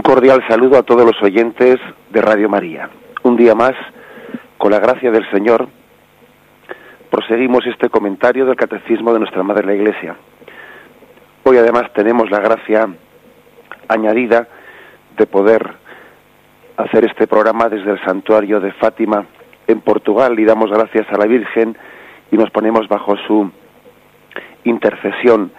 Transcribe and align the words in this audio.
Un 0.00 0.14
cordial 0.14 0.42
saludo 0.48 0.78
a 0.78 0.82
todos 0.82 1.04
los 1.04 1.22
oyentes 1.22 1.76
de 2.08 2.22
Radio 2.22 2.48
María. 2.48 2.88
Un 3.22 3.36
día 3.36 3.54
más, 3.54 3.74
con 4.56 4.72
la 4.72 4.78
gracia 4.78 5.10
del 5.10 5.30
Señor, 5.30 5.68
proseguimos 7.10 7.66
este 7.66 7.90
comentario 7.90 8.46
del 8.46 8.56
Catecismo 8.56 9.12
de 9.12 9.18
nuestra 9.18 9.42
Madre 9.42 9.66
la 9.66 9.74
Iglesia. 9.74 10.16
Hoy 11.42 11.58
además 11.58 11.92
tenemos 11.92 12.30
la 12.30 12.40
gracia 12.40 12.88
añadida 13.88 14.48
de 15.18 15.26
poder 15.26 15.70
hacer 16.78 17.04
este 17.04 17.26
programa 17.26 17.68
desde 17.68 17.90
el 17.90 18.02
santuario 18.02 18.58
de 18.58 18.72
Fátima 18.72 19.26
en 19.66 19.82
Portugal 19.82 20.40
y 20.40 20.46
damos 20.46 20.70
gracias 20.70 21.06
a 21.12 21.18
la 21.18 21.26
Virgen 21.26 21.76
y 22.32 22.38
nos 22.38 22.48
ponemos 22.48 22.88
bajo 22.88 23.18
su 23.26 23.52
intercesión 24.64 25.52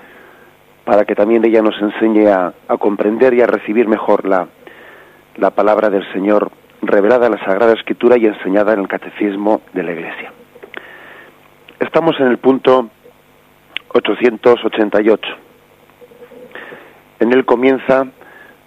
para 0.92 1.06
que 1.06 1.16
también 1.16 1.46
ella 1.46 1.62
nos 1.62 1.82
enseñe 1.82 2.28
a, 2.28 2.54
comprender 2.78 3.34
y 3.34 3.40
a 3.40 3.48
recibir 3.48 3.88
mejor 3.88 4.28
la, 4.28 4.50
la 5.38 5.52
palabra 5.52 5.90
del 5.90 6.04
Señor 6.12 6.52
revelada 6.82 7.28
en 7.28 7.32
la 7.32 7.46
Sagrada 7.46 7.72
Escritura 7.72 8.18
y 8.18 8.26
enseñada 8.26 8.74
en 8.74 8.82
el 8.82 8.90
Catecismo 8.90 9.62
de 9.72 9.84
la 9.84 9.94
Iglesia. 9.94 10.34
Estamos 11.80 12.20
en 12.20 12.28
el 12.28 12.40
punto 12.40 12.90
888. 13.94 15.30
En 17.22 17.32
él 17.32 17.46
comienza, 17.46 18.08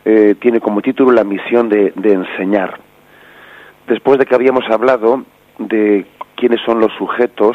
eh, 0.06 0.34
tiene 0.40 0.60
como 0.60 0.80
título 0.80 1.12
la 1.12 1.24
misión 1.24 1.68
de, 1.68 1.92
enseñar. 1.94 2.78
Después 3.86 4.18
de 4.18 4.24
que 4.24 4.34
habíamos 4.34 4.64
hablado 4.70 5.24
de 5.58 6.06
quiénes 6.36 6.62
son 6.62 6.80
los 6.80 6.90
sujetos 6.94 7.54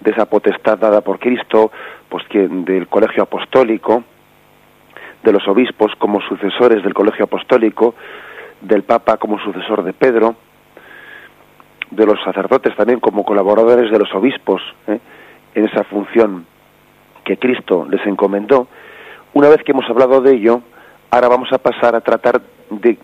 de 0.00 0.12
esa 0.12 0.24
potestad 0.24 0.78
dada 0.78 1.02
por 1.02 1.18
Cristo, 1.18 1.70
pues 2.08 2.24
del 2.30 2.86
colegio 2.88 3.24
apostólico, 3.24 4.04
de 5.26 5.32
los 5.32 5.46
obispos 5.48 5.92
como 5.98 6.20
sucesores 6.20 6.84
del 6.84 6.94
colegio 6.94 7.24
apostólico, 7.24 7.96
del 8.60 8.84
Papa 8.84 9.16
como 9.16 9.40
sucesor 9.40 9.82
de 9.82 9.92
Pedro, 9.92 10.36
de 11.90 12.06
los 12.06 12.22
sacerdotes 12.22 12.76
también 12.76 13.00
como 13.00 13.24
colaboradores 13.24 13.90
de 13.90 13.98
los 13.98 14.14
obispos 14.14 14.62
¿eh? 14.86 15.00
en 15.56 15.64
esa 15.64 15.82
función 15.82 16.46
que 17.24 17.38
Cristo 17.38 17.86
les 17.90 18.06
encomendó. 18.06 18.68
Una 19.34 19.48
vez 19.48 19.64
que 19.64 19.72
hemos 19.72 19.90
hablado 19.90 20.20
de 20.20 20.34
ello, 20.34 20.62
ahora 21.10 21.26
vamos 21.26 21.52
a 21.52 21.58
pasar 21.58 21.96
a 21.96 22.00
tratar 22.00 22.40
de 22.70 22.96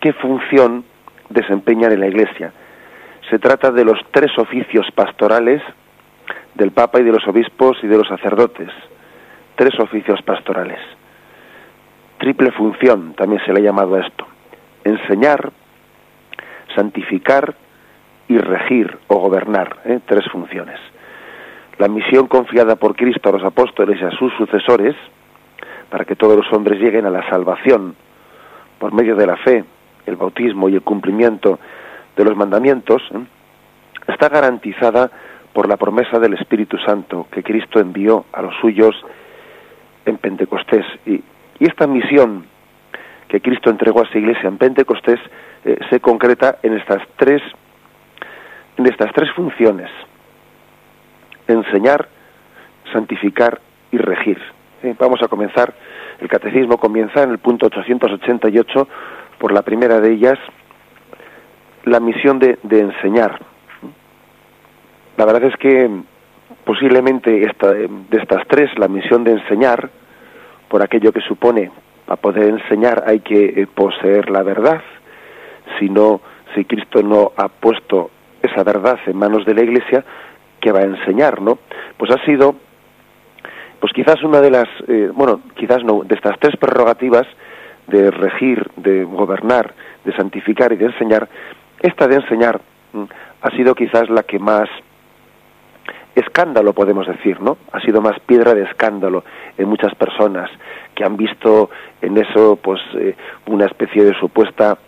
qué 0.00 0.12
función 0.12 0.84
desempeñan 1.30 1.92
en 1.92 2.00
la 2.00 2.08
Iglesia. 2.08 2.52
Se 3.30 3.38
trata 3.38 3.70
de 3.70 3.86
los 3.86 3.98
tres 4.10 4.38
oficios 4.38 4.86
pastorales 4.94 5.62
del 6.54 6.72
Papa 6.72 7.00
y 7.00 7.04
de 7.04 7.12
los 7.12 7.26
obispos 7.26 7.78
y 7.82 7.86
de 7.86 7.96
los 7.96 8.06
sacerdotes. 8.06 8.68
Tres 9.56 9.72
oficios 9.80 10.20
pastorales. 10.20 10.78
Triple 12.24 12.52
función 12.52 13.12
también 13.12 13.42
se 13.44 13.52
le 13.52 13.60
ha 13.60 13.64
llamado 13.64 13.96
a 13.96 14.00
esto. 14.00 14.24
Enseñar, 14.82 15.52
santificar 16.74 17.54
y 18.28 18.38
regir 18.38 18.96
o 19.08 19.16
gobernar. 19.16 19.76
¿eh? 19.84 20.00
Tres 20.06 20.24
funciones. 20.32 20.80
La 21.76 21.86
misión 21.86 22.26
confiada 22.26 22.76
por 22.76 22.96
Cristo 22.96 23.28
a 23.28 23.32
los 23.32 23.44
apóstoles 23.44 24.00
y 24.00 24.04
a 24.06 24.10
sus 24.12 24.32
sucesores, 24.38 24.96
para 25.90 26.06
que 26.06 26.16
todos 26.16 26.34
los 26.34 26.50
hombres 26.50 26.80
lleguen 26.80 27.04
a 27.04 27.10
la 27.10 27.28
salvación 27.28 27.94
por 28.78 28.94
medio 28.94 29.16
de 29.16 29.26
la 29.26 29.36
fe, 29.36 29.62
el 30.06 30.16
bautismo 30.16 30.70
y 30.70 30.76
el 30.76 30.82
cumplimiento 30.82 31.58
de 32.16 32.24
los 32.24 32.34
mandamientos, 32.34 33.02
¿eh? 33.12 33.18
está 34.08 34.30
garantizada 34.30 35.10
por 35.52 35.68
la 35.68 35.76
promesa 35.76 36.18
del 36.18 36.32
Espíritu 36.32 36.78
Santo 36.78 37.26
que 37.30 37.42
Cristo 37.42 37.80
envió 37.80 38.24
a 38.32 38.40
los 38.40 38.54
suyos 38.62 38.96
en 40.06 40.16
Pentecostés. 40.16 40.86
Y, 41.04 41.22
esta 41.60 41.86
misión 41.86 42.46
que 43.28 43.40
Cristo 43.40 43.70
entregó 43.70 44.02
a 44.02 44.10
su 44.10 44.18
iglesia 44.18 44.48
en 44.48 44.58
Pentecostés 44.58 45.20
eh, 45.64 45.78
se 45.90 46.00
concreta 46.00 46.58
en 46.62 46.76
estas 46.76 47.02
tres 47.16 47.42
en 48.76 48.86
estas 48.86 49.12
tres 49.12 49.30
funciones. 49.32 49.90
Enseñar 51.46 52.08
santificar 52.92 53.60
y 53.92 53.98
regir. 53.98 54.40
Eh, 54.82 54.94
vamos 54.98 55.22
a 55.22 55.28
comenzar. 55.28 55.74
El 56.20 56.28
catecismo 56.28 56.78
comienza 56.78 57.22
en 57.22 57.30
el 57.30 57.38
punto 57.38 57.66
888 57.66 58.88
por 59.38 59.52
la 59.52 59.62
primera 59.62 60.00
de 60.00 60.12
ellas 60.12 60.38
la 61.84 62.00
misión 62.00 62.38
de 62.38 62.58
enseñar. 62.62 63.38
La 65.16 65.26
verdad 65.26 65.44
es 65.44 65.56
que 65.56 65.90
posiblemente 66.64 67.44
esta, 67.44 67.72
de 67.72 68.18
estas 68.18 68.46
tres, 68.48 68.70
la 68.78 68.88
misión 68.88 69.22
de 69.22 69.32
enseñar, 69.32 69.90
por 70.68 70.82
aquello 70.82 71.12
que 71.12 71.20
supone, 71.20 71.70
para 72.06 72.20
poder 72.20 72.48
enseñar 72.48 73.04
hay 73.06 73.20
que 73.20 73.44
eh, 73.44 73.66
poseer 73.66 74.30
la 74.30 74.42
verdad, 74.42 74.82
si 75.78 75.88
no, 75.88 76.20
si 76.54 76.64
Cristo 76.64 77.02
no 77.02 77.32
ha 77.36 77.48
puesto 77.48 78.10
esa 78.42 78.62
verdad 78.62 78.98
en 79.06 79.16
manos 79.16 79.44
de 79.46 79.54
la 79.54 79.62
Iglesia, 79.62 80.04
que 80.60 80.72
va 80.72 80.80
a 80.80 80.84
enseñar, 80.84 81.40
¿no? 81.40 81.58
Pues 81.96 82.10
ha 82.10 82.24
sido, 82.24 82.54
pues 83.80 83.92
quizás 83.92 84.22
una 84.22 84.40
de 84.40 84.50
las, 84.50 84.68
eh, 84.88 85.10
bueno, 85.12 85.40
quizás 85.54 85.82
no, 85.84 86.02
de 86.04 86.14
estas 86.14 86.38
tres 86.38 86.56
prerrogativas 86.56 87.26
de 87.86 88.10
regir, 88.10 88.70
de 88.76 89.04
gobernar, 89.04 89.74
de 90.04 90.14
santificar 90.16 90.72
y 90.72 90.76
de 90.76 90.86
enseñar, 90.86 91.28
esta 91.80 92.06
de 92.08 92.16
enseñar 92.16 92.60
mm, 92.92 93.04
ha 93.42 93.50
sido 93.50 93.74
quizás 93.74 94.08
la 94.08 94.22
que 94.22 94.38
más 94.38 94.68
escándalo, 96.14 96.72
podemos 96.72 97.06
decir, 97.06 97.40
¿no? 97.40 97.58
Ha 97.72 97.80
sido 97.80 98.00
más 98.00 98.18
piedra 98.20 98.54
de 98.54 98.62
escándalo 98.62 99.24
en 99.58 99.68
muchas 99.68 99.94
personas 99.94 100.50
que 100.94 101.04
han 101.04 101.16
visto 101.16 101.70
en 102.00 102.16
eso, 102.18 102.56
pues, 102.62 102.80
eh, 102.94 103.14
una 103.46 103.66
especie 103.66 104.04
de 104.04 104.14
supuesta 104.18 104.78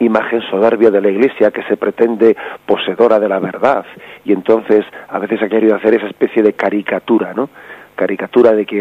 imagen 0.00 0.42
soberbia 0.50 0.90
de 0.90 1.00
la 1.00 1.10
Iglesia 1.10 1.50
que 1.52 1.62
se 1.64 1.76
pretende 1.76 2.36
poseedora 2.66 3.20
de 3.20 3.28
la 3.28 3.38
verdad 3.38 3.84
y 4.24 4.32
entonces 4.32 4.84
a 5.08 5.18
veces 5.20 5.40
ha 5.42 5.48
querido 5.48 5.76
hacer 5.76 5.94
esa 5.94 6.08
especie 6.08 6.42
de 6.42 6.54
caricatura, 6.54 7.32
¿no? 7.34 7.48
Caricatura 7.94 8.52
de 8.52 8.66
que 8.66 8.80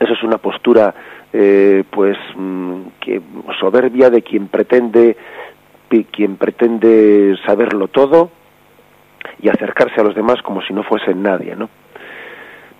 eso 0.00 0.12
es 0.12 0.22
una 0.24 0.38
postura, 0.38 0.92
eh, 1.32 1.84
pues, 1.88 2.16
mm, 2.34 2.80
que 3.00 3.20
soberbia 3.60 4.10
de 4.10 4.22
quien 4.22 4.48
pretende 4.48 5.16
quien 6.10 6.36
pretende 6.36 7.36
saberlo 7.44 7.86
todo 7.88 8.30
y 9.40 9.48
acercarse 9.48 10.00
a 10.00 10.04
los 10.04 10.14
demás 10.14 10.42
como 10.42 10.62
si 10.62 10.72
no 10.72 10.82
fuesen 10.82 11.22
nadie, 11.22 11.56
¿no? 11.56 11.68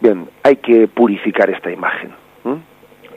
Bien, 0.01 0.29
hay 0.43 0.57
que 0.57 0.89
purificar 0.89 1.49
esta 1.51 1.71
imagen. 1.71 2.13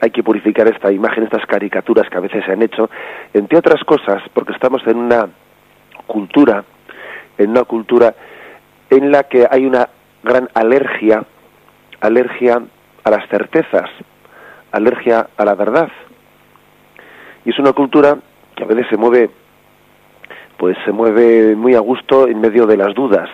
Hay 0.02 0.12
que 0.12 0.24
purificar 0.24 0.68
esta 0.68 0.92
imagen, 0.92 1.24
estas 1.24 1.46
caricaturas 1.46 2.08
que 2.10 2.18
a 2.18 2.22
veces 2.22 2.44
se 2.46 2.52
han 2.52 2.62
hecho, 2.62 2.90
entre 3.34 3.58
otras 3.58 3.84
cosas, 3.86 4.22
porque 4.34 4.52
estamos 4.52 4.86
en 4.86 4.98
una 4.98 5.30
cultura, 6.06 6.64
en 7.38 7.52
una 7.52 7.64
cultura 7.64 8.14
en 8.90 9.12
la 9.12 9.24
que 9.24 9.48
hay 9.50 9.66
una 9.66 9.90
gran 10.22 10.50
alergia, 10.54 11.24
alergia 12.02 12.62
a 13.04 13.10
las 13.10 13.28
certezas, 13.30 13.90
alergia 14.72 15.28
a 15.38 15.46
la 15.46 15.56
verdad. 15.56 15.90
Y 17.46 17.52
es 17.52 17.60
una 17.60 17.74
cultura 17.74 18.18
que 18.56 18.64
a 18.64 18.68
veces 18.68 18.88
se 18.90 18.98
mueve 18.98 19.30
pues 20.58 20.78
se 20.86 20.92
mueve 20.92 21.56
muy 21.56 21.76
a 21.76 21.80
gusto 21.80 22.28
en 22.28 22.40
medio 22.40 22.66
de 22.66 22.78
las 22.78 22.94
dudas 22.94 23.30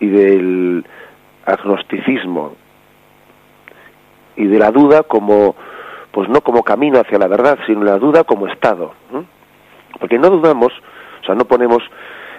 y 0.00 0.08
del 0.08 0.84
agnosticismo 1.44 2.54
y 4.36 4.46
de 4.46 4.58
la 4.58 4.70
duda 4.70 5.02
como 5.02 5.54
pues 6.10 6.28
no 6.28 6.40
como 6.40 6.62
camino 6.62 6.98
hacia 6.98 7.18
la 7.18 7.28
verdad 7.28 7.58
sino 7.66 7.84
la 7.84 7.98
duda 7.98 8.24
como 8.24 8.48
estado 8.48 8.92
porque 9.98 10.18
no 10.18 10.30
dudamos 10.30 10.72
o 11.22 11.24
sea 11.26 11.34
no 11.34 11.44
ponemos 11.44 11.82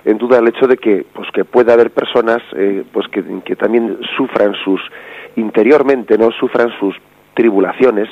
en 0.06 0.18
duda 0.18 0.40
el 0.40 0.47
hecho 0.47 0.68
de 0.68 0.78
que 0.78 1.06
pues 1.13 1.29
que 1.31 1.46
pueda 1.46 1.73
haber 1.73 1.91
personas 1.91 2.41
eh, 2.56 2.84
pues 2.91 3.07
que, 3.07 3.23
que 3.46 3.56
también 3.56 4.00
sufran 4.18 4.53
sus 4.63 4.81
interiormente 5.35 6.18
no 6.18 6.31
sufran 6.31 6.69
sus 6.79 6.96
tribulaciones 7.34 8.09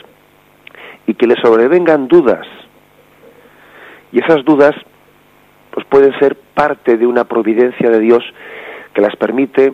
y 1.07 1.13
que 1.13 1.28
les 1.28 1.40
sobrevengan 1.40 2.07
dudas. 2.07 2.46
Y 4.11 4.20
esas 4.20 4.43
dudas 4.46 4.75
pues 5.72 5.85
pueden 5.88 6.18
ser 6.20 6.35
parte 6.35 6.97
de 6.97 7.06
una 7.06 7.23
providencia 7.23 7.90
de 7.90 8.00
Dios 8.00 8.23
que 8.94 9.02
las 9.02 9.16
permite 9.16 9.73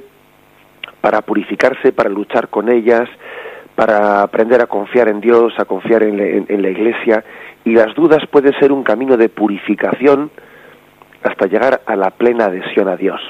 para 1.02 1.22
purificarse, 1.22 1.92
para 1.92 2.10
luchar 2.10 2.50
con 2.50 2.70
ellas, 2.70 3.10
para 3.76 4.22
aprender 4.22 4.62
a 4.62 4.68
confiar 4.68 5.08
en 5.08 5.22
Dios, 5.22 5.54
a 5.58 5.66
confiar 5.66 6.04
en, 6.04 6.62
la 6.62 6.70
Iglesia, 6.70 7.24
y 7.64 7.74
las 7.74 7.94
dudas 7.96 8.26
pueden 8.32 8.54
ser 8.60 8.72
un 8.72 8.84
camino 8.84 9.18
de 9.18 9.30
purificación 9.30 10.32
hasta 11.24 11.48
llegar 11.48 11.82
a 11.86 11.96
la 11.96 12.12
plena 12.12 12.46
adhesión 12.46 12.88
a 12.88 12.96
Dios. 12.96 13.22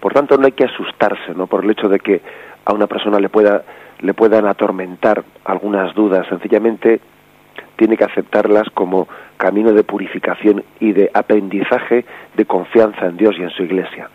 Por 0.00 0.12
tanto, 0.12 0.36
no 0.38 0.46
hay 0.46 0.52
que 0.52 0.64
asustarse, 0.64 1.34
¿no? 1.34 1.46
Por 1.46 1.64
el 1.64 1.70
hecho 1.70 1.88
de 1.88 1.98
que 1.98 2.20
a 2.64 2.72
una 2.72 2.86
persona 2.86 3.18
le 3.18 3.28
pueda 3.28 3.62
le 4.00 4.14
puedan 4.14 4.46
atormentar 4.46 5.24
algunas 5.44 5.94
dudas, 5.94 6.26
sencillamente 6.28 7.00
tiene 7.78 7.96
que 7.96 8.04
aceptarlas 8.04 8.68
como 8.74 9.08
camino 9.36 9.72
de 9.72 9.84
purificación 9.84 10.64
y 10.80 10.92
de 10.92 11.10
aprendizaje 11.14 12.04
de 12.36 12.44
confianza 12.44 13.06
en 13.06 13.16
Dios 13.16 13.36
y 13.38 13.42
en 13.42 13.50
su 13.50 13.62
iglesia. 13.62 14.10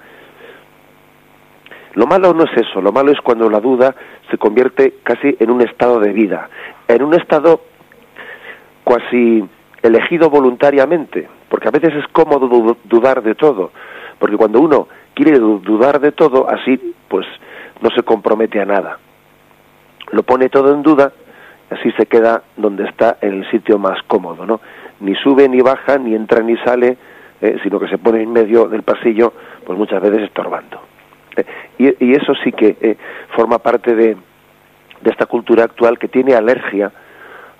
Lo 1.94 2.06
malo 2.06 2.33
no 2.33 2.44
es 2.44 2.51
eso, 2.57 2.81
lo 2.81 2.92
malo 2.92 3.12
es 3.12 3.21
cuando 3.21 3.50
la 3.50 3.62
duda 3.62 3.95
se 4.30 4.38
convierte 4.38 4.95
casi 5.04 5.38
en 5.39 5.50
un 5.50 5.62
estado 5.62 6.00
de 6.00 6.12
vida, 6.12 6.50
en 6.88 7.04
un 7.04 7.13
estado 7.13 7.62
cuasi 8.83 9.48
elegido 9.81 10.30
voluntariamente, 10.30 11.30
porque 11.48 11.69
a 11.69 11.71
veces 11.71 11.94
es 11.95 12.07
cómodo 12.12 12.75
dudar 12.83 13.24
de 13.24 13.36
todo, 13.36 13.71
porque 14.19 14.36
cuando 14.36 14.59
uno 14.59 14.88
quiere 15.13 15.39
dudar 15.39 16.01
de 16.01 16.12
todo, 16.12 16.50
así 16.50 16.95
pues 17.07 17.25
no 17.80 17.89
se 17.92 18.04
compromete 18.04 18.59
a 18.59 18.66
nada. 18.66 19.00
Lo 20.12 20.24
pone 20.24 20.50
todo 20.50 20.74
en 20.74 20.83
duda, 20.83 21.13
así 21.74 21.92
se 21.94 22.06
queda 22.06 22.44
donde 22.58 22.86
está 22.86 23.18
en 23.22 23.42
el 23.42 23.52
sitio 23.52 23.78
más 23.78 24.02
cómodo, 24.08 24.46
¿no? 24.46 24.62
Ni 25.00 25.16
sube 25.16 25.48
ni 25.50 25.62
baja, 25.62 25.98
ni 25.98 26.16
entra 26.16 26.42
ni 26.42 26.56
sale, 26.58 26.98
eh, 27.42 27.58
sino 27.64 27.80
que 27.80 27.88
se 27.88 27.98
pone 27.98 28.22
en 28.22 28.31
medio 28.31 28.68
del 28.68 28.84
pasillo, 28.84 29.34
pues 29.66 29.78
muchas 29.78 30.02
veces 30.02 30.22
estorbando. 30.22 30.81
Eh, 31.36 31.96
y, 32.00 32.14
eso 32.14 32.34
sí 32.44 32.52
que 32.52 32.78
eh, 32.80 32.98
forma 33.36 33.60
parte 33.60 33.96
de, 33.96 34.16
de 35.02 35.10
esta 35.10 35.25
cultura 35.25 35.66
actual 35.66 36.00
que 36.00 36.08
tiene 36.08 36.36
alergia, 36.36 36.92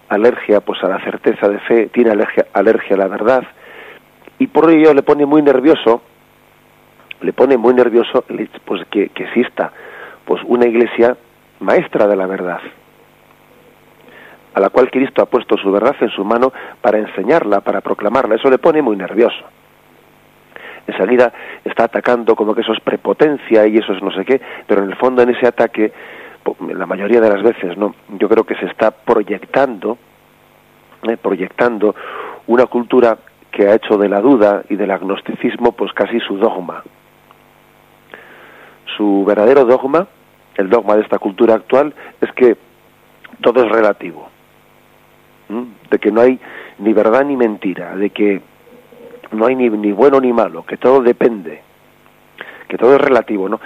alergia 0.10 0.62
pues 0.62 0.84
a 0.84 0.88
la 0.88 1.04
certeza 1.04 1.50
de 1.50 1.60
fe, 1.60 1.88
tiene 1.88 2.12
alergia, 2.12 2.46
alergia 2.54 2.96
a 2.96 3.00
la 3.00 3.08
verdad, 3.08 3.44
y 4.40 4.48
por 4.48 4.70
ello 4.70 4.94
le 4.94 5.04
pone 5.04 5.26
muy 5.26 5.42
nervioso, 5.42 6.02
le 7.22 7.34
pone 7.34 7.58
muy 7.58 7.74
nervioso 7.74 8.26
pues 8.66 8.86
que, 8.90 9.10
que 9.10 9.24
exista 9.24 9.72
pues 10.26 10.42
una 10.46 10.66
iglesia 10.66 11.18
maestra 11.60 12.08
de 12.08 12.16
la 12.16 12.28
verdad, 12.28 12.60
a 14.54 14.60
la 14.60 14.70
cual 14.70 14.92
Cristo 14.92 15.22
ha 15.22 15.26
puesto 15.26 15.58
su 15.58 15.72
verdad 15.72 15.96
en 16.02 16.10
su 16.10 16.24
mano 16.24 16.54
para 16.82 17.00
enseñarla, 17.00 17.62
para 17.62 17.82
proclamarla. 17.82 18.36
Eso 18.36 18.50
le 18.50 18.58
pone 18.58 18.82
muy 18.82 18.96
nervioso. 18.96 19.44
Enseguida 20.86 21.32
está 21.64 21.86
atacando 21.86 22.36
como 22.36 22.54
que 22.54 22.62
eso 22.62 22.74
es 22.74 22.80
prepotencia 22.82 23.66
y 23.68 23.78
eso 23.78 23.94
es 23.94 24.04
no 24.04 24.12
sé 24.12 24.26
qué, 24.26 24.42
pero 24.68 24.84
en 24.84 24.90
el 24.90 24.96
fondo 24.98 25.22
en 25.22 25.30
ese 25.30 25.48
ataque 25.48 25.92
la 26.76 26.86
mayoría 26.86 27.22
de 27.22 27.30
las 27.30 27.42
veces, 27.42 27.78
¿no? 27.78 27.96
Yo 28.20 28.28
creo 28.28 28.44
que 28.44 28.56
se 28.56 28.66
está 28.66 28.92
proyectando, 28.92 29.98
¿eh? 31.04 31.18
proyectando 31.18 31.96
una 32.48 32.66
cultura 32.66 33.18
que 33.50 33.68
ha 33.68 33.76
hecho 33.76 33.98
de 33.98 34.10
la 34.10 34.20
duda 34.20 34.64
y 34.70 34.76
del 34.76 34.92
agnosticismo 34.92 35.72
pues 35.72 35.94
casi 35.94 36.20
su 36.20 36.38
dogma. 36.38 36.84
Su 38.98 39.24
verdadero 39.26 39.64
dogma, 39.64 40.08
el 40.56 40.70
dogma 40.70 40.96
de 40.96 41.04
esta 41.04 41.18
cultura 41.18 41.56
actual, 41.56 41.94
es 42.20 42.32
que 42.34 42.58
todo 43.42 43.64
es 43.64 43.72
relativo, 43.72 44.30
de 45.50 46.00
que 46.00 46.12
no 46.12 46.22
hay 46.22 46.40
ni 46.80 46.94
verdad 46.94 47.26
ni 47.26 47.38
mentira, 47.38 47.96
de 47.96 48.10
que 48.10 48.42
no 49.32 49.46
hay 49.46 49.56
ni, 49.56 49.70
ni 49.70 49.92
bueno 49.92 50.20
ni 50.20 50.34
malo, 50.34 50.66
que 50.66 50.78
todo 50.78 51.02
depende, 51.02 51.62
que 52.68 52.78
todo 52.78 52.96
es 52.96 53.02
relativo, 53.02 53.50
¿no? 53.50 53.60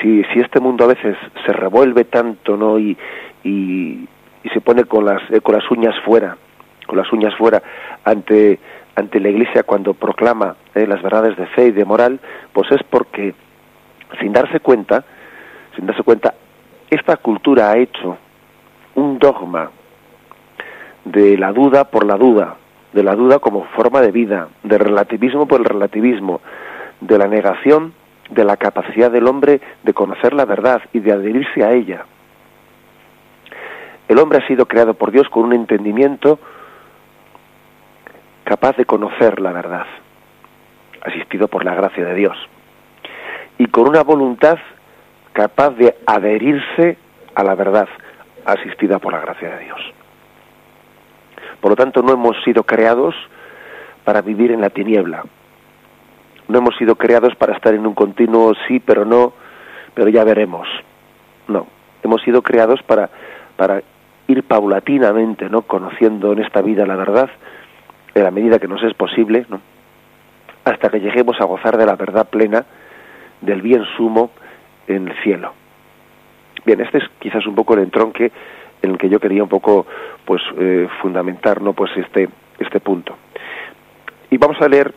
si, 0.00 0.24
si 0.24 0.40
este 0.40 0.60
mundo 0.60 0.84
a 0.84 0.88
veces 0.88 1.16
se 1.46 1.52
revuelve 1.52 2.04
tanto 2.04 2.56
no 2.56 2.78
y, 2.78 2.96
y, 3.44 4.08
se 4.52 4.60
pone 4.62 4.84
con 4.84 5.04
las 5.04 5.20
eh, 5.30 5.40
con 5.42 5.54
las 5.54 5.70
uñas 5.70 5.94
fuera 6.04 6.36
con 6.86 6.96
las 6.96 7.12
uñas 7.12 7.34
fuera 7.36 7.62
ante 8.04 8.58
ante 8.94 9.20
la 9.20 9.28
iglesia 9.28 9.62
cuando 9.62 9.92
proclama 9.92 10.56
eh, 10.74 10.86
las 10.86 11.02
verdades 11.02 11.36
de 11.36 11.46
fe 11.48 11.66
y 11.66 11.72
de 11.72 11.84
moral 11.84 12.18
pues 12.52 12.70
es 12.72 12.82
porque 12.88 13.34
sin 14.20 14.32
darse 14.32 14.60
cuenta 14.60 15.04
sin 15.76 15.86
darse 15.86 16.02
cuenta 16.02 16.34
esta 16.88 17.18
cultura 17.18 17.70
ha 17.70 17.76
hecho 17.76 18.16
un 18.94 19.18
dogma 19.18 19.70
de 21.12 21.38
la 21.38 21.52
duda 21.52 21.84
por 21.84 22.04
la 22.04 22.16
duda 22.16 22.56
de 22.92 23.02
la 23.02 23.14
duda 23.14 23.38
como 23.38 23.64
forma 23.76 24.00
de 24.00 24.12
vida 24.12 24.48
del 24.62 24.80
relativismo 24.80 25.46
por 25.46 25.60
el 25.60 25.66
relativismo 25.66 26.40
de 27.00 27.18
la 27.18 27.28
negación 27.28 27.92
de 28.30 28.44
la 28.44 28.56
capacidad 28.56 29.10
del 29.10 29.26
hombre 29.26 29.60
de 29.82 29.94
conocer 29.94 30.32
la 30.32 30.44
verdad 30.44 30.82
y 30.92 31.00
de 31.00 31.12
adherirse 31.12 31.64
a 31.64 31.72
ella. 31.72 32.04
El 34.08 34.18
hombre 34.18 34.38
ha 34.38 34.46
sido 34.46 34.66
creado 34.66 34.94
por 34.94 35.10
Dios 35.10 35.28
con 35.28 35.44
un 35.44 35.52
entendimiento 35.52 36.38
capaz 38.44 38.76
de 38.76 38.86
conocer 38.86 39.40
la 39.40 39.52
verdad, 39.52 39.86
asistido 41.02 41.48
por 41.48 41.64
la 41.64 41.74
gracia 41.74 42.04
de 42.04 42.14
Dios, 42.14 42.36
y 43.58 43.66
con 43.66 43.88
una 43.88 44.02
voluntad 44.02 44.58
capaz 45.34 45.70
de 45.70 45.94
adherirse 46.06 46.96
a 47.34 47.44
la 47.44 47.54
verdad, 47.54 47.88
asistida 48.46 48.98
por 48.98 49.12
la 49.12 49.20
gracia 49.20 49.56
de 49.56 49.64
Dios. 49.64 49.97
Por 51.60 51.70
lo 51.70 51.76
tanto, 51.76 52.02
no 52.02 52.12
hemos 52.12 52.36
sido 52.44 52.62
creados 52.62 53.14
para 54.04 54.22
vivir 54.22 54.52
en 54.52 54.60
la 54.60 54.70
tiniebla, 54.70 55.24
no 56.48 56.58
hemos 56.58 56.76
sido 56.76 56.96
creados 56.96 57.34
para 57.36 57.54
estar 57.54 57.74
en 57.74 57.86
un 57.86 57.94
continuo 57.94 58.54
sí, 58.66 58.80
pero 58.80 59.04
no, 59.04 59.34
pero 59.94 60.08
ya 60.08 60.24
veremos. 60.24 60.66
No, 61.46 61.66
hemos 62.02 62.22
sido 62.22 62.42
creados 62.42 62.82
para, 62.82 63.10
para 63.56 63.82
ir 64.28 64.42
paulatinamente, 64.44 65.48
¿no? 65.50 65.62
Conociendo 65.62 66.32
en 66.32 66.40
esta 66.40 66.62
vida 66.62 66.86
la 66.86 66.96
verdad, 66.96 67.28
en 68.14 68.22
la 68.24 68.30
medida 68.30 68.58
que 68.58 68.68
nos 68.68 68.82
es 68.82 68.94
posible, 68.94 69.44
¿no? 69.48 69.60
Hasta 70.64 70.88
que 70.88 71.00
lleguemos 71.00 71.40
a 71.40 71.44
gozar 71.44 71.76
de 71.76 71.86
la 71.86 71.96
verdad 71.96 72.28
plena, 72.28 72.64
del 73.40 73.62
bien 73.62 73.84
sumo 73.96 74.30
en 74.86 75.08
el 75.08 75.22
cielo. 75.22 75.52
Bien, 76.64 76.80
este 76.80 76.98
es 76.98 77.04
quizás 77.18 77.46
un 77.46 77.54
poco 77.54 77.74
el 77.74 77.80
entronque 77.80 78.32
en 78.82 78.90
el 78.90 78.98
que 78.98 79.08
yo 79.08 79.20
quería 79.20 79.42
un 79.42 79.48
poco, 79.48 79.86
pues, 80.24 80.42
eh, 80.58 80.88
fundamentar. 81.02 81.60
Pues 81.74 81.90
este, 81.96 82.28
este 82.58 82.80
punto. 82.80 83.16
Y 84.30 84.38
vamos 84.38 84.60
a 84.60 84.68
leer 84.68 84.94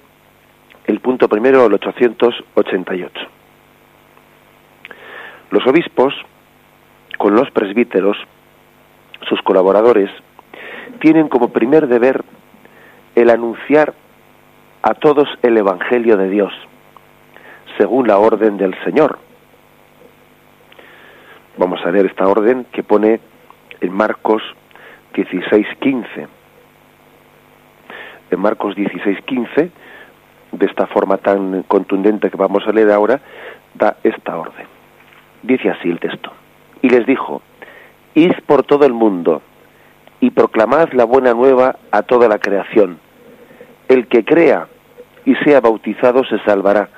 el 0.85 0.99
punto 0.99 1.27
primero, 1.27 1.65
el 1.65 1.73
888. 1.73 3.11
Los 5.51 5.65
obispos, 5.67 6.13
con 7.17 7.35
los 7.35 7.49
presbíteros, 7.51 8.17
sus 9.27 9.41
colaboradores, 9.41 10.09
tienen 10.99 11.29
como 11.29 11.49
primer 11.49 11.87
deber 11.87 12.23
el 13.15 13.29
anunciar 13.29 13.93
a 14.81 14.93
todos 14.93 15.27
el 15.43 15.57
Evangelio 15.57 16.17
de 16.17 16.29
Dios, 16.29 16.53
según 17.77 18.07
la 18.07 18.17
orden 18.17 18.57
del 18.57 18.75
Señor. 18.83 19.19
Vamos 21.57 21.79
a 21.85 21.91
ver 21.91 22.05
esta 22.05 22.27
orden 22.27 22.65
que 22.71 22.83
pone 22.83 23.19
en 23.81 23.93
Marcos 23.93 24.41
16:15. 25.13 26.27
En 28.31 28.39
Marcos 28.39 28.75
16:15 28.75 29.71
de 30.51 30.65
esta 30.65 30.87
forma 30.87 31.17
tan 31.17 31.63
contundente 31.63 32.29
que 32.29 32.37
vamos 32.37 32.65
a 32.67 32.71
leer 32.71 32.91
ahora, 32.91 33.19
da 33.73 33.97
esta 34.03 34.37
orden. 34.37 34.67
Dice 35.43 35.69
así 35.69 35.89
el 35.89 35.99
texto. 35.99 36.31
Y 36.81 36.89
les 36.89 37.05
dijo, 37.05 37.41
id 38.13 38.33
por 38.45 38.63
todo 38.63 38.85
el 38.85 38.93
mundo 38.93 39.41
y 40.19 40.31
proclamad 40.31 40.91
la 40.93 41.05
buena 41.05 41.33
nueva 41.33 41.77
a 41.91 42.03
toda 42.03 42.27
la 42.27 42.39
creación. 42.39 42.99
El 43.87 44.07
que 44.07 44.23
crea 44.23 44.67
y 45.25 45.35
sea 45.35 45.61
bautizado 45.61 46.23
se 46.25 46.39
salvará. 46.39 46.89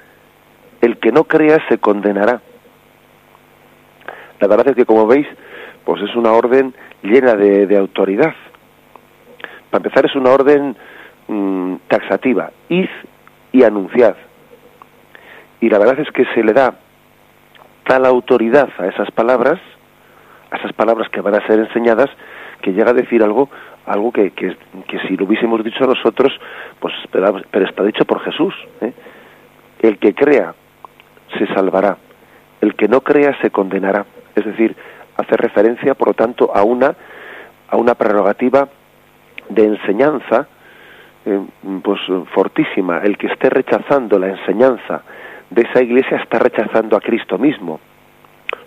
El 0.81 0.97
que 0.97 1.11
no 1.11 1.23
crea 1.25 1.59
se 1.69 1.77
condenará. 1.77 2.41
La 4.39 4.47
verdad 4.47 4.69
es 4.69 4.75
que, 4.75 4.85
como 4.85 5.07
veis, 5.07 5.27
pues 5.85 6.01
es 6.01 6.15
una 6.15 6.31
orden 6.31 6.73
llena 7.01 7.35
de, 7.35 7.77
autoridad. 7.77 8.33
Para 9.69 9.83
empezar, 9.83 10.05
es 10.05 10.15
una 10.15 10.31
orden 10.31 10.75
mm, 11.27 11.75
taxativa. 11.87 12.51
Id 12.69 12.89
y 13.51 13.63
anunciad. 13.63 14.15
Y 15.61 15.69
la 15.69 15.79
verdad 15.79 15.99
es 15.99 16.11
que 16.11 16.25
se 16.33 16.43
le 16.43 16.53
da 16.53 16.75
tal 17.85 18.05
autoridad 18.05 18.69
a 18.77 18.87
esas 18.87 19.11
palabras, 19.11 19.59
a 20.51 20.57
esas 20.57 20.73
palabras 20.73 21.09
que 21.09 21.21
van 21.21 21.35
a 21.35 21.47
ser 21.47 21.59
enseñadas, 21.59 22.09
que 22.61 22.71
llega 22.71 22.91
a 22.91 22.93
decir 22.93 23.23
algo, 23.23 23.49
algo 23.85 24.11
que, 24.11 24.31
que, 24.31 24.55
si 25.07 25.17
lo 25.17 25.25
hubiésemos 25.25 25.63
dicho 25.63 25.85
nosotros, 25.85 26.31
pues 26.79 26.93
pero, 27.11 27.37
está 27.65 27.83
dicho 27.83 28.05
por 28.05 28.21
Jesús. 28.21 28.53
¿eh? 28.81 28.93
El 29.79 29.97
que 29.99 30.13
crea 30.13 30.53
se 31.37 31.47
salvará, 31.47 31.97
el 32.61 32.75
que 32.75 32.87
no 32.87 33.01
crea 33.01 33.37
se 33.41 33.49
condenará. 33.49 34.05
Es 34.35 34.45
decir, 34.45 34.75
hace 35.23 35.37
referencia, 35.37 35.95
por 35.95 36.09
lo 36.09 36.13
tanto, 36.13 36.55
a 36.55 36.63
una 36.63 36.95
a 37.73 37.77
una 37.77 37.95
prerrogativa 37.95 38.67
de 39.49 39.65
enseñanza 39.65 40.47
eh, 41.25 41.41
pues 41.81 41.99
fortísima. 42.33 42.99
El 42.99 43.17
que 43.17 43.27
esté 43.27 43.49
rechazando 43.49 44.19
la 44.19 44.27
enseñanza 44.27 45.01
de 45.49 45.63
esa 45.63 45.81
iglesia 45.81 46.17
está 46.17 46.37
rechazando 46.37 46.95
a 46.95 47.01
Cristo 47.01 47.39
mismo. 47.39 47.79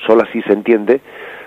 Solo 0.06 0.22
así 0.22 0.42
se 0.42 0.52
entiende 0.52 1.00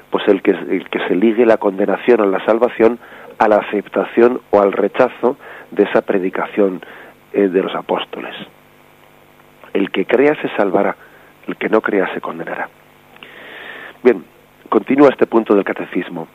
pues 0.10 0.26
el 0.28 0.42
que, 0.42 0.52
el 0.52 0.90
que 0.90 1.00
se 1.08 1.16
ligue 1.16 1.46
la 1.46 1.58
condenación 1.58 2.22
o 2.22 2.26
la 2.26 2.44
salvación 2.46 2.98
a 3.38 3.50
la 3.50 3.58
aceptación 3.58 4.42
o 4.52 4.62
al 4.62 4.72
rechazo 4.72 5.38
de 5.72 5.84
esa 5.84 6.02
predicación 6.02 6.82
eh, 7.34 7.50
de 7.50 7.62
los 7.62 7.76
apóstoles. 7.76 8.36
El 9.74 9.92
que 9.92 10.06
crea 10.06 10.36
se 10.42 10.50
salvará, 10.56 10.96
el 11.48 11.58
que 11.58 11.68
no 11.68 11.82
crea 11.82 12.12
se 12.14 12.22
condenará. 12.22 12.70
Bien, 14.02 14.24
continúa 14.70 15.10
este 15.10 15.28
punto 15.28 15.56
del 15.56 15.64
catecismo. 15.64 16.28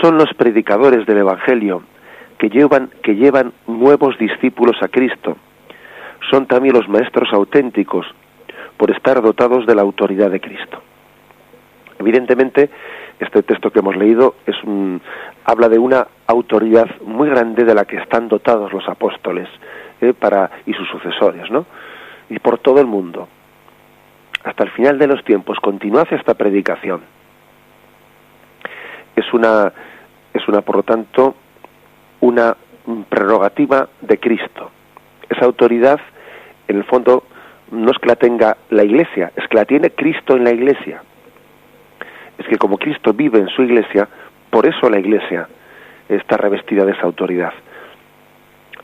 Son 0.00 0.16
los 0.16 0.32
predicadores 0.34 1.06
del 1.06 1.18
Evangelio 1.18 1.82
que 2.38 2.48
llevan, 2.48 2.90
que 3.02 3.14
llevan 3.14 3.52
nuevos 3.66 4.18
discípulos 4.18 4.76
a 4.82 4.88
Cristo. 4.88 5.36
Son 6.30 6.46
también 6.46 6.74
los 6.74 6.88
maestros 6.88 7.28
auténticos 7.32 8.06
por 8.76 8.90
estar 8.90 9.20
dotados 9.22 9.66
de 9.66 9.74
la 9.74 9.82
autoridad 9.82 10.30
de 10.30 10.40
Cristo. 10.40 10.82
Evidentemente, 11.98 12.68
este 13.18 13.42
texto 13.42 13.70
que 13.70 13.78
hemos 13.78 13.96
leído 13.96 14.34
es 14.46 14.62
un, 14.64 15.00
habla 15.44 15.68
de 15.68 15.78
una 15.78 16.06
autoridad 16.26 16.88
muy 17.02 17.30
grande 17.30 17.64
de 17.64 17.74
la 17.74 17.84
que 17.84 17.96
están 17.96 18.28
dotados 18.28 18.72
los 18.72 18.86
apóstoles 18.88 19.48
¿eh? 20.00 20.12
para 20.12 20.50
y 20.66 20.74
sus 20.74 20.88
sucesores, 20.88 21.50
¿no? 21.50 21.64
Y 22.28 22.38
por 22.38 22.58
todo 22.58 22.80
el 22.80 22.86
mundo. 22.86 23.28
Hasta 24.46 24.62
el 24.62 24.70
final 24.70 24.96
de 24.96 25.08
los 25.08 25.24
tiempos 25.24 25.58
continuad 25.58 26.06
esta 26.12 26.34
predicación. 26.34 27.00
Es 29.16 29.34
una 29.34 29.72
es 30.32 30.46
una 30.46 30.60
por 30.60 30.76
lo 30.76 30.82
tanto 30.84 31.34
una 32.20 32.56
prerrogativa 33.08 33.88
de 34.00 34.20
Cristo. 34.20 34.70
Esa 35.28 35.46
autoridad 35.46 35.98
en 36.68 36.76
el 36.76 36.84
fondo 36.84 37.24
no 37.72 37.90
es 37.90 37.98
que 37.98 38.06
la 38.06 38.14
tenga 38.14 38.56
la 38.70 38.84
Iglesia, 38.84 39.32
es 39.34 39.48
que 39.48 39.56
la 39.56 39.64
tiene 39.64 39.90
Cristo 39.90 40.36
en 40.36 40.44
la 40.44 40.52
Iglesia. 40.52 41.02
Es 42.38 42.46
que 42.46 42.56
como 42.56 42.78
Cristo 42.78 43.12
vive 43.12 43.40
en 43.40 43.48
su 43.48 43.62
Iglesia, 43.62 44.08
por 44.50 44.64
eso 44.64 44.88
la 44.88 45.00
Iglesia 45.00 45.48
está 46.08 46.36
revestida 46.36 46.84
de 46.84 46.92
esa 46.92 47.02
autoridad. 47.02 47.52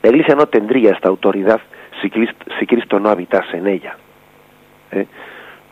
La 0.01 0.09
Iglesia 0.09 0.35
no 0.35 0.47
tendría 0.47 0.91
esta 0.91 1.07
autoridad 1.07 1.61
si 2.01 2.09
Cristo, 2.09 2.45
si 2.59 2.67
Cristo 2.67 2.99
no 2.99 3.09
habitase 3.09 3.55
en 3.55 3.67
ella. 3.67 3.95
¿eh? 4.91 5.07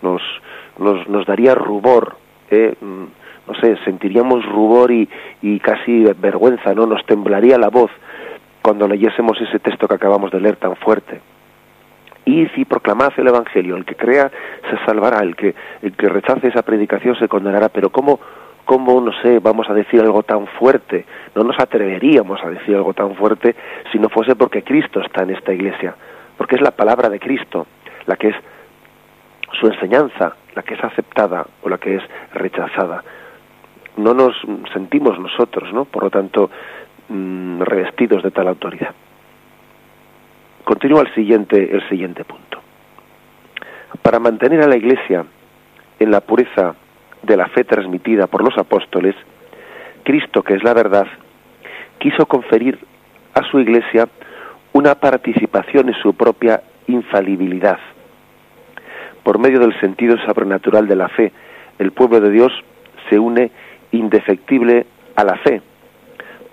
Nos, 0.01 0.21
nos, 0.79 1.07
nos, 1.07 1.25
daría 1.25 1.55
rubor, 1.55 2.17
¿eh? 2.49 2.73
mm, 2.79 3.03
no 3.47 3.55
sé, 3.59 3.77
sentiríamos 3.85 4.45
rubor 4.45 4.91
y, 4.91 5.07
y 5.41 5.59
casi 5.59 6.03
vergüenza, 6.19 6.73
¿no? 6.73 6.85
Nos 6.85 7.05
temblaría 7.05 7.57
la 7.57 7.69
voz 7.69 7.91
cuando 8.61 8.87
leyésemos 8.87 9.39
ese 9.41 9.59
texto 9.59 9.87
que 9.87 9.95
acabamos 9.95 10.31
de 10.31 10.39
leer 10.39 10.55
tan 10.55 10.75
fuerte 10.75 11.21
y 12.25 12.45
si 12.47 12.65
proclamad 12.65 13.11
el 13.17 13.27
evangelio 13.27 13.75
el 13.75 13.85
que 13.85 13.95
crea 13.95 14.31
se 14.69 14.85
salvará 14.85 15.19
el 15.23 15.35
que 15.35 15.55
el 15.81 15.93
que 15.93 16.07
rechace 16.07 16.47
esa 16.47 16.61
predicación 16.61 17.15
se 17.15 17.27
condenará 17.27 17.69
pero 17.69 17.89
cómo 17.89 18.19
cómo 18.65 19.01
no 19.01 19.11
sé 19.21 19.39
vamos 19.39 19.69
a 19.69 19.73
decir 19.73 20.01
algo 20.01 20.23
tan 20.23 20.45
fuerte 20.47 21.05
no 21.35 21.43
nos 21.43 21.59
atreveríamos 21.59 22.43
a 22.43 22.49
decir 22.49 22.75
algo 22.75 22.93
tan 22.93 23.15
fuerte 23.15 23.55
si 23.91 23.99
no 23.99 24.09
fuese 24.09 24.35
porque 24.35 24.63
Cristo 24.63 25.01
está 25.01 25.23
en 25.23 25.31
esta 25.31 25.51
iglesia 25.51 25.95
porque 26.37 26.55
es 26.55 26.61
la 26.61 26.71
palabra 26.71 27.09
de 27.09 27.19
Cristo 27.19 27.65
la 28.05 28.15
que 28.15 28.29
es 28.29 28.35
su 29.59 29.67
enseñanza 29.67 30.35
la 30.55 30.63
que 30.63 30.75
es 30.75 30.83
aceptada 30.83 31.45
o 31.63 31.69
la 31.69 31.77
que 31.77 31.95
es 31.95 32.03
rechazada 32.33 33.03
no 33.97 34.13
nos 34.13 34.35
sentimos 34.73 35.19
nosotros 35.19 35.71
no 35.73 35.85
por 35.85 36.03
lo 36.03 36.09
tanto 36.09 36.49
mm, 37.09 37.61
revestidos 37.61 38.23
de 38.23 38.31
tal 38.31 38.47
autoridad 38.47 38.93
Continúa 40.63 41.03
siguiente, 41.15 41.75
el 41.75 41.87
siguiente 41.89 42.23
punto. 42.23 42.61
Para 44.01 44.19
mantener 44.19 44.61
a 44.61 44.67
la 44.67 44.77
Iglesia 44.77 45.25
en 45.99 46.11
la 46.11 46.21
pureza 46.21 46.75
de 47.23 47.35
la 47.35 47.47
fe 47.47 47.63
transmitida 47.63 48.27
por 48.27 48.43
los 48.43 48.57
apóstoles, 48.57 49.15
Cristo, 50.03 50.43
que 50.43 50.53
es 50.53 50.63
la 50.63 50.73
verdad, 50.73 51.07
quiso 51.99 52.25
conferir 52.25 52.79
a 53.33 53.43
su 53.49 53.59
Iglesia 53.59 54.07
una 54.73 54.95
participación 54.95 55.89
en 55.89 55.95
su 55.95 56.13
propia 56.13 56.61
infalibilidad. 56.87 57.79
Por 59.23 59.39
medio 59.39 59.59
del 59.59 59.79
sentido 59.79 60.17
sobrenatural 60.25 60.87
de 60.87 60.95
la 60.95 61.09
fe, 61.09 61.31
el 61.79 61.91
pueblo 61.91 62.19
de 62.19 62.31
Dios 62.31 62.51
se 63.09 63.19
une 63.19 63.51
indefectible 63.91 64.85
a 65.15 65.23
la 65.23 65.35
fe, 65.37 65.61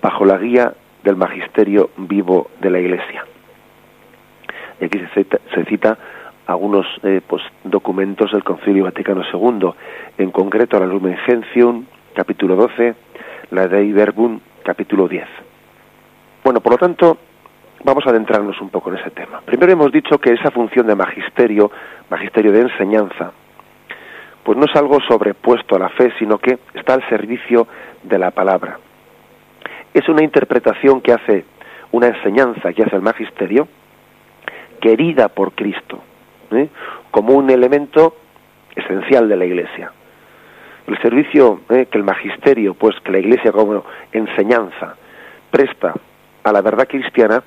bajo 0.01 0.25
la 0.25 0.37
guía 0.37 0.73
del 1.03 1.15
magisterio 1.15 1.89
vivo 1.97 2.49
de 2.61 2.69
la 2.69 2.79
Iglesia 2.79 3.25
y 4.79 4.85
aquí 4.85 4.99
se 5.53 5.65
cita, 5.65 5.97
algunos 6.47 6.85
eh, 7.03 7.21
pues, 7.25 7.43
documentos 7.63 8.31
del 8.31 8.43
Concilio 8.43 8.85
Vaticano 8.85 9.23
II, 9.31 9.69
en 10.17 10.31
concreto 10.31 10.79
la 10.79 10.85
Lumen 10.85 11.17
Gentium, 11.17 11.85
capítulo 12.15 12.55
12, 12.55 12.95
la 13.51 13.67
Dei 13.67 13.91
Verbum, 13.91 14.39
capítulo 14.63 15.07
10. 15.07 15.25
Bueno, 16.43 16.61
por 16.61 16.73
lo 16.73 16.77
tanto, 16.77 17.17
vamos 17.83 18.05
a 18.05 18.09
adentrarnos 18.09 18.59
un 18.61 18.69
poco 18.69 18.91
en 18.91 18.97
ese 18.97 19.11
tema. 19.11 19.41
Primero 19.45 19.71
hemos 19.71 19.91
dicho 19.91 20.17
que 20.17 20.33
esa 20.33 20.51
función 20.51 20.87
de 20.87 20.95
magisterio, 20.95 21.71
magisterio 22.09 22.51
de 22.51 22.61
enseñanza, 22.61 23.31
pues 24.43 24.57
no 24.57 24.65
es 24.65 24.75
algo 24.75 24.99
sobrepuesto 25.07 25.75
a 25.75 25.79
la 25.79 25.89
fe, 25.89 26.11
sino 26.17 26.37
que 26.37 26.59
está 26.73 26.93
al 26.93 27.07
servicio 27.09 27.67
de 28.03 28.17
la 28.17 28.31
palabra. 28.31 28.79
Es 29.93 30.07
una 30.09 30.23
interpretación 30.23 31.01
que 31.01 31.13
hace, 31.13 31.45
una 31.91 32.07
enseñanza 32.07 32.73
que 32.73 32.83
hace 32.83 32.95
el 32.95 33.01
magisterio, 33.01 33.67
querida 34.79 35.29
por 35.29 35.53
Cristo, 35.53 35.99
¿eh? 36.51 36.69
como 37.11 37.33
un 37.33 37.49
elemento 37.49 38.15
esencial 38.75 39.27
de 39.27 39.35
la 39.35 39.45
Iglesia. 39.45 39.91
El 40.87 40.99
servicio 41.01 41.61
¿eh? 41.69 41.87
que 41.91 41.97
el 41.97 42.03
magisterio, 42.03 42.73
pues 42.73 42.95
que 43.03 43.11
la 43.11 43.19
Iglesia 43.19 43.51
como 43.51 43.83
enseñanza 44.11 44.95
presta 45.51 45.93
a 46.43 46.51
la 46.51 46.61
verdad 46.61 46.87
cristiana, 46.87 47.43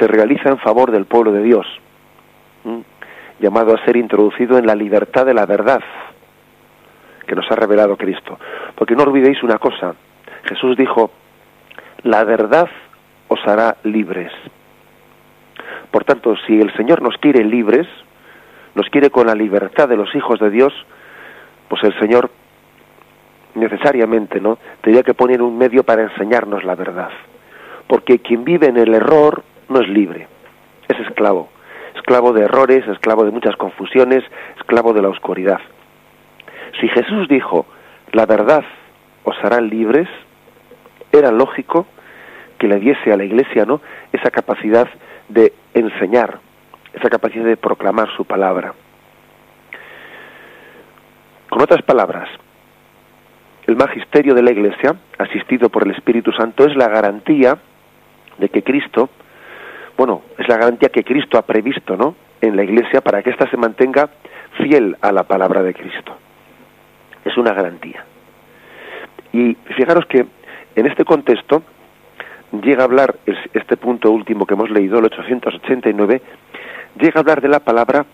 se 0.00 0.06
realiza 0.08 0.48
en 0.48 0.58
favor 0.58 0.90
del 0.90 1.04
pueblo 1.04 1.30
de 1.30 1.42
Dios, 1.42 1.66
llamado 3.38 3.74
a 3.74 3.84
ser 3.84 3.96
introducido 3.96 4.58
en 4.58 4.66
la 4.66 4.74
libertad 4.74 5.26
de 5.26 5.34
la 5.34 5.44
verdad 5.44 5.82
que 7.26 7.36
nos 7.36 7.48
ha 7.50 7.54
revelado 7.54 7.96
Cristo. 7.96 8.38
Porque 8.74 8.96
no 8.96 9.04
olvidéis 9.04 9.42
una 9.42 9.58
cosa, 9.58 9.94
Jesús 10.44 10.76
dijo, 10.76 11.10
la 12.02 12.24
verdad 12.24 12.68
os 13.28 13.46
hará 13.46 13.76
libres. 13.84 14.32
Por 15.90 16.04
tanto, 16.04 16.34
si 16.46 16.58
el 16.58 16.74
Señor 16.76 17.02
nos 17.02 17.16
quiere 17.18 17.44
libres, 17.44 17.86
nos 18.74 18.88
quiere 18.88 19.10
con 19.10 19.26
la 19.26 19.34
libertad 19.34 19.88
de 19.88 19.96
los 19.96 20.14
hijos 20.14 20.40
de 20.40 20.50
Dios, 20.50 20.72
pues 21.68 21.84
el 21.84 21.98
Señor 22.00 22.30
necesariamente, 23.54 24.40
¿no? 24.40 24.58
Tendría 24.80 25.02
que 25.02 25.14
poner 25.14 25.42
un 25.42 25.58
medio 25.58 25.82
para 25.84 26.02
enseñarnos 26.02 26.64
la 26.64 26.74
verdad. 26.74 27.10
Porque 27.86 28.20
quien 28.20 28.44
vive 28.44 28.68
en 28.68 28.76
el 28.76 28.94
error 28.94 29.42
no 29.70 29.80
es 29.80 29.88
libre, 29.88 30.26
es 30.88 30.98
esclavo. 31.06 31.48
Esclavo 31.94 32.32
de 32.32 32.42
errores, 32.42 32.86
esclavo 32.88 33.24
de 33.24 33.30
muchas 33.30 33.56
confusiones, 33.56 34.22
esclavo 34.58 34.92
de 34.92 35.02
la 35.02 35.08
oscuridad. 35.08 35.60
Si 36.80 36.88
Jesús 36.88 37.28
dijo, 37.28 37.66
la 38.12 38.26
verdad 38.26 38.64
os 39.24 39.36
hará 39.42 39.60
libres, 39.60 40.08
era 41.12 41.30
lógico 41.30 41.86
que 42.58 42.68
le 42.68 42.78
diese 42.78 43.12
a 43.12 43.16
la 43.16 43.24
Iglesia, 43.24 43.64
¿no? 43.64 43.80
Esa 44.12 44.30
capacidad 44.30 44.88
de 45.28 45.52
enseñar, 45.74 46.38
esa 46.92 47.08
capacidad 47.08 47.44
de 47.44 47.56
proclamar 47.56 48.08
su 48.16 48.24
palabra. 48.24 48.74
Con 51.48 51.62
otras 51.62 51.82
palabras, 51.82 52.28
el 53.66 53.76
magisterio 53.76 54.34
de 54.34 54.42
la 54.42 54.50
Iglesia, 54.50 54.96
asistido 55.18 55.68
por 55.68 55.84
el 55.84 55.92
Espíritu 55.92 56.32
Santo, 56.32 56.64
es 56.64 56.76
la 56.76 56.88
garantía 56.88 57.58
de 58.38 58.48
que 58.48 58.62
Cristo, 58.62 59.10
bueno, 60.00 60.22
es 60.38 60.48
la 60.48 60.56
garantía 60.56 60.88
que 60.88 61.04
Cristo 61.04 61.36
ha 61.36 61.42
previsto, 61.42 61.94
¿no? 61.94 62.14
En 62.40 62.56
la 62.56 62.64
Iglesia 62.64 63.02
para 63.02 63.22
que 63.22 63.28
ésta 63.28 63.50
se 63.50 63.58
mantenga 63.58 64.08
fiel 64.56 64.96
a 65.02 65.12
la 65.12 65.24
palabra 65.24 65.62
de 65.62 65.74
Cristo. 65.74 66.16
Es 67.22 67.36
una 67.36 67.52
garantía. 67.52 68.02
Y 69.34 69.58
fijaros 69.76 70.06
que 70.06 70.24
en 70.74 70.86
este 70.86 71.04
contexto, 71.04 71.62
llega 72.62 72.80
a 72.80 72.84
hablar, 72.86 73.16
este 73.52 73.76
punto 73.76 74.10
último 74.10 74.46
que 74.46 74.54
hemos 74.54 74.70
leído, 74.70 75.00
el 75.00 75.04
889, 75.04 76.22
llega 76.98 77.16
a 77.16 77.20
hablar 77.20 77.42
de 77.42 77.48
la 77.48 77.60
palabra 77.60 78.06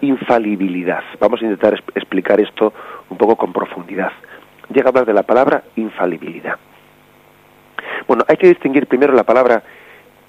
infalibilidad. 0.00 1.04
Vamos 1.20 1.40
a 1.40 1.44
intentar 1.44 1.80
explicar 1.94 2.40
esto 2.40 2.72
un 3.10 3.16
poco 3.16 3.36
con 3.36 3.52
profundidad. 3.52 4.10
Llega 4.74 4.86
a 4.86 4.88
hablar 4.88 5.06
de 5.06 5.14
la 5.14 5.22
palabra 5.22 5.62
infalibilidad. 5.76 6.56
Bueno, 8.08 8.24
hay 8.26 8.38
que 8.38 8.48
distinguir 8.48 8.88
primero 8.88 9.12
la 9.12 9.22
palabra 9.22 9.62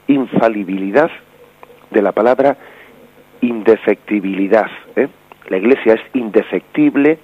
infalibilidad 0.10 1.10
de 1.90 2.02
la 2.02 2.12
palabra 2.12 2.58
indefectibilidad. 3.42 4.70
¿eh? 4.96 5.08
La 5.48 5.58
Iglesia 5.58 5.94
es 5.94 6.02
indefectible, 6.14 7.20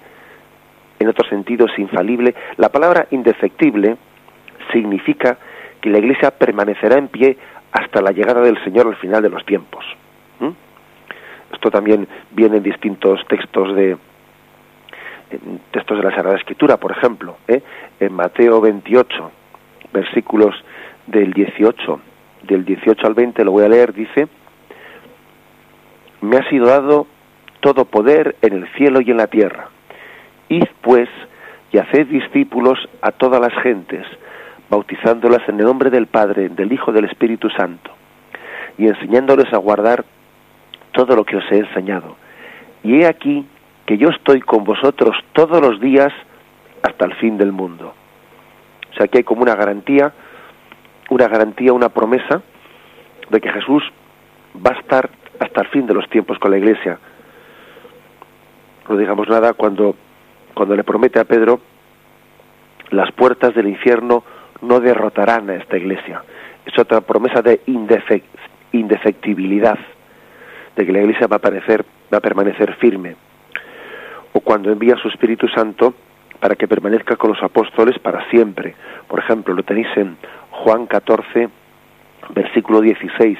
en 0.98 1.08
otro 1.08 1.28
sentido 1.28 1.66
es 1.66 1.78
infalible. 1.78 2.34
La 2.56 2.70
palabra 2.70 3.06
indefectible 3.10 3.96
significa 4.72 5.36
que 5.80 5.90
la 5.90 5.98
Iglesia 5.98 6.30
permanecerá 6.30 6.96
en 6.96 7.08
pie 7.08 7.36
hasta 7.72 8.00
la 8.00 8.12
llegada 8.12 8.40
del 8.40 8.62
Señor 8.64 8.86
al 8.86 8.96
final 8.96 9.22
de 9.22 9.28
los 9.28 9.44
tiempos. 9.44 9.84
Esto 11.52 11.70
también 11.70 12.08
viene 12.32 12.56
en 12.56 12.62
distintos 12.62 13.24
textos 13.28 13.74
de 13.74 13.96
textos 15.70 15.98
de 15.98 16.04
la 16.04 16.14
Sagrada 16.14 16.36
Escritura, 16.36 16.76
por 16.76 16.92
ejemplo, 16.92 17.36
¿eh? 17.48 17.62
en 18.00 18.12
Mateo 18.12 18.60
28, 18.60 19.30
versículos 19.92 20.54
del 21.06 21.32
18, 21.32 22.00
del 22.46 22.64
18 22.64 23.06
al 23.06 23.14
20, 23.14 23.44
lo 23.44 23.52
voy 23.52 23.64
a 23.64 23.68
leer, 23.68 23.92
dice, 23.92 24.28
me 26.20 26.36
ha 26.36 26.48
sido 26.48 26.66
dado 26.66 27.06
todo 27.60 27.84
poder 27.84 28.36
en 28.42 28.54
el 28.54 28.68
cielo 28.74 29.00
y 29.00 29.10
en 29.10 29.16
la 29.16 29.26
tierra. 29.26 29.68
Id 30.48 30.64
pues 30.82 31.08
y 31.72 31.78
haced 31.78 32.06
discípulos 32.06 32.78
a 33.02 33.10
todas 33.12 33.40
las 33.40 33.52
gentes, 33.62 34.06
bautizándolas 34.70 35.48
en 35.48 35.58
el 35.58 35.66
nombre 35.66 35.90
del 35.90 36.06
Padre, 36.06 36.48
del 36.48 36.72
Hijo, 36.72 36.92
del 36.92 37.04
Espíritu 37.04 37.50
Santo, 37.50 37.90
y 38.78 38.86
enseñándoles 38.86 39.52
a 39.52 39.58
guardar 39.58 40.04
todo 40.92 41.16
lo 41.16 41.24
que 41.24 41.36
os 41.36 41.44
he 41.50 41.58
enseñado. 41.58 42.16
Y 42.82 43.00
he 43.00 43.06
aquí 43.06 43.46
que 43.84 43.98
yo 43.98 44.08
estoy 44.08 44.40
con 44.40 44.64
vosotros 44.64 45.16
todos 45.32 45.60
los 45.60 45.80
días 45.80 46.12
hasta 46.82 47.04
el 47.04 47.14
fin 47.14 47.36
del 47.36 47.52
mundo. 47.52 47.94
O 48.92 48.94
sea, 48.94 49.08
que 49.08 49.18
hay 49.18 49.24
como 49.24 49.42
una 49.42 49.54
garantía, 49.54 50.12
una 51.10 51.28
garantía, 51.28 51.72
una 51.72 51.88
promesa 51.88 52.42
de 53.30 53.40
que 53.40 53.50
Jesús 53.50 53.82
va 54.64 54.72
a 54.72 54.80
estar 54.80 55.10
hasta 55.38 55.60
el 55.62 55.68
fin 55.68 55.86
de 55.86 55.94
los 55.94 56.08
tiempos 56.08 56.38
con 56.38 56.50
la 56.50 56.58
Iglesia. 56.58 56.98
No 58.88 58.96
digamos 58.96 59.28
nada 59.28 59.52
cuando, 59.52 59.96
cuando 60.54 60.74
le 60.76 60.84
promete 60.84 61.18
a 61.18 61.24
Pedro, 61.24 61.60
las 62.90 63.10
puertas 63.12 63.54
del 63.54 63.68
infierno 63.68 64.24
no 64.62 64.80
derrotarán 64.80 65.50
a 65.50 65.56
esta 65.56 65.76
Iglesia. 65.76 66.22
Es 66.64 66.78
otra 66.78 67.00
promesa 67.00 67.42
de 67.42 67.60
indefectibilidad, 68.72 69.78
de 70.76 70.86
que 70.86 70.92
la 70.92 71.00
Iglesia 71.00 71.26
va 71.26 71.36
a, 71.36 71.40
va 71.40 72.18
a 72.18 72.20
permanecer 72.20 72.74
firme. 72.76 73.16
O 74.32 74.40
cuando 74.40 74.70
envía 74.70 74.96
su 74.96 75.08
Espíritu 75.08 75.48
Santo 75.48 75.94
para 76.36 76.54
que 76.54 76.68
permanezca 76.68 77.16
con 77.16 77.30
los 77.30 77.42
apóstoles 77.42 77.98
para 77.98 78.28
siempre. 78.30 78.74
Por 79.08 79.18
ejemplo, 79.18 79.54
lo 79.54 79.62
tenéis 79.62 79.88
en 79.96 80.16
Juan 80.50 80.86
14, 80.86 81.48
versículo 82.34 82.80
16 82.80 83.38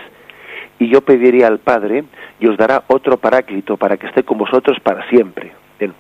y 0.79 0.89
yo 0.89 1.01
pediré 1.01 1.45
al 1.45 1.59
Padre 1.59 2.05
y 2.39 2.47
os 2.47 2.57
dará 2.57 2.85
otro 2.89 3.17
paráclito 3.17 3.77
para 3.77 3.97
que 3.97 4.07
esté 4.07 4.25
con 4.25 4.39
vosotros 4.39 4.79
para 4.81 5.09
siempre. 5.09 5.53
Bien, 5.79 5.95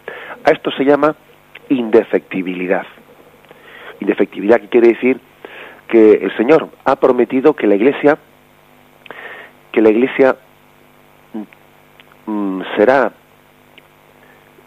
a 0.44 0.50
esto 0.50 0.70
se 0.72 0.84
llama 0.84 1.14
indefectibilidad. 1.68 2.86
Indefectibilidad 4.00 4.60
que 4.60 4.68
quiere 4.68 4.88
decir 4.88 5.20
que 5.88 6.14
el 6.14 6.36
Señor 6.36 6.68
ha 6.84 6.96
prometido 6.96 7.54
que 7.54 7.66
la 7.66 7.74
Iglesia 7.74 8.18
que 9.72 9.82
la 9.82 9.90
Iglesia 9.90 10.36
mm, 12.26 12.62
será 12.76 13.12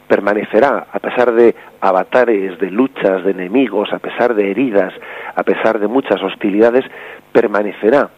permanecerá 0.10 0.88
a 0.92 1.00
pesar 1.00 1.32
de 1.32 1.56
avatares, 1.80 2.60
de 2.60 2.72
luchas, 2.72 3.24
de 3.24 3.32
enemigos, 3.32 3.94
a 3.94 4.00
pesar 4.00 4.34
de 4.34 4.50
heridas, 4.50 4.92
a 5.36 5.44
pesar 5.44 5.80
de 5.80 5.88
muchas 5.88 6.22
hostilidades, 6.22 6.84
permanecerá 7.32 8.10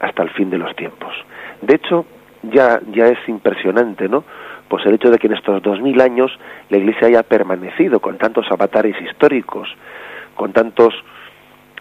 hasta 0.00 0.22
el 0.22 0.30
fin 0.30 0.48
de 0.48 0.58
los 0.58 0.74
tiempos. 0.74 1.12
De 1.60 1.74
hecho, 1.74 2.06
ya, 2.42 2.80
ya 2.90 3.08
es 3.08 3.18
impresionante, 3.28 4.08
¿no? 4.08 4.24
Pues 4.68 4.86
el 4.86 4.94
hecho 4.94 5.10
de 5.10 5.18
que 5.18 5.26
en 5.26 5.34
estos 5.34 5.62
dos 5.62 5.80
mil 5.82 6.00
años 6.00 6.32
la 6.70 6.78
Iglesia 6.78 7.08
haya 7.08 7.22
permanecido 7.22 8.00
con 8.00 8.16
tantos 8.16 8.50
avatares 8.50 8.96
históricos, 9.02 9.68
con 10.34 10.52
tantos 10.52 10.94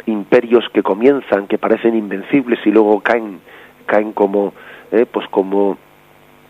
imperios 0.06 0.66
que 0.74 0.84
comienzan, 0.84 1.48
que 1.48 1.58
parecen 1.58 1.96
invencibles 1.96 2.60
y 2.66 2.72
luego 2.72 3.00
caen, 3.00 3.40
caen 3.86 4.12
como, 4.12 4.54
eh, 4.92 5.06
pues 5.10 5.26
como 5.30 5.78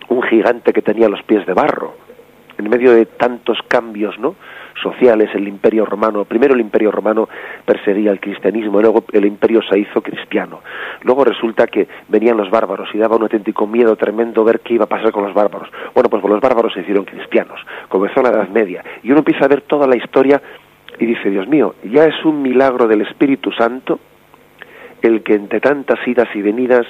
un 0.10 0.24
gigante 0.24 0.74
que 0.74 0.82
tenía 0.82 1.08
los 1.08 1.22
pies 1.24 1.46
de 1.46 1.54
barro, 1.54 2.03
en 2.58 2.70
medio 2.70 2.94
de 2.94 3.06
tantos 3.06 3.58
cambios, 3.68 4.18
¿no? 4.20 4.36
sociales, 4.82 5.30
el 5.34 5.48
imperio 5.48 5.86
romano, 5.86 6.26
primero 6.26 6.54
el 6.54 6.62
imperio 6.62 6.92
romano 6.92 7.30
perseguía 7.66 8.12
el 8.12 8.20
cristianismo, 8.20 8.82
luego 8.82 9.06
el 9.12 9.26
imperio 9.26 9.62
se 9.62 9.80
hizo 9.80 10.02
cristiano. 10.02 10.62
Luego 11.04 11.24
resulta 11.24 11.68
que 11.68 11.88
venían 12.08 12.38
los 12.38 12.50
bárbaros 12.50 12.90
y 12.94 12.98
daba 12.98 13.16
un 13.16 13.24
auténtico 13.24 13.68
miedo 13.68 13.96
tremendo 13.96 14.44
ver 14.44 14.60
qué 14.62 14.76
iba 14.76 14.86
a 14.86 14.90
pasar 14.90 15.12
con 15.12 15.24
los 15.24 15.34
bárbaros. 15.34 15.70
Bueno, 15.94 16.10
pues 16.10 16.24
los 16.24 16.42
bárbaros 16.42 16.74
se 16.74 16.82
hicieron 16.82 17.06
cristianos, 17.06 17.60
comenzó 17.90 18.22
la 18.22 18.30
Edad 18.30 18.50
Media, 18.50 18.84
y 19.04 19.12
uno 19.12 19.20
empieza 19.20 19.46
a 19.46 19.50
ver 19.50 19.62
toda 19.62 19.88
la 19.88 19.96
historia 19.96 20.42
y 21.00 21.06
dice, 21.06 21.30
Dios 21.30 21.48
mío, 21.48 21.76
ya 21.84 22.06
es 22.06 22.24
un 22.26 22.42
milagro 22.42 22.88
del 22.88 23.02
Espíritu 23.02 23.52
Santo 23.52 24.00
el 25.02 25.22
que 25.24 25.34
entre 25.36 25.60
tantas 25.60 26.00
idas 26.08 26.30
y 26.34 26.42
venidas 26.42 26.86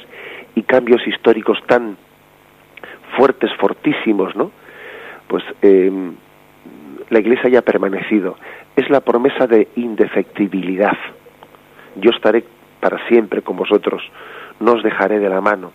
y 0.55 0.63
cambios 0.63 1.05
históricos 1.07 1.57
tan 1.65 1.97
fuertes, 3.17 3.51
fortísimos, 3.59 4.35
¿no? 4.35 4.51
Pues 5.33 5.45
eh, 5.63 5.91
la 7.09 7.19
Iglesia 7.19 7.47
haya 7.47 7.63
permanecido. 7.63 8.37
Es 8.75 8.87
la 8.91 8.99
promesa 9.01 9.47
de 9.47 9.67
indefectibilidad. 9.77 10.95
Yo 11.95 12.11
estaré 12.11 12.43
para 12.79 13.03
siempre 13.07 13.41
con 13.41 13.57
vosotros, 13.57 14.03
no 14.59 14.73
os 14.73 14.83
dejaré 14.83 15.17
de 15.17 15.29
la 15.29 15.41
mano. 15.41 15.71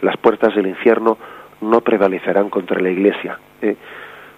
Las 0.00 0.16
puertas 0.16 0.54
del 0.54 0.68
infierno 0.68 1.18
no 1.60 1.82
prevalecerán 1.82 2.48
contra 2.48 2.80
la 2.80 2.88
Iglesia. 2.88 3.38
¿eh? 3.60 3.76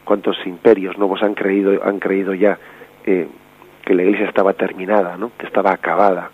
¿Cuántos 0.02 0.36
imperios 0.44 0.98
nuevos 0.98 1.22
han 1.22 1.34
creído, 1.34 1.84
han 1.84 2.00
creído 2.00 2.34
ya 2.34 2.58
eh, 3.04 3.28
que 3.84 3.94
la 3.94 4.02
Iglesia 4.02 4.26
estaba 4.26 4.52
terminada, 4.54 5.16
¿no? 5.16 5.30
que 5.38 5.46
estaba 5.46 5.70
acabada? 5.70 6.32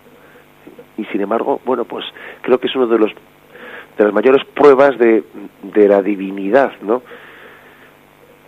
Y 0.97 1.05
sin 1.05 1.21
embargo, 1.21 1.61
bueno, 1.65 1.85
pues 1.85 2.03
creo 2.41 2.59
que 2.59 2.65
es 2.65 2.75
uno 2.75 2.87
de 2.87 2.97
los 2.97 3.11
de 3.95 4.03
las 4.05 4.11
mayores 4.11 4.43
pruebas 4.55 4.97
de, 4.97 5.23
de 5.61 5.87
la 5.87 6.01
divinidad, 6.01 6.71
¿no? 6.81 7.03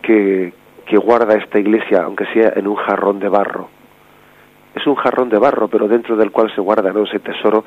Que, 0.06 0.54
guarda 0.98 1.36
esta 1.36 1.60
iglesia, 1.60 2.04
aunque 2.04 2.26
sea 2.28 2.54
en 2.56 2.68
un 2.68 2.76
jarrón 2.76 3.20
de 3.20 3.28
barro. 3.28 3.70
Es 4.76 4.86
un 4.88 4.96
jarrón 4.96 5.30
de 5.30 5.38
barro, 5.38 5.68
pero 5.68 5.88
dentro 5.88 6.16
del 6.16 6.32
cual 6.32 6.54
se 6.54 6.62
guarda 6.62 6.94
ese 7.04 7.20
tesoro 7.20 7.66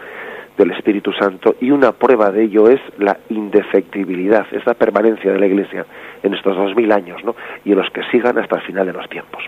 del 0.56 0.70
Espíritu 0.72 1.12
Santo 1.12 1.54
y 1.60 1.70
una 1.70 1.92
prueba 1.92 2.30
de 2.32 2.44
ello 2.44 2.68
es 2.68 2.80
la 2.98 3.18
indefectibilidad, 3.28 4.46
es 4.50 4.64
la 4.66 4.74
permanencia 4.74 5.32
de 5.32 5.38
la 5.38 5.46
Iglesia 5.46 5.86
en 6.22 6.34
estos 6.34 6.56
dos 6.56 6.74
mil 6.74 6.90
años, 6.90 7.22
¿no? 7.24 7.36
Y 7.64 7.72
en 7.72 7.78
los 7.78 7.90
que 7.90 8.02
sigan 8.10 8.38
hasta 8.38 8.56
el 8.56 8.62
final 8.62 8.86
de 8.86 8.92
los 8.92 9.08
tiempos. 9.08 9.44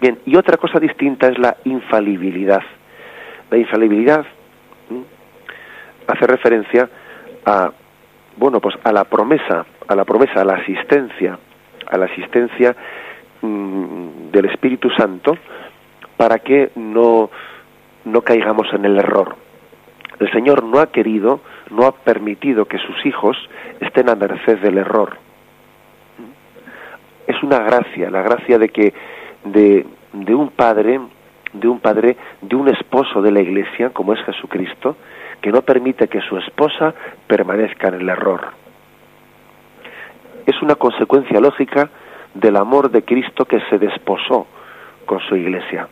Bien, 0.00 0.18
y 0.26 0.36
otra 0.36 0.56
cosa 0.56 0.78
distinta 0.78 1.28
es 1.28 1.38
la 1.38 1.56
infalibilidad. 1.64 2.62
La 3.50 3.58
infalibilidad 3.58 4.24
hace 6.06 6.26
referencia 6.26 6.88
a, 7.44 7.70
bueno, 8.36 8.60
pues 8.60 8.76
a 8.84 8.92
la 8.92 9.04
promesa, 9.04 9.66
a 9.86 9.94
la 9.94 10.04
promesa, 10.04 10.40
a 10.40 10.44
la 10.44 10.54
asistencia 10.54 11.38
a 11.90 11.98
la 11.98 12.06
asistencia 12.06 12.74
mm, 13.42 14.30
del 14.30 14.46
Espíritu 14.46 14.90
Santo 14.90 15.36
para 16.16 16.38
que 16.38 16.70
no, 16.76 17.30
no 18.04 18.22
caigamos 18.22 18.72
en 18.72 18.84
el 18.84 18.98
error. 18.98 19.36
El 20.18 20.30
Señor 20.32 20.62
no 20.62 20.80
ha 20.80 20.92
querido, 20.92 21.40
no 21.70 21.86
ha 21.86 21.92
permitido 21.92 22.66
que 22.66 22.78
sus 22.78 23.06
hijos 23.06 23.36
estén 23.80 24.08
a 24.08 24.14
merced 24.14 24.58
del 24.58 24.78
error. 24.78 25.16
Es 27.26 27.42
una 27.42 27.60
gracia, 27.60 28.10
la 28.10 28.22
gracia 28.22 28.58
de 28.58 28.68
que 28.68 28.92
de, 29.44 29.86
de 30.12 30.34
un 30.34 30.50
padre, 30.50 31.00
de 31.52 31.68
un 31.68 31.80
padre, 31.80 32.16
de 32.42 32.56
un 32.56 32.68
esposo 32.68 33.22
de 33.22 33.32
la 33.32 33.40
iglesia, 33.40 33.90
como 33.90 34.12
es 34.12 34.22
Jesucristo, 34.24 34.96
que 35.40 35.50
no 35.50 35.62
permite 35.62 36.08
que 36.08 36.20
su 36.20 36.36
esposa 36.36 36.94
permanezca 37.26 37.88
en 37.88 37.94
el 37.94 38.08
error 38.10 38.60
es 40.50 40.62
una 40.62 40.74
consecuencia 40.74 41.40
lógica 41.40 41.90
del 42.34 42.56
amor 42.56 42.90
de 42.90 43.02
Cristo 43.02 43.44
que 43.44 43.60
se 43.68 43.78
desposó 43.78 44.46
con 45.06 45.20
su 45.20 45.36
iglesia. 45.36 45.88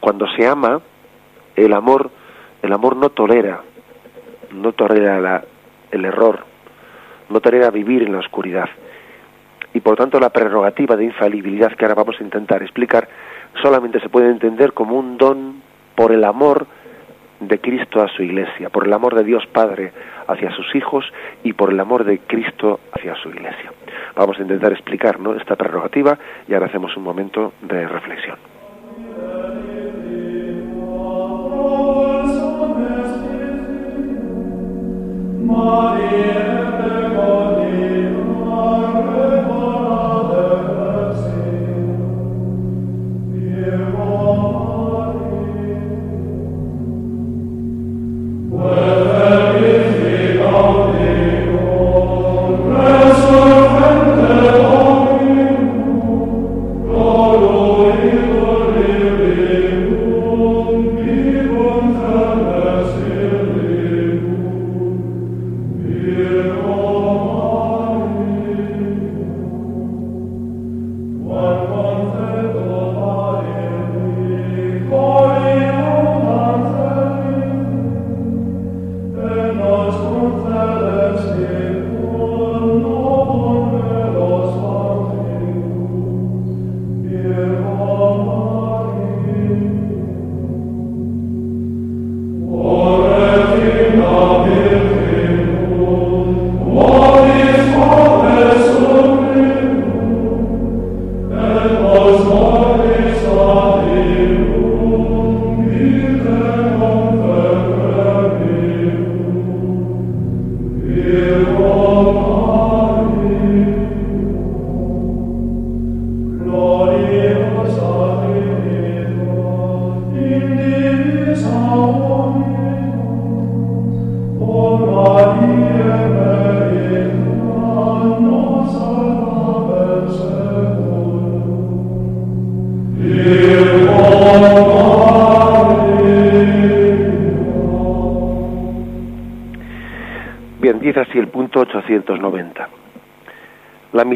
Cuando 0.00 0.26
se 0.36 0.46
ama, 0.46 0.80
el 1.56 1.72
amor, 1.72 2.10
el 2.62 2.72
amor 2.72 2.96
no 2.96 3.10
tolera, 3.10 3.60
no 4.52 4.72
tolera 4.72 5.44
el 5.90 6.04
error, 6.04 6.44
no 7.28 7.40
tolera 7.40 7.70
vivir 7.70 8.02
en 8.02 8.12
la 8.12 8.18
oscuridad. 8.18 8.68
Y 9.72 9.80
por 9.80 9.96
tanto 9.96 10.18
la 10.18 10.30
prerrogativa 10.30 10.96
de 10.96 11.04
infalibilidad 11.04 11.72
que 11.72 11.84
ahora 11.84 11.94
vamos 11.94 12.16
a 12.18 12.24
intentar 12.24 12.62
explicar 12.62 13.08
solamente 13.62 14.00
se 14.00 14.08
puede 14.08 14.30
entender 14.30 14.72
como 14.72 14.96
un 14.96 15.16
don 15.16 15.62
por 15.94 16.12
el 16.12 16.24
amor 16.24 16.66
de 17.40 17.58
Cristo 17.58 18.02
a 18.02 18.08
su 18.08 18.22
iglesia, 18.22 18.68
por 18.68 18.86
el 18.86 18.92
amor 18.92 19.14
de 19.14 19.24
Dios 19.24 19.46
Padre 19.46 19.92
hacia 20.26 20.50
sus 20.52 20.74
hijos 20.74 21.04
y 21.42 21.54
por 21.54 21.72
el 21.72 21.80
amor 21.80 22.04
de 22.04 22.18
Cristo 22.18 22.80
hacia 22.92 23.14
su 23.16 23.30
iglesia. 23.30 23.72
Vamos 24.14 24.38
a 24.38 24.42
intentar 24.42 24.72
explicar 24.72 25.18
¿no? 25.18 25.34
esta 25.34 25.56
prerrogativa 25.56 26.18
y 26.46 26.54
ahora 26.54 26.66
hacemos 26.66 26.96
un 26.96 27.02
momento 27.02 27.52
de 27.62 27.88
reflexión. 27.88 28.36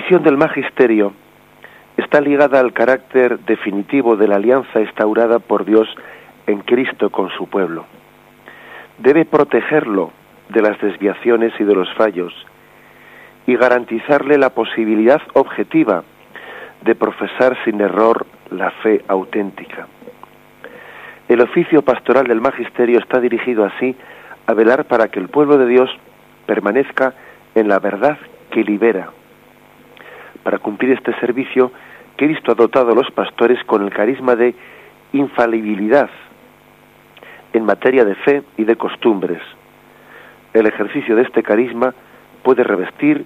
La 0.04 0.10
misión 0.10 0.22
del 0.22 0.36
magisterio 0.36 1.14
está 1.96 2.20
ligada 2.20 2.60
al 2.60 2.74
carácter 2.74 3.38
definitivo 3.38 4.16
de 4.16 4.28
la 4.28 4.36
alianza 4.36 4.82
instaurada 4.82 5.38
por 5.38 5.64
Dios 5.64 5.88
en 6.46 6.60
Cristo 6.60 7.08
con 7.08 7.30
su 7.30 7.46
pueblo. 7.46 7.86
Debe 8.98 9.24
protegerlo 9.24 10.10
de 10.50 10.60
las 10.60 10.78
desviaciones 10.78 11.54
y 11.58 11.64
de 11.64 11.74
los 11.74 11.90
fallos 11.94 12.34
y 13.46 13.56
garantizarle 13.56 14.36
la 14.36 14.50
posibilidad 14.50 15.22
objetiva 15.32 16.04
de 16.82 16.94
profesar 16.94 17.56
sin 17.64 17.80
error 17.80 18.26
la 18.50 18.72
fe 18.82 19.02
auténtica. 19.08 19.86
El 21.30 21.40
oficio 21.40 21.80
pastoral 21.80 22.26
del 22.26 22.42
magisterio 22.42 22.98
está 22.98 23.20
dirigido 23.20 23.64
así 23.64 23.96
a 24.46 24.52
velar 24.52 24.84
para 24.84 25.08
que 25.08 25.18
el 25.18 25.30
pueblo 25.30 25.56
de 25.56 25.66
Dios 25.66 25.88
permanezca 26.44 27.14
en 27.54 27.68
la 27.68 27.78
verdad 27.78 28.18
que 28.50 28.64
libera. 28.64 29.08
Para 30.44 30.58
cumplir 30.58 30.92
este 30.92 31.18
servicio, 31.18 31.72
Cristo 32.16 32.52
ha 32.52 32.54
dotado 32.54 32.92
a 32.92 32.94
los 32.94 33.10
pastores 33.10 33.58
con 33.64 33.82
el 33.82 33.90
carisma 33.90 34.36
de 34.36 34.54
infalibilidad 35.12 36.10
en 37.52 37.64
materia 37.64 38.04
de 38.04 38.14
fe 38.14 38.42
y 38.56 38.64
de 38.64 38.76
costumbres. 38.76 39.40
El 40.52 40.66
ejercicio 40.66 41.16
de 41.16 41.22
este 41.22 41.42
carisma 41.42 41.94
puede 42.42 42.62
revestir 42.62 43.24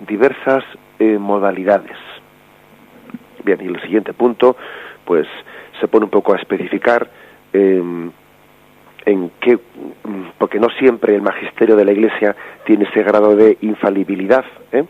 diversas 0.00 0.64
eh, 0.98 1.18
modalidades. 1.18 1.96
Bien, 3.44 3.60
y 3.60 3.66
el 3.66 3.80
siguiente 3.82 4.12
punto, 4.12 4.56
pues 5.04 5.26
se 5.80 5.86
pone 5.86 6.06
un 6.06 6.10
poco 6.10 6.32
a 6.32 6.36
especificar 6.36 7.08
em, 7.52 8.10
en 9.04 9.30
qué, 9.40 9.58
porque 10.38 10.58
no 10.58 10.68
siempre 10.70 11.14
el 11.14 11.22
magisterio 11.22 11.76
de 11.76 11.84
la 11.84 11.92
Iglesia 11.92 12.34
tiene 12.64 12.84
ese 12.84 13.02
grado 13.02 13.36
de 13.36 13.58
infalibilidad. 13.60 14.44
¿eh? 14.72 14.84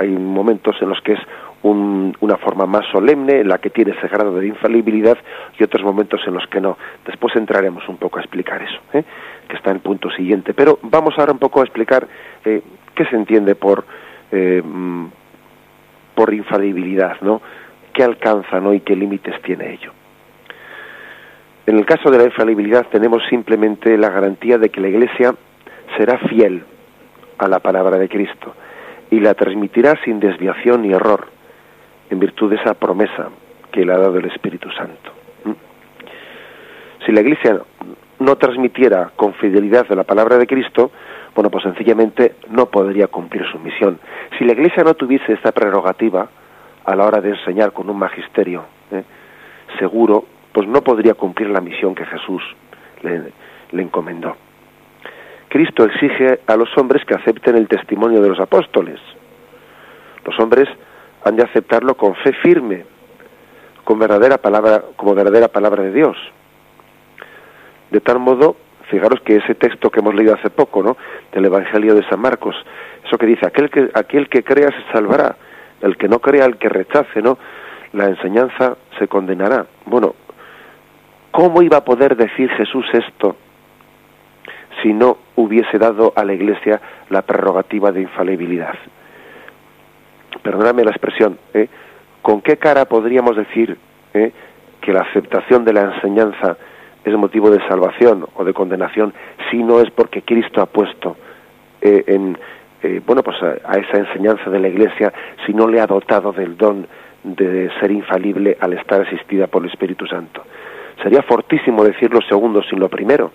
Hay 0.00 0.08
momentos 0.08 0.76
en 0.80 0.88
los 0.88 0.98
que 1.02 1.12
es 1.12 1.18
una 1.62 2.38
forma 2.38 2.64
más 2.64 2.86
solemne, 2.90 3.40
en 3.40 3.48
la 3.48 3.58
que 3.58 3.68
tiene 3.68 3.92
ese 3.92 4.08
grado 4.08 4.34
de 4.34 4.46
infalibilidad, 4.46 5.18
y 5.58 5.62
otros 5.62 5.82
momentos 5.82 6.22
en 6.26 6.32
los 6.32 6.46
que 6.46 6.58
no. 6.58 6.78
Después 7.04 7.36
entraremos 7.36 7.86
un 7.86 7.98
poco 7.98 8.18
a 8.18 8.22
explicar 8.22 8.62
eso, 8.62 8.80
¿eh? 8.94 9.04
que 9.46 9.56
está 9.56 9.68
en 9.68 9.76
el 9.76 9.82
punto 9.82 10.10
siguiente. 10.10 10.54
Pero 10.54 10.78
vamos 10.84 11.12
ahora 11.18 11.32
un 11.32 11.38
poco 11.38 11.60
a 11.60 11.64
explicar 11.64 12.08
eh, 12.46 12.62
qué 12.94 13.04
se 13.04 13.14
entiende 13.14 13.54
por, 13.56 13.84
mm, 14.32 15.04
por 16.14 16.32
infalibilidad, 16.32 17.20
¿no? 17.20 17.42
¿Qué 17.92 18.02
alcanza 18.02 18.58
¿no? 18.58 18.72
y 18.72 18.80
qué 18.80 18.96
límites 18.96 19.34
tiene 19.42 19.74
ello? 19.74 19.92
En 21.66 21.76
el 21.76 21.84
caso 21.84 22.10
de 22.10 22.16
la 22.16 22.24
infalibilidad 22.24 22.86
tenemos 22.86 23.22
simplemente 23.28 23.98
la 23.98 24.08
garantía 24.08 24.56
de 24.56 24.70
que 24.70 24.80
la 24.80 24.88
Iglesia 24.88 25.34
será 25.98 26.16
fiel 26.20 26.64
a 27.36 27.48
la 27.48 27.58
palabra 27.58 27.98
de 27.98 28.08
Cristo 28.08 28.54
y 29.10 29.20
la 29.20 29.34
transmitirá 29.34 29.98
sin 30.04 30.20
desviación 30.20 30.82
ni 30.82 30.92
error, 30.92 31.26
en 32.10 32.18
virtud 32.18 32.50
de 32.50 32.56
esa 32.56 32.74
promesa 32.74 33.28
que 33.72 33.84
le 33.84 33.92
ha 33.92 33.98
dado 33.98 34.18
el 34.18 34.26
Espíritu 34.26 34.70
Santo. 34.70 35.12
¿Mm? 35.44 37.04
Si 37.04 37.12
la 37.12 37.20
Iglesia 37.20 37.60
no 38.18 38.36
transmitiera 38.36 39.10
con 39.16 39.34
fidelidad 39.34 39.86
de 39.88 39.96
la 39.96 40.04
palabra 40.04 40.36
de 40.36 40.46
Cristo, 40.46 40.90
bueno, 41.34 41.50
pues 41.50 41.64
sencillamente 41.64 42.34
no 42.50 42.66
podría 42.66 43.06
cumplir 43.06 43.44
su 43.50 43.58
misión. 43.58 43.98
Si 44.38 44.44
la 44.44 44.52
Iglesia 44.52 44.84
no 44.84 44.94
tuviese 44.94 45.32
esta 45.32 45.52
prerrogativa 45.52 46.28
a 46.84 46.96
la 46.96 47.06
hora 47.06 47.20
de 47.20 47.30
enseñar 47.30 47.72
con 47.72 47.88
un 47.88 47.98
magisterio 47.98 48.64
¿eh? 48.90 49.04
seguro, 49.78 50.24
pues 50.52 50.66
no 50.66 50.82
podría 50.82 51.14
cumplir 51.14 51.50
la 51.50 51.60
misión 51.60 51.94
que 51.94 52.04
Jesús 52.06 52.42
le, 53.02 53.32
encomendó. 53.82 54.36
Cristo 55.50 55.84
exige 55.84 56.40
a 56.46 56.56
los 56.56 56.68
hombres 56.78 57.04
que 57.04 57.14
acepten 57.14 57.56
el 57.56 57.68
testimonio 57.68 58.22
de 58.22 58.28
los 58.28 58.40
apóstoles. 58.40 59.00
Los 60.24 60.38
hombres 60.38 60.68
han 61.24 61.36
de 61.36 61.42
aceptarlo 61.42 61.96
con 61.96 62.14
fe 62.14 62.32
firme, 62.34 62.84
con 63.84 63.98
verdadera 63.98 64.38
palabra, 64.38 64.82
como 64.96 65.14
verdadera 65.14 65.48
palabra 65.48 65.82
de 65.82 65.92
Dios. 65.92 66.16
De 67.90 68.00
tal 68.00 68.20
modo, 68.20 68.56
fijaros 68.90 69.20
que 69.22 69.36
ese 69.36 69.56
texto 69.56 69.90
que 69.90 69.98
hemos 70.00 70.14
leído 70.14 70.34
hace 70.34 70.50
poco, 70.50 70.82
¿no? 70.82 70.96
Del 71.32 71.44
Evangelio 71.46 71.94
de 71.96 72.08
San 72.08 72.20
Marcos, 72.20 72.54
eso 73.04 73.18
que 73.18 73.26
dice, 73.26 73.44
aquel 73.44 73.70
que, 73.70 73.90
aquel 73.92 74.28
que 74.28 74.44
crea 74.44 74.68
se 74.68 74.92
salvará, 74.92 75.36
el 75.82 75.96
que 75.96 76.08
no 76.08 76.20
crea, 76.20 76.44
el 76.44 76.58
que 76.58 76.68
rechace, 76.68 77.20
¿no? 77.20 77.38
La 77.92 78.06
enseñanza 78.06 78.76
se 78.98 79.08
condenará. 79.08 79.66
Bueno, 79.84 80.14
¿Cómo 81.30 81.62
iba 81.62 81.78
a 81.78 81.84
poder 81.84 82.16
decir 82.16 82.50
Jesús 82.50 82.84
esto 82.92 83.36
si 84.82 84.92
no 84.92 85.18
hubiese 85.36 85.78
dado 85.78 86.12
a 86.16 86.24
la 86.24 86.34
Iglesia 86.34 86.80
la 87.08 87.22
prerrogativa 87.22 87.92
de 87.92 88.02
infalibilidad? 88.02 88.74
Perdóname 90.42 90.84
la 90.84 90.90
expresión, 90.90 91.38
¿eh? 91.54 91.68
¿con 92.22 92.40
qué 92.40 92.56
cara 92.56 92.84
podríamos 92.84 93.36
decir 93.36 93.76
¿eh? 94.14 94.32
que 94.80 94.92
la 94.92 95.00
aceptación 95.02 95.64
de 95.64 95.72
la 95.72 95.94
enseñanza 95.94 96.56
es 97.04 97.14
motivo 97.14 97.50
de 97.50 97.66
salvación 97.66 98.26
o 98.34 98.44
de 98.44 98.52
condenación 98.52 99.12
si 99.50 99.62
no 99.62 99.80
es 99.80 99.90
porque 99.90 100.22
Cristo 100.22 100.60
ha 100.60 100.66
puesto 100.66 101.16
eh, 101.80 102.04
en 102.06 102.38
bueno 103.06 103.22
pues 103.22 103.36
a, 103.42 103.78
esa 103.78 103.98
enseñanza 103.98 104.48
de 104.48 104.58
la 104.58 104.68
Iglesia 104.68 105.12
si 105.44 105.52
no 105.52 105.68
le 105.68 105.80
ha 105.80 105.86
dotado 105.86 106.32
del 106.32 106.56
don 106.56 106.86
de 107.22 107.70
ser 107.78 107.90
infalible 107.90 108.56
al 108.60 108.72
estar 108.72 109.02
asistida 109.02 109.46
por 109.46 109.62
el 109.62 109.70
Espíritu 109.70 110.06
Santo? 110.06 110.42
Sería 111.02 111.22
fortísimo 111.22 111.84
decir 111.84 112.12
lo 112.12 112.20
segundo 112.22 112.62
sin 112.62 112.78
lo 112.78 112.88
primero. 112.88 113.30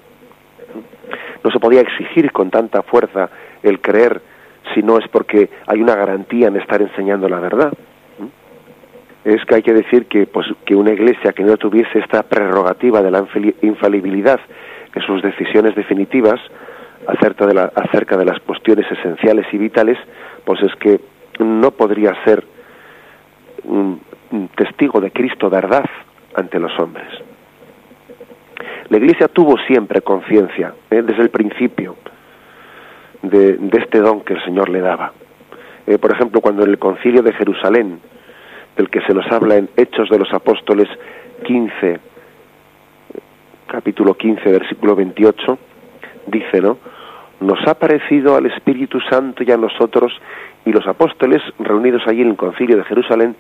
No 1.44 1.52
se 1.52 1.60
podía 1.60 1.82
exigir 1.82 2.32
con 2.32 2.50
tanta 2.50 2.82
fuerza 2.84 3.30
el 3.64 3.80
creer 3.82 4.22
si 4.74 4.82
no 4.82 4.98
es 4.98 5.08
porque 5.10 5.50
hay 5.68 5.82
una 5.82 5.96
garantía 5.96 6.48
en 6.48 6.58
estar 6.58 6.82
enseñando 6.82 7.30
la 7.30 7.40
verdad. 7.40 7.74
Es 9.24 9.44
que 9.46 9.56
hay 9.56 9.64
que 9.64 9.74
decir 9.74 10.06
que, 10.06 10.28
pues, 10.28 10.46
que 10.66 10.76
una 10.76 10.92
iglesia 10.92 11.34
que 11.34 11.44
no 11.44 11.58
tuviese 11.58 12.00
esta 12.00 12.24
prerrogativa 12.24 13.02
de 13.02 13.12
la 13.12 13.26
infalibilidad 13.62 14.40
en 14.94 15.02
sus 15.02 15.22
decisiones 15.22 15.76
definitivas 15.76 16.40
acerca 17.08 17.46
de, 17.48 17.56
la, 17.56 17.72
acerca 17.76 18.18
de 18.18 18.26
las 18.26 18.40
cuestiones 18.42 18.86
esenciales 18.92 19.46
y 19.52 19.58
vitales, 19.58 19.98
pues 20.44 20.62
es 20.62 20.76
que 20.76 21.00
no 21.40 21.72
podría 21.72 22.14
ser 22.24 22.44
un 23.64 24.00
testigo 24.56 25.02
de 25.02 25.12
Cristo 25.12 25.50
verdad 25.50 25.86
ante 26.36 26.60
los 26.60 26.78
hombres. 26.80 27.08
La 28.90 28.98
Iglesia 28.98 29.28
tuvo 29.28 29.58
siempre 29.66 30.02
conciencia, 30.02 30.74
¿eh? 30.92 31.02
desde 31.02 31.24
el 31.24 31.30
principio, 31.30 31.96
de, 33.24 33.58
este 33.74 34.00
don 34.00 34.22
que 34.22 34.34
el 34.34 34.44
Señor 34.44 34.70
le 34.70 34.80
daba. 34.80 35.12
Eh, 35.88 35.98
por 35.98 36.12
ejemplo, 36.12 36.40
cuando 36.40 36.64
en 36.64 36.70
el 36.70 36.78
concilio 36.78 37.24
de 37.24 37.34
Jerusalén, 37.34 38.00
del 38.78 38.90
que 38.90 39.02
se 39.02 39.14
nos 39.14 39.26
habla 39.32 39.56
en 39.56 39.70
Hechos 39.76 40.10
de 40.10 40.20
los 40.20 40.32
Apóstoles 40.34 40.88
15, 41.46 42.00
capítulo 43.68 44.14
15, 44.16 44.52
versículo 44.52 44.96
28, 44.96 45.58
dice, 46.28 46.62
¿no? 46.62 46.78
Nos 47.40 47.68
ha 47.68 47.74
parecido 47.74 48.36
al 48.36 48.46
Espíritu 48.46 49.00
Santo 49.10 49.44
y 49.44 49.52
a 49.52 49.58
nosotros, 49.58 50.14
y 50.64 50.72
los 50.72 50.86
apóstoles 50.88 51.42
reunidos 51.60 52.04
allí 52.08 52.22
en 52.22 52.30
el 52.30 52.38
concilio 52.38 52.78
de 52.78 52.84
Jerusalén, 52.84 53.36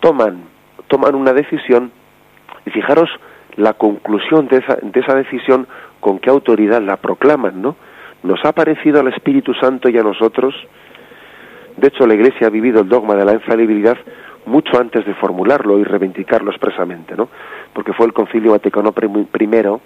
toman, 0.00 0.44
toman 0.88 1.14
una 1.14 1.32
decisión, 1.32 1.90
y 2.66 2.70
fijaros 2.70 3.08
la 3.56 3.74
conclusión 3.74 4.48
de 4.48 4.58
esa, 4.58 4.76
de 4.80 5.00
esa 5.00 5.14
decisión 5.14 5.66
con 6.00 6.18
qué 6.18 6.30
autoridad 6.30 6.82
la 6.82 6.96
proclaman, 6.96 7.60
¿no? 7.62 7.76
Nos 8.22 8.44
ha 8.44 8.52
parecido 8.52 9.00
al 9.00 9.08
Espíritu 9.08 9.52
Santo 9.54 9.88
y 9.88 9.98
a 9.98 10.02
nosotros. 10.02 10.54
De 11.76 11.88
hecho, 11.88 12.06
la 12.06 12.14
Iglesia 12.14 12.46
ha 12.46 12.50
vivido 12.50 12.80
el 12.80 12.88
dogma 12.88 13.14
de 13.14 13.24
la 13.24 13.32
infalibilidad 13.32 13.96
mucho 14.46 14.78
antes 14.78 15.04
de 15.06 15.14
formularlo 15.14 15.78
y 15.78 15.84
reivindicarlo 15.84 16.50
expresamente, 16.50 17.14
¿no? 17.16 17.28
Porque 17.72 17.92
fue 17.92 18.06
el 18.06 18.12
Concilio 18.12 18.52
Vaticano 18.52 18.92
I 19.00 19.80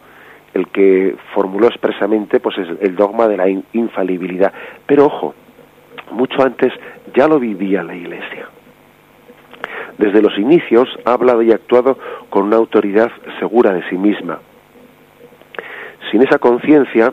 el 0.54 0.68
que 0.68 1.14
formuló 1.34 1.66
expresamente 1.66 2.40
pues 2.40 2.56
el 2.80 2.96
dogma 2.96 3.28
de 3.28 3.36
la 3.36 3.48
infalibilidad. 3.72 4.52
Pero 4.86 5.06
ojo, 5.06 5.34
mucho 6.12 6.42
antes 6.42 6.72
ya 7.14 7.28
lo 7.28 7.38
vivía 7.38 7.82
la 7.82 7.94
Iglesia. 7.94 8.48
Desde 9.98 10.20
los 10.20 10.36
inicios 10.38 10.88
ha 11.04 11.12
hablado 11.12 11.42
y 11.42 11.52
actuado 11.52 11.98
con 12.28 12.44
una 12.44 12.56
autoridad 12.56 13.10
segura 13.38 13.72
de 13.72 13.88
sí 13.88 13.96
misma. 13.96 14.40
Sin 16.10 16.22
esa 16.22 16.38
conciencia, 16.38 17.12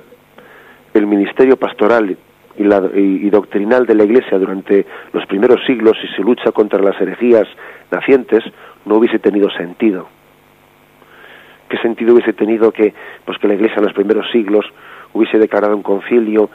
el 0.94 1.08
ministerio 1.08 1.58
pastoral 1.58 2.18
y, 2.56 3.30
doctrinal 3.30 3.86
de 3.86 3.96
la 3.96 4.04
Iglesia 4.04 4.38
durante 4.38 4.86
los 5.12 5.26
primeros 5.26 5.60
siglos 5.66 5.98
y 6.04 6.08
su 6.16 6.24
lucha 6.24 6.52
contra 6.52 6.80
las 6.80 7.00
herejías 7.02 7.48
nacientes 7.92 8.44
no 8.86 8.96
hubiese 8.98 9.18
tenido 9.18 9.50
sentido. 9.52 10.08
¿Qué 11.70 11.78
sentido 11.78 12.14
hubiese 12.14 12.34
tenido 12.34 12.72
que, 12.72 12.94
pues 13.26 13.40
que 13.40 13.48
la 13.48 13.56
Iglesia 13.56 13.78
en 13.78 13.86
los 13.86 13.94
primeros 13.94 14.30
siglos 14.32 14.66
hubiese 15.14 15.40
declarado 15.40 15.76
un 15.76 15.84
concilio 15.84 16.50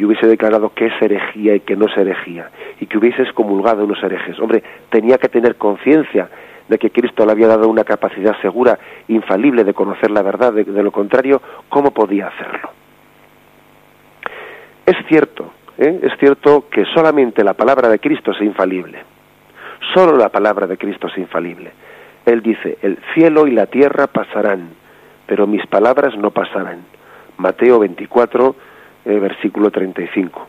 y 0.00 0.04
hubiese 0.06 0.26
declarado 0.26 0.72
qué 0.74 0.86
es 0.86 1.02
herejía 1.02 1.56
y 1.56 1.60
qué 1.60 1.76
no 1.76 1.84
es 1.84 1.94
herejía, 1.94 2.48
y 2.80 2.86
que 2.86 2.96
hubiese 2.96 3.20
excomulgado 3.20 3.84
unos 3.84 4.02
herejes? 4.02 4.40
Hombre, 4.40 4.62
tenía 4.88 5.18
que 5.18 5.28
tener 5.28 5.56
conciencia 5.56 6.26
de 6.66 6.78
que 6.78 6.88
Cristo 6.88 7.26
le 7.26 7.32
había 7.32 7.48
dado 7.48 7.68
una 7.68 7.84
capacidad 7.84 8.34
segura, 8.40 8.78
infalible 9.08 9.62
de 9.62 9.74
conocer 9.74 10.10
la 10.10 10.22
verdad, 10.22 10.54
de, 10.54 10.64
de 10.64 10.82
lo 10.82 10.90
contrario, 10.90 11.42
¿cómo 11.68 11.90
podía 11.90 12.28
hacerlo? 12.28 12.70
Es 14.86 14.96
cierto, 15.06 15.52
¿eh? 15.76 16.00
es 16.02 16.18
cierto 16.18 16.64
que 16.70 16.86
solamente 16.94 17.44
la 17.44 17.52
palabra 17.52 17.90
de 17.90 17.98
Cristo 17.98 18.30
es 18.30 18.40
infalible. 18.40 19.04
Solo 19.92 20.16
la 20.16 20.30
palabra 20.30 20.66
de 20.66 20.78
Cristo 20.78 21.08
es 21.08 21.18
infalible. 21.18 21.72
Él 22.24 22.40
dice, 22.40 22.78
el 22.80 22.96
cielo 23.12 23.46
y 23.46 23.50
la 23.50 23.66
tierra 23.66 24.06
pasarán, 24.06 24.70
pero 25.26 25.46
mis 25.46 25.66
palabras 25.66 26.16
no 26.16 26.30
pasarán. 26.30 26.86
Mateo 27.36 27.78
24, 27.80 28.56
eh, 29.04 29.18
versículo 29.18 29.70
35. 29.70 30.46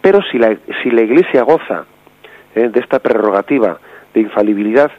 Pero 0.00 0.20
si 0.30 0.38
la, 0.38 0.56
si 0.82 0.90
la 0.90 1.02
Iglesia 1.02 1.42
goza 1.42 1.84
¿eh? 2.54 2.68
de 2.68 2.80
esta 2.80 2.98
prerrogativa 2.98 3.78
de 4.14 4.20
infalibilidad, 4.20 4.90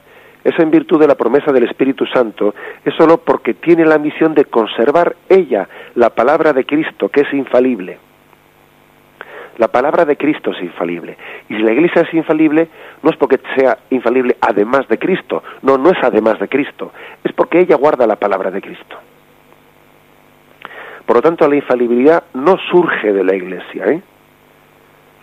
es 0.44 0.58
en 0.60 0.72
virtud 0.72 1.00
de 1.00 1.08
la 1.08 1.16
promesa 1.16 1.52
del 1.52 1.66
Espíritu 1.66 2.06
Santo, 2.06 2.56
es 2.86 2.94
solo 2.96 3.18
porque 3.18 3.54
tiene 3.54 3.86
la 3.86 3.98
misión 3.98 4.34
de 4.34 4.46
conservar 4.46 5.16
ella 5.28 5.68
la 5.96 6.10
palabra 6.10 6.54
de 6.54 6.66
Cristo, 6.66 7.10
que 7.10 7.22
es 7.22 7.34
infalible. 7.34 7.98
La 9.58 9.68
palabra 9.68 10.06
de 10.06 10.16
Cristo 10.16 10.52
es 10.52 10.62
infalible. 10.64 11.18
Y 11.50 11.56
si 11.56 11.62
la 11.62 11.74
Iglesia 11.74 12.04
es 12.04 12.14
infalible, 12.14 12.70
no 13.04 13.10
es 13.10 13.18
porque 13.18 13.42
sea 13.58 13.78
infalible 13.90 14.38
además 14.40 14.88
de 14.88 14.98
Cristo. 14.98 15.44
No, 15.62 15.78
no 15.78 15.90
es 15.90 15.98
además 16.02 16.40
de 16.40 16.48
Cristo. 16.48 16.94
Es 17.26 17.34
porque 17.34 17.60
ella 17.60 17.76
guarda 17.76 18.08
la 18.08 18.16
palabra 18.16 18.52
de 18.52 18.62
Cristo. 18.62 18.96
Por 21.10 21.16
lo 21.16 21.22
tanto, 21.24 21.48
la 21.48 21.56
infalibilidad 21.56 22.26
no 22.36 22.56
surge 22.70 23.12
de 23.12 23.24
la 23.24 23.34
Iglesia, 23.34 23.84
¿eh? 23.88 24.00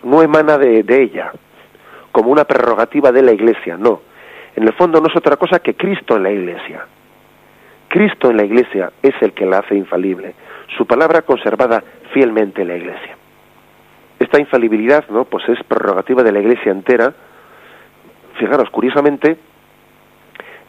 no 0.03 0.21
emana 0.21 0.57
de, 0.57 0.83
de 0.83 1.01
ella, 1.01 1.31
como 2.11 2.29
una 2.29 2.43
prerrogativa 2.43 3.13
de 3.13 3.21
la 3.21 3.31
Iglesia, 3.31 3.77
no. 3.77 4.01
En 4.57 4.63
el 4.67 4.73
fondo 4.73 4.99
no 4.99 5.07
es 5.07 5.15
otra 5.15 5.37
cosa 5.37 5.59
que 5.59 5.75
Cristo 5.75 6.17
en 6.17 6.23
la 6.23 6.31
Iglesia. 6.31 6.85
Cristo 7.87 8.29
en 8.29 8.35
la 8.35 8.43
Iglesia 8.43 8.91
es 9.01 9.13
el 9.21 9.31
que 9.31 9.45
la 9.45 9.59
hace 9.59 9.75
infalible. 9.75 10.35
Su 10.77 10.85
palabra 10.85 11.21
conservada 11.21 11.81
fielmente 12.11 12.63
en 12.63 12.67
la 12.67 12.75
Iglesia. 12.75 13.15
Esta 14.19 14.41
infalibilidad, 14.41 15.07
¿no? 15.07 15.23
Pues 15.23 15.47
es 15.47 15.63
prerrogativa 15.63 16.21
de 16.21 16.33
la 16.33 16.39
Iglesia 16.39 16.69
entera. 16.69 17.13
Fijaros, 18.37 18.69
curiosamente, 18.71 19.37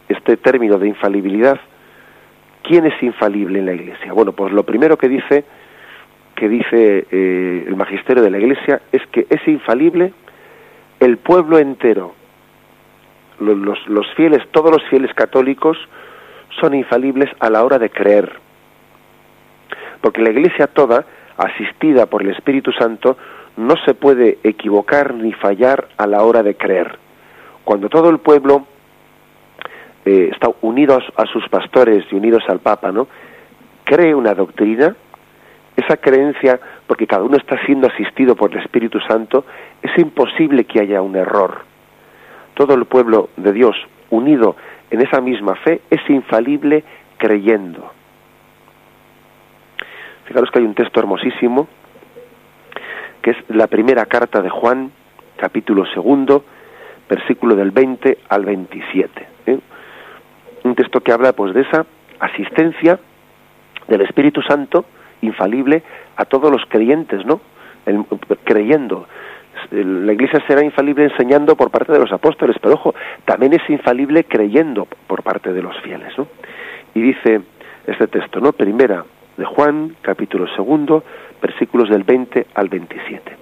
este 0.09 0.37
término 0.37 0.79
de 0.79 0.87
infalibilidad, 0.87 1.59
¿quién 2.69 2.85
es 2.85 3.03
infalible 3.03 3.59
en 3.59 3.67
la 3.67 3.73
Iglesia? 3.73 4.13
Bueno, 4.13 4.33
pues 4.33 4.53
lo 4.53 4.63
primero 4.63 4.97
que 4.99 5.09
dice 5.09 5.45
que 6.37 6.49
dice 6.49 7.07
eh, 7.11 7.65
el 7.67 7.75
magisterio 7.75 8.23
de 8.23 8.31
la 8.31 8.39
Iglesia 8.39 8.81
es 8.93 9.05
que 9.09 9.27
es 9.29 9.49
infalible 9.49 10.13
el 11.01 11.17
pueblo 11.17 11.59
entero. 11.59 12.15
Los, 13.41 13.89
los 13.89 14.07
fieles, 14.15 14.43
todos 14.53 14.71
los 14.71 14.83
fieles 14.89 15.13
católicos 15.15 15.77
son 16.61 16.75
infalibles 16.75 17.29
a 17.41 17.51
la 17.51 17.65
hora 17.65 17.79
de 17.79 17.91
creer. 17.91 18.31
Porque 20.01 20.23
la 20.23 20.31
Iglesia 20.31 20.69
toda, 20.69 21.07
asistida 21.37 22.07
por 22.07 22.23
el 22.23 22.31
Espíritu 22.31 22.71
Santo, 22.73 23.17
no 23.57 23.75
se 23.85 23.95
puede 23.95 24.39
equivocar 24.45 25.15
ni 25.15 25.33
fallar 25.33 25.89
a 25.97 26.07
la 26.07 26.23
hora 26.23 26.45
de 26.45 26.55
creer. 26.55 26.99
Cuando 27.65 27.89
todo 27.89 28.11
el 28.11 28.19
pueblo 28.19 28.67
eh, 30.09 30.31
está 30.33 30.49
unido 30.63 30.99
a, 31.17 31.27
sus 31.27 31.47
pastores 31.51 32.07
y 32.11 32.15
unidos 32.15 32.43
al 32.49 32.61
Papa, 32.61 32.91
¿no? 32.91 33.09
Cree 33.85 34.15
una 34.15 34.33
doctrina, 34.33 34.97
esa 35.77 35.99
creencia, 35.99 36.59
porque 36.87 37.07
cada 37.07 37.25
uno 37.25 37.37
está 37.37 37.63
siendo 37.67 37.89
asistido 37.89 38.35
por 38.35 38.51
el 38.51 38.63
Espíritu 38.63 39.01
Santo, 39.01 39.45
es 39.83 39.91
imposible 39.99 40.65
que 40.65 40.81
haya 40.81 41.03
un 41.03 41.15
error. 41.15 41.59
Todo 42.55 42.73
el 42.73 42.87
pueblo 42.87 43.29
de 43.37 43.53
Dios 43.53 43.77
unido 44.09 44.57
en 44.91 45.03
esa 45.03 45.21
misma 45.21 45.57
fe 45.57 45.83
es 45.91 46.01
infalible 46.09 46.85
creyendo. 47.19 47.93
Fijaros 50.25 50.51
que 50.51 50.61
hay 50.61 50.65
un 50.65 50.75
texto 50.75 51.01
hermosísimo 51.01 51.69
que 53.21 53.33
es 53.33 53.37
la 53.49 53.67
primera 53.67 54.07
carta 54.07 54.41
de 54.41 54.49
Juan, 54.49 54.91
capítulo 55.37 55.85
segundo, 55.93 56.47
versículo 57.11 57.55
del 57.57 57.73
20 57.73 58.17
al 58.31 58.47
27. 58.47 59.29
¿eh? 59.45 59.59
Un 60.65 60.75
texto 60.75 61.01
que 61.01 61.13
habla 61.13 61.33
pues 61.33 61.55
de 61.55 61.63
esa 61.63 61.87
asistencia 62.21 62.99
del 63.87 64.03
Espíritu 64.03 64.43
Santo 64.43 64.85
infalible 65.23 65.83
a 66.17 66.25
todos 66.25 66.51
los 66.51 66.63
creyentes, 66.69 67.25
¿no? 67.25 67.41
creyendo. 68.45 69.07
La 69.71 70.13
Iglesia 70.13 70.43
será 70.47 70.63
infalible 70.63 71.05
enseñando 71.05 71.57
por 71.57 71.71
parte 71.71 71.93
de 71.93 71.99
los 71.99 72.13
apóstoles, 72.13 72.57
pero 72.61 72.75
ojo, 72.75 72.95
también 73.25 73.55
es 73.55 73.69
infalible 73.69 74.25
creyendo 74.25 74.87
por 75.07 75.23
parte 75.23 75.53
de 75.53 75.63
los 75.63 75.77
fieles, 75.81 76.17
¿no? 76.17 76.29
Y 76.95 77.01
dice 77.01 77.41
este 77.87 78.07
texto, 78.07 78.41
¿no? 78.41 78.53
Primera 78.53 79.05
de 79.37 79.45
Juan, 79.45 79.97
capítulo 80.03 80.47
segundo, 80.55 81.03
versículos 81.41 81.89
del 81.89 82.05
20 82.05 82.47
al 82.55 82.69
27. 82.69 83.37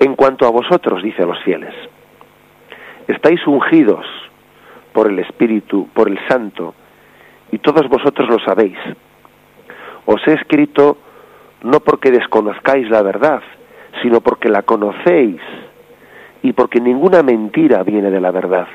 En 0.00 0.14
cuanto 0.14 0.46
a 0.46 0.50
vosotros, 0.50 1.02
dice 1.02 1.22
a 1.22 1.26
los 1.26 1.42
fieles, 1.42 1.74
estáis 3.08 3.46
ungidos 3.46 4.06
por 4.96 5.12
el 5.12 5.18
Espíritu, 5.18 5.88
por 5.92 6.08
el 6.08 6.18
Santo, 6.26 6.74
y 7.52 7.58
todos 7.58 7.86
vosotros 7.86 8.30
lo 8.30 8.38
sabéis. 8.38 8.78
Os 10.06 10.26
he 10.26 10.32
escrito 10.32 10.96
no 11.64 11.80
porque 11.80 12.10
desconozcáis 12.10 12.88
la 12.88 13.02
verdad, 13.02 13.42
sino 14.00 14.22
porque 14.22 14.48
la 14.48 14.62
conocéis 14.62 15.42
y 16.42 16.54
porque 16.54 16.80
ninguna 16.80 17.22
mentira 17.22 17.82
viene 17.82 18.10
de 18.10 18.22
la 18.22 18.30
verdad. 18.30 18.68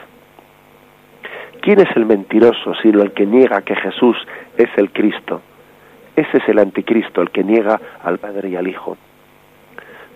¿Quién 1.60 1.80
es 1.80 1.90
el 1.96 2.06
mentiroso 2.06 2.76
sino 2.84 3.02
el 3.02 3.14
que 3.14 3.26
niega 3.26 3.64
que 3.64 3.76
Jesús 3.76 4.16
es 4.58 4.70
el 4.78 4.92
Cristo? 4.92 5.42
Ese 6.16 6.38
es 6.38 6.48
el 6.48 6.60
anticristo, 6.60 7.24
el 7.24 7.32
que 7.32 7.44
niega 7.44 7.82
al 8.04 8.20
Padre 8.20 8.50
y 8.50 8.56
al 8.56 8.68
Hijo. 8.68 8.96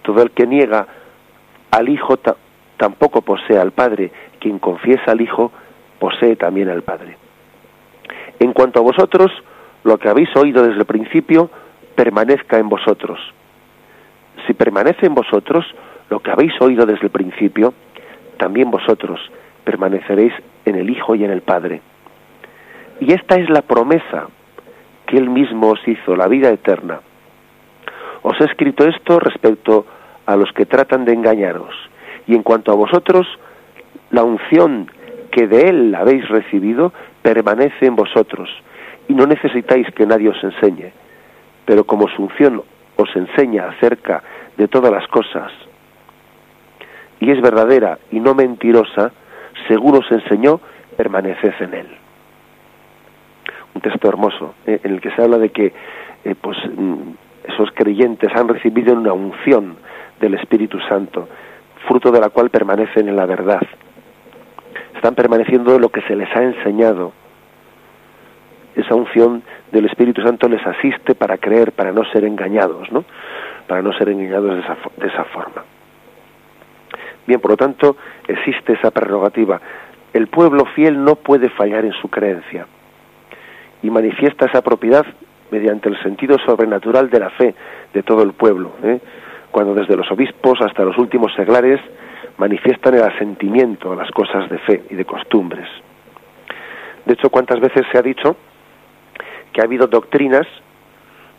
Todo 0.04 0.22
el 0.22 0.30
que 0.30 0.46
niega 0.46 0.86
al 1.72 1.90
Hijo 1.90 2.20
tampoco 2.78 3.24
posee 3.24 3.58
al 3.58 3.72
Padre. 3.72 4.12
Quien 4.40 4.60
confiesa 4.60 5.12
al 5.12 5.22
Hijo 5.22 5.52
posee 6.00 6.36
también 6.36 6.70
al 6.70 6.84
Padre. 6.84 7.18
En 8.40 8.54
cuanto 8.54 8.80
a 8.80 8.84
vosotros, 8.84 9.32
lo 9.84 9.98
que 9.98 10.10
habéis 10.10 10.36
oído 10.36 10.64
desde 10.64 10.80
el 10.80 10.86
principio, 10.86 11.50
permanezca 11.96 12.58
en 12.58 12.70
vosotros. 12.70 13.20
Si 14.46 14.54
permanece 14.54 15.06
en 15.06 15.16
vosotros 15.16 15.66
lo 16.10 16.20
que 16.20 16.32
habéis 16.32 16.54
oído 16.62 16.86
desde 16.86 17.06
el 17.06 17.12
principio, 17.12 17.74
también 18.38 18.70
vosotros 18.70 19.20
permaneceréis 19.64 20.34
en 20.66 20.76
el 20.76 20.90
Hijo 20.90 21.16
y 21.16 21.24
en 21.24 21.32
el 21.32 21.42
Padre. 21.42 21.82
Y 23.00 23.14
esta 23.14 23.36
es 23.36 23.50
la 23.50 23.62
promesa 23.62 24.28
que 25.08 25.18
Él 25.18 25.30
mismo 25.30 25.70
os 25.70 25.88
hizo, 25.88 26.16
la 26.16 26.28
vida 26.28 26.50
eterna. 26.50 27.00
Os 28.22 28.40
he 28.42 28.46
escrito 28.46 28.88
esto 28.88 29.20
respecto 29.20 29.86
a 30.26 30.36
los 30.36 30.52
que 30.54 30.66
tratan 30.66 31.06
de 31.06 31.14
engañaros. 31.14 31.74
Y 32.28 32.36
en 32.36 32.44
cuanto 32.44 32.72
a 32.72 32.76
vosotros, 32.76 33.28
la 34.10 34.24
unción 34.24 34.90
que 35.36 35.48
de 35.48 35.68
Él 35.68 35.94
habéis 35.94 36.26
recibido 36.30 36.94
permanece 37.22 37.88
en 37.88 37.98
vosotros, 37.98 38.50
y 39.10 39.14
no 39.14 39.28
necesitáis 39.28 39.86
que 39.94 40.06
nadie 40.06 40.30
os 40.30 40.42
enseñe. 40.42 40.94
Pero 41.66 41.84
como 41.84 42.08
su 42.08 42.24
unción 42.24 42.64
os 42.96 43.16
enseña 43.16 43.68
acerca 43.68 44.24
de 44.56 44.70
todas 44.70 44.94
las 44.94 45.06
cosas, 45.10 45.52
y 47.20 47.32
es 47.32 47.42
verdadera 47.42 48.00
y 48.12 48.22
no 48.22 48.34
mentirosa, 48.34 49.12
según 49.68 49.98
os 49.98 50.10
enseñó, 50.10 50.62
permaneced 50.96 51.54
en 51.60 51.74
Él 51.74 51.88
un 53.76 53.82
texto 53.82 54.08
hermoso 54.08 54.56
eh, 54.66 54.80
en 54.84 54.94
el 54.94 55.02
que 55.02 55.12
se 55.12 55.22
habla 55.22 55.38
de 55.38 55.50
que 55.50 55.74
eh, 56.24 56.36
pues 56.40 56.58
mm, 56.66 57.12
esos 57.54 57.70
creyentes 57.74 58.32
han 58.34 58.48
recibido 58.48 58.94
una 58.94 59.14
unción 59.14 59.76
del 60.20 60.34
Espíritu 60.36 60.80
Santo, 60.88 61.28
fruto 61.88 62.10
de 62.12 62.22
la 62.22 62.30
cual 62.30 62.50
permanecen 62.50 63.10
en 63.10 63.16
la 63.18 63.26
verdad. 63.26 63.62
Están 64.96 65.16
permaneciendo 65.16 65.76
en 65.76 65.82
lo 65.82 65.90
que 65.90 66.02
se 66.02 66.16
les 66.16 66.34
ha 66.36 66.44
enseñado. 66.44 67.12
esa 68.76 68.94
unción 68.94 69.42
del 69.72 69.86
Espíritu 69.86 70.22
Santo 70.22 70.50
les 70.50 70.66
asiste 70.66 71.16
para 71.16 71.38
creer, 71.38 71.72
para 71.72 71.92
no 71.92 72.04
ser 72.12 72.26
engañados, 72.26 72.92
¿no? 72.92 73.06
Para 73.68 73.82
no 73.82 73.94
ser 73.94 74.10
engañados 74.10 74.56
de 74.56 74.60
esa, 74.62 74.78
de 74.98 75.08
esa 75.08 75.24
forma. 75.26 75.64
Bien, 77.26 77.40
por 77.40 77.52
lo 77.52 77.58
tanto, 77.58 77.96
existe 78.28 78.74
esa 78.74 78.92
prerrogativa. 78.92 79.60
El 80.14 80.28
pueblo 80.28 80.66
fiel 80.66 81.04
no 81.04 81.16
puede 81.16 81.50
fallar 81.50 81.86
en 81.86 81.94
su 81.94 82.10
creencia 82.10 82.68
y 83.82 83.90
manifiesta 83.90 84.46
esa 84.46 84.62
propiedad 84.62 85.06
mediante 85.52 85.90
el 85.90 86.02
sentido 86.02 86.38
sobrenatural 86.40 87.10
de 87.10 87.20
la 87.20 87.30
fe 87.30 87.56
de 87.94 88.04
todo 88.04 88.24
el 88.24 88.34
pueblo, 88.34 88.72
¿eh? 88.84 89.00
cuando 89.52 89.74
desde 89.74 89.96
los 89.96 90.12
obispos 90.12 90.60
hasta 90.62 90.84
los 90.84 90.98
últimos 90.98 91.34
seglares 91.34 91.80
manifiestan 92.38 92.96
el 92.96 93.04
asentimiento 93.04 93.92
a 93.92 93.96
las 93.96 94.12
cosas 94.12 94.50
de 94.50 94.58
fe 94.60 94.84
y 94.90 94.96
de 94.96 95.06
costumbres. 95.06 95.68
De 97.06 97.14
hecho, 97.14 97.30
¿cuántas 97.30 97.60
veces 97.60 97.86
se 97.92 97.98
ha 97.98 98.02
dicho 98.02 98.36
que 99.54 99.62
ha 99.62 99.64
habido 99.64 99.88
doctrinas, 99.88 100.46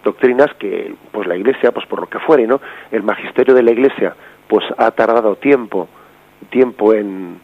doctrinas 0.02 0.48
que 0.58 0.94
pues 1.12 1.26
la 1.26 1.36
Iglesia, 1.36 1.72
pues 1.72 1.86
por 1.86 2.00
lo 2.00 2.06
que 2.06 2.18
fuere, 2.20 2.46
¿no? 2.46 2.60
El 2.90 3.02
magisterio 3.02 3.54
de 3.54 3.62
la 3.62 3.72
Iglesia 3.72 4.14
pues 4.48 4.64
ha 4.78 4.90
tardado 4.92 5.36
tiempo, 5.36 5.88
tiempo 6.50 6.94
en, 6.94 7.40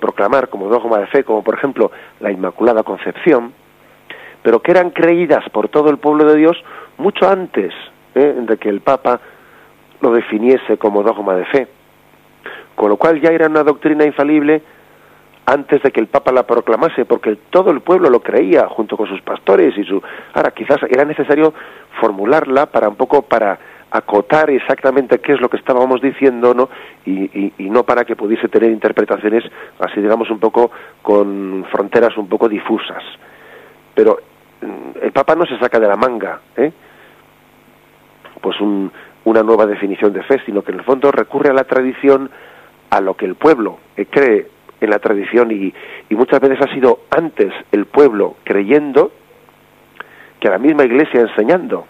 proclamar 0.00 0.48
como 0.48 0.68
dogma 0.68 0.98
de 0.98 1.06
fe, 1.06 1.22
como 1.22 1.44
por 1.44 1.54
ejemplo 1.54 1.92
la 2.18 2.32
Inmaculada 2.32 2.82
Concepción, 2.82 3.52
pero 4.42 4.60
que 4.60 4.72
eran 4.72 4.90
creídas 4.90 5.48
por 5.50 5.68
todo 5.68 5.90
el 5.90 5.98
pueblo 5.98 6.24
de 6.24 6.36
Dios 6.36 6.56
mucho 6.98 7.28
antes 7.28 7.72
¿eh? 8.14 8.34
de 8.36 8.56
que 8.56 8.68
el 8.68 8.80
Papa 8.80 9.20
lo 10.00 10.12
definiese 10.12 10.76
como 10.76 11.04
dogma 11.04 11.34
de 11.34 11.44
fe. 11.44 11.68
Con 12.76 12.90
lo 12.90 12.96
cual 12.96 13.20
ya 13.20 13.30
era 13.30 13.48
una 13.48 13.64
doctrina 13.64 14.04
infalible 14.04 14.62
antes 15.46 15.82
de 15.82 15.90
que 15.90 16.00
el 16.00 16.08
Papa 16.08 16.32
la 16.32 16.46
proclamase, 16.46 17.04
porque 17.04 17.36
todo 17.50 17.70
el 17.70 17.80
pueblo 17.80 18.10
lo 18.10 18.20
creía 18.20 18.68
junto 18.68 18.96
con 18.96 19.08
sus 19.08 19.22
pastores 19.22 19.76
y 19.78 19.84
su. 19.84 20.02
Ahora 20.34 20.50
quizás 20.50 20.78
era 20.88 21.04
necesario 21.04 21.54
formularla 22.00 22.66
para 22.66 22.88
un 22.88 22.96
poco 22.96 23.22
para 23.22 23.58
acotar 23.90 24.50
exactamente 24.50 25.20
qué 25.20 25.32
es 25.32 25.40
lo 25.40 25.48
que 25.48 25.56
estábamos 25.56 26.02
diciendo, 26.02 26.52
¿no? 26.52 26.68
Y, 27.06 27.52
no 27.58 27.84
para 27.84 28.04
que 28.04 28.16
pudiese 28.16 28.48
tener 28.48 28.70
interpretaciones 28.70 29.44
así, 29.78 30.00
digamos, 30.00 30.30
un 30.30 30.40
poco 30.40 30.70
con 31.00 31.64
fronteras 31.70 32.16
un 32.16 32.28
poco 32.28 32.48
difusas. 32.48 33.02
Pero 33.94 34.18
mm, 34.60 34.98
el 35.02 35.12
Papa 35.12 35.34
no 35.34 35.46
se 35.46 35.58
saca 35.58 35.78
de 35.78 35.88
la 35.88 35.96
manga, 35.96 36.40
¿eh? 36.56 36.72
Pues 38.40 38.60
un, 38.60 38.90
una 39.24 39.42
nueva 39.42 39.66
definición 39.66 40.12
de 40.12 40.22
fe, 40.24 40.40
sino 40.44 40.62
que 40.62 40.72
en 40.72 40.78
el 40.78 40.84
fondo 40.84 41.10
recurre 41.10 41.50
a 41.50 41.54
la 41.54 41.64
tradición, 41.64 42.30
a 42.90 43.00
lo 43.00 43.14
que 43.14 43.26
el 43.26 43.34
pueblo 43.34 43.78
cree 44.10 44.46
en 44.80 44.90
la 44.90 44.98
tradición 44.98 45.50
y, 45.50 45.72
y 46.08 46.14
muchas 46.14 46.40
veces 46.40 46.58
ha 46.60 46.72
sido 46.74 47.00
antes 47.10 47.52
el 47.72 47.86
pueblo 47.86 48.36
creyendo 48.44 49.12
que 50.40 50.48
la 50.48 50.58
misma 50.58 50.84
iglesia 50.84 51.20
enseñando. 51.20 51.86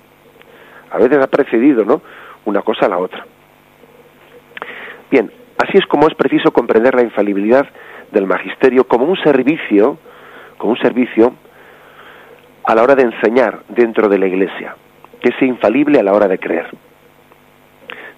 A 0.90 0.98
veces 0.98 1.18
ha 1.18 1.26
precedido, 1.26 1.84
¿no? 1.84 2.00
Una 2.44 2.62
cosa 2.62 2.86
a 2.86 2.88
la 2.88 2.98
otra. 2.98 3.26
Bien, 5.10 5.30
así 5.58 5.78
es 5.78 5.86
como 5.86 6.06
es 6.08 6.14
preciso 6.14 6.52
comprender 6.52 6.94
la 6.94 7.02
infalibilidad 7.02 7.66
del 8.12 8.26
magisterio 8.26 8.86
como 8.86 9.04
un 9.04 9.16
servicio, 9.18 9.98
como 10.58 10.72
un 10.72 10.78
servicio 10.78 11.34
a 12.64 12.74
la 12.74 12.82
hora 12.82 12.94
de 12.94 13.02
enseñar 13.02 13.60
dentro 13.68 14.08
de 14.08 14.18
la 14.18 14.26
iglesia, 14.26 14.76
que 15.20 15.30
es 15.30 15.42
infalible 15.42 15.98
a 16.00 16.02
la 16.02 16.12
hora 16.12 16.28
de 16.28 16.38
creer. 16.38 16.68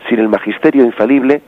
Sin 0.09 0.19
el 0.21 0.29
magisterio 0.29 0.85
infalible, 0.85 1.43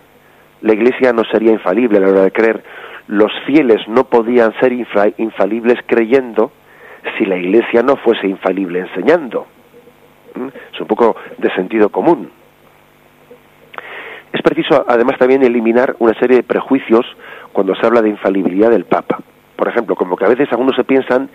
la 0.62 0.74
iglesia 0.74 1.12
no 1.12 1.24
sería 1.24 1.52
infalible 1.52 1.98
a 1.98 2.00
la 2.00 2.08
hora 2.08 2.22
de 2.22 2.32
creer. 2.32 2.62
Los 3.06 3.32
fieles 3.46 3.86
no 3.88 4.04
podían 4.04 4.52
ser 4.60 4.72
infalibles 4.72 5.78
creyendo 5.86 6.52
si 7.18 7.24
la 7.24 7.36
iglesia 7.36 7.82
no 7.82 7.96
fuese 7.96 8.26
infalible 8.26 8.80
enseñando. 8.80 9.46
¿Mm? 10.34 10.48
Es 10.72 10.80
un 10.80 10.86
poco 10.86 11.16
de 11.38 11.50
sentido 11.54 11.88
común. 11.88 12.30
Es 14.32 14.42
preciso 14.42 14.84
además 14.86 15.18
también 15.18 15.42
eliminar 15.42 15.96
una 15.98 16.14
serie 16.14 16.36
de 16.36 16.42
prejuicios 16.42 17.04
cuando 17.52 17.74
se 17.74 17.86
habla 17.86 18.02
de 18.02 18.10
infalibilidad 18.10 18.70
del 18.70 18.84
Papa. 18.84 19.18
Por 19.56 19.68
ejemplo, 19.68 19.96
como 19.96 20.16
que 20.16 20.24
a 20.24 20.28
veces 20.28 20.48
algunos 20.52 20.76
se 20.76 20.84
piensan 20.84 21.28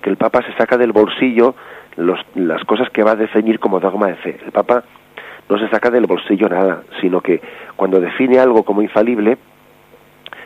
que 0.00 0.10
el 0.10 0.16
Papa 0.16 0.42
se 0.42 0.56
saca 0.56 0.76
del 0.76 0.92
bolsillo 0.92 1.54
las 1.96 2.62
cosas 2.64 2.88
que 2.90 3.02
va 3.02 3.12
a 3.12 3.16
definir 3.16 3.58
como 3.58 3.80
dogma 3.80 4.08
de 4.08 4.16
fe. 4.16 4.38
El 4.44 4.52
Papa 4.52 4.84
no 5.48 5.58
se 5.58 5.68
saca 5.68 5.90
del 5.90 6.06
bolsillo 6.06 6.48
nada, 6.48 6.82
sino 7.00 7.20
que 7.20 7.40
cuando 7.76 8.00
define 8.00 8.38
algo 8.38 8.64
como 8.64 8.82
infalible, 8.82 9.38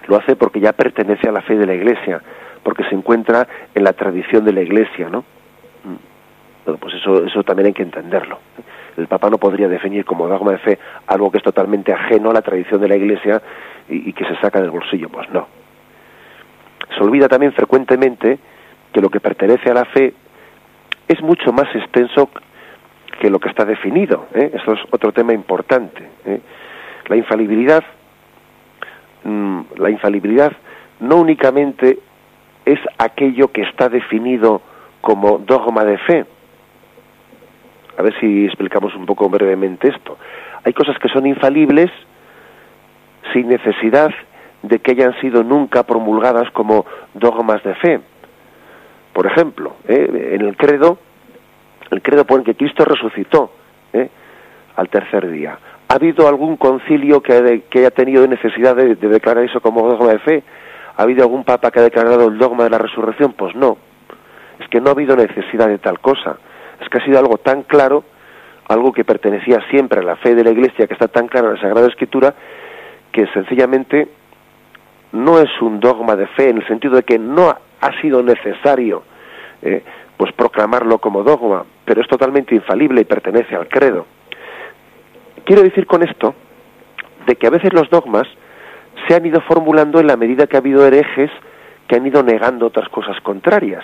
lo 0.06 0.16
hace 0.16 0.36
porque 0.36 0.60
ya 0.60 0.72
pertenece 0.72 1.28
a 1.28 1.32
la 1.32 1.42
fe 1.42 1.56
de 1.56 1.66
la 1.66 1.74
Iglesia, 1.74 2.20
porque 2.62 2.84
se 2.84 2.94
encuentra 2.94 3.46
en 3.74 3.84
la 3.84 3.92
tradición 3.92 4.44
de 4.44 4.52
la 4.52 4.60
Iglesia, 4.60 5.08
¿no? 5.08 5.20
Mm. 5.20 6.64
Bueno, 6.64 6.78
pues 6.80 6.94
eso, 6.94 7.24
eso 7.24 7.42
también 7.42 7.68
hay 7.68 7.72
que 7.72 7.82
entenderlo. 7.82 8.38
El 8.96 9.06
Papa 9.06 9.30
no 9.30 9.38
podría 9.38 9.68
definir 9.68 10.04
como 10.04 10.28
dogma 10.28 10.52
de 10.52 10.58
fe 10.58 10.78
algo 11.06 11.30
que 11.30 11.38
es 11.38 11.44
totalmente 11.44 11.92
ajeno 11.92 12.30
a 12.30 12.34
la 12.34 12.42
tradición 12.42 12.80
de 12.80 12.88
la 12.88 12.96
Iglesia 12.96 13.40
y, 13.88 14.10
y 14.10 14.12
que 14.12 14.26
se 14.26 14.36
saca 14.36 14.60
del 14.60 14.70
bolsillo, 14.70 15.08
pues 15.08 15.30
no. 15.30 15.46
Se 16.94 17.02
olvida 17.02 17.28
también 17.28 17.52
frecuentemente 17.52 18.38
que 18.92 19.00
lo 19.00 19.08
que 19.08 19.20
pertenece 19.20 19.70
a 19.70 19.74
la 19.74 19.84
fe 19.86 20.12
es 21.08 21.22
mucho 21.22 21.52
más 21.52 21.74
extenso 21.74 22.28
que 23.20 23.30
lo 23.30 23.38
que 23.38 23.50
está 23.50 23.64
definido. 23.64 24.26
¿eh? 24.34 24.50
Eso 24.54 24.72
es 24.72 24.80
otro 24.90 25.12
tema 25.12 25.32
importante. 25.32 26.02
¿eh? 26.24 26.40
La 27.06 27.16
infalibilidad, 27.16 27.84
mm, 29.22 29.60
la 29.76 29.90
infalibilidad 29.90 30.52
no 31.00 31.16
únicamente 31.16 31.98
es 32.64 32.80
aquello 32.98 33.52
que 33.52 33.62
está 33.62 33.88
definido 33.90 34.62
como 35.02 35.38
dogma 35.38 35.84
de 35.84 35.98
fe. 35.98 36.24
A 37.98 38.02
ver 38.02 38.18
si 38.18 38.46
explicamos 38.46 38.94
un 38.94 39.04
poco 39.04 39.28
brevemente 39.28 39.88
esto. 39.88 40.16
Hay 40.64 40.72
cosas 40.72 40.98
que 40.98 41.08
son 41.08 41.26
infalibles 41.26 41.90
sin 43.34 43.48
necesidad 43.48 44.10
de 44.62 44.78
que 44.78 44.92
hayan 44.92 45.18
sido 45.20 45.44
nunca 45.44 45.82
promulgadas 45.82 46.50
como 46.52 46.86
dogmas 47.12 47.62
de 47.64 47.74
fe. 47.74 48.00
Por 49.12 49.26
ejemplo, 49.26 49.76
¿eh? 49.88 50.32
en 50.32 50.40
el 50.40 50.56
credo 50.56 50.98
el 51.90 52.02
credo 52.02 52.24
pone 52.24 52.44
que 52.44 52.54
Cristo 52.54 52.84
resucitó 52.84 53.52
¿eh? 53.92 54.08
al 54.76 54.88
tercer 54.88 55.28
día. 55.30 55.58
¿Ha 55.88 55.94
habido 55.94 56.28
algún 56.28 56.56
concilio 56.56 57.20
que, 57.20 57.62
haya 57.74 57.90
tenido 57.90 58.26
necesidad 58.26 58.76
de, 58.76 58.94
declarar 58.94 59.44
eso 59.44 59.60
como 59.60 59.88
dogma 59.88 60.12
de 60.12 60.18
fe? 60.20 60.42
¿Ha 60.96 61.02
habido 61.02 61.24
algún 61.24 61.44
papa 61.44 61.70
que 61.70 61.80
haya 61.80 61.88
declarado 61.88 62.28
el 62.28 62.38
dogma 62.38 62.64
de 62.64 62.70
la 62.70 62.78
resurrección? 62.78 63.32
Pues 63.32 63.54
no. 63.56 63.76
Es 64.60 64.68
que 64.68 64.80
no 64.80 64.90
ha 64.90 64.92
habido 64.92 65.16
necesidad 65.16 65.66
de 65.66 65.78
tal 65.78 65.98
cosa. 65.98 66.36
Es 66.80 66.88
que 66.88 66.98
ha 66.98 67.04
sido 67.04 67.18
algo 67.18 67.38
tan 67.38 67.64
claro, 67.64 68.04
algo 68.68 68.92
que 68.92 69.04
pertenecía 69.04 69.60
siempre 69.70 70.00
a 70.00 70.04
la 70.04 70.16
fe 70.16 70.34
de 70.34 70.44
la 70.44 70.50
Iglesia, 70.50 70.86
que 70.86 70.94
está 70.94 71.08
tan 71.08 71.26
claro 71.26 71.48
en 71.48 71.54
la 71.54 71.60
Sagrada 71.60 71.88
Escritura, 71.88 72.34
que 73.10 73.26
sencillamente 73.28 74.08
no 75.12 75.40
es 75.40 75.50
un 75.60 75.80
dogma 75.80 76.14
de 76.14 76.28
fe 76.28 76.50
en 76.50 76.58
el 76.58 76.66
sentido 76.68 76.94
de 76.94 77.02
que 77.02 77.18
no 77.18 77.50
ha 77.50 78.00
sido 78.00 78.22
necesario 78.22 79.02
eh, 79.62 79.82
pues 80.16 80.32
proclamarlo 80.34 80.98
como 80.98 81.22
dogma, 81.22 81.64
pero 81.90 82.02
es 82.02 82.06
totalmente 82.06 82.54
infalible 82.54 83.00
y 83.00 83.04
pertenece 83.04 83.56
al 83.56 83.66
credo. 83.66 84.06
Quiero 85.44 85.62
decir 85.62 85.88
con 85.88 86.04
esto 86.04 86.36
de 87.26 87.34
que 87.34 87.48
a 87.48 87.50
veces 87.50 87.72
los 87.72 87.90
dogmas 87.90 88.28
se 89.08 89.16
han 89.16 89.26
ido 89.26 89.40
formulando 89.40 89.98
en 89.98 90.06
la 90.06 90.16
medida 90.16 90.46
que 90.46 90.54
ha 90.56 90.60
habido 90.60 90.86
herejes 90.86 91.32
que 91.88 91.96
han 91.96 92.06
ido 92.06 92.22
negando 92.22 92.66
otras 92.66 92.88
cosas 92.90 93.20
contrarias. 93.22 93.82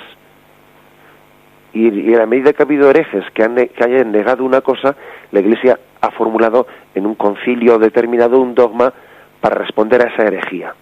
Y, 1.72 1.88
en 1.88 2.16
la 2.16 2.26
medida 2.26 2.52
que 2.52 2.62
ha 2.62 2.66
habido 2.66 2.88
herejes 2.88 3.24
que, 3.34 3.42
han, 3.42 3.56
que 3.56 3.84
hayan 3.84 4.12
negado 4.12 4.44
una 4.44 4.60
cosa, 4.60 4.94
la 5.32 5.40
Iglesia 5.40 5.76
ha 6.00 6.12
formulado 6.12 6.68
en 6.94 7.06
un 7.06 7.16
concilio 7.16 7.76
determinado 7.76 8.38
un 8.38 8.54
dogma 8.54 8.92
para 9.40 9.56
responder 9.56 10.00
a 10.00 10.14
esa 10.14 10.22
herejía. 10.28 10.76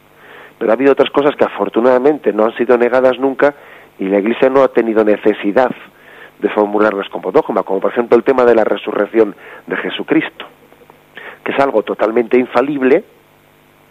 Pero 0.58 0.70
ha 0.70 0.74
habido 0.74 0.92
otras 0.92 1.08
cosas 1.08 1.34
que 1.36 1.44
afortunadamente 1.46 2.34
no 2.34 2.44
han 2.44 2.54
sido 2.58 2.76
negadas 2.76 3.18
nunca 3.18 3.54
y 3.98 4.08
la 4.08 4.18
Iglesia 4.18 4.50
no 4.50 4.62
ha 4.62 4.68
tenido 4.68 5.02
necesidad 5.06 5.74
de 6.44 6.50
formularlas 6.50 7.08
como 7.08 7.32
dogma, 7.32 7.62
como 7.62 7.80
por 7.80 7.90
ejemplo 7.90 8.18
el 8.18 8.22
tema 8.22 8.44
de 8.44 8.54
la 8.54 8.64
resurrección 8.64 9.34
de 9.66 9.76
Jesucristo, 9.78 10.44
que 11.42 11.52
es 11.52 11.58
algo 11.58 11.82
totalmente 11.82 12.38
infalible, 12.38 13.02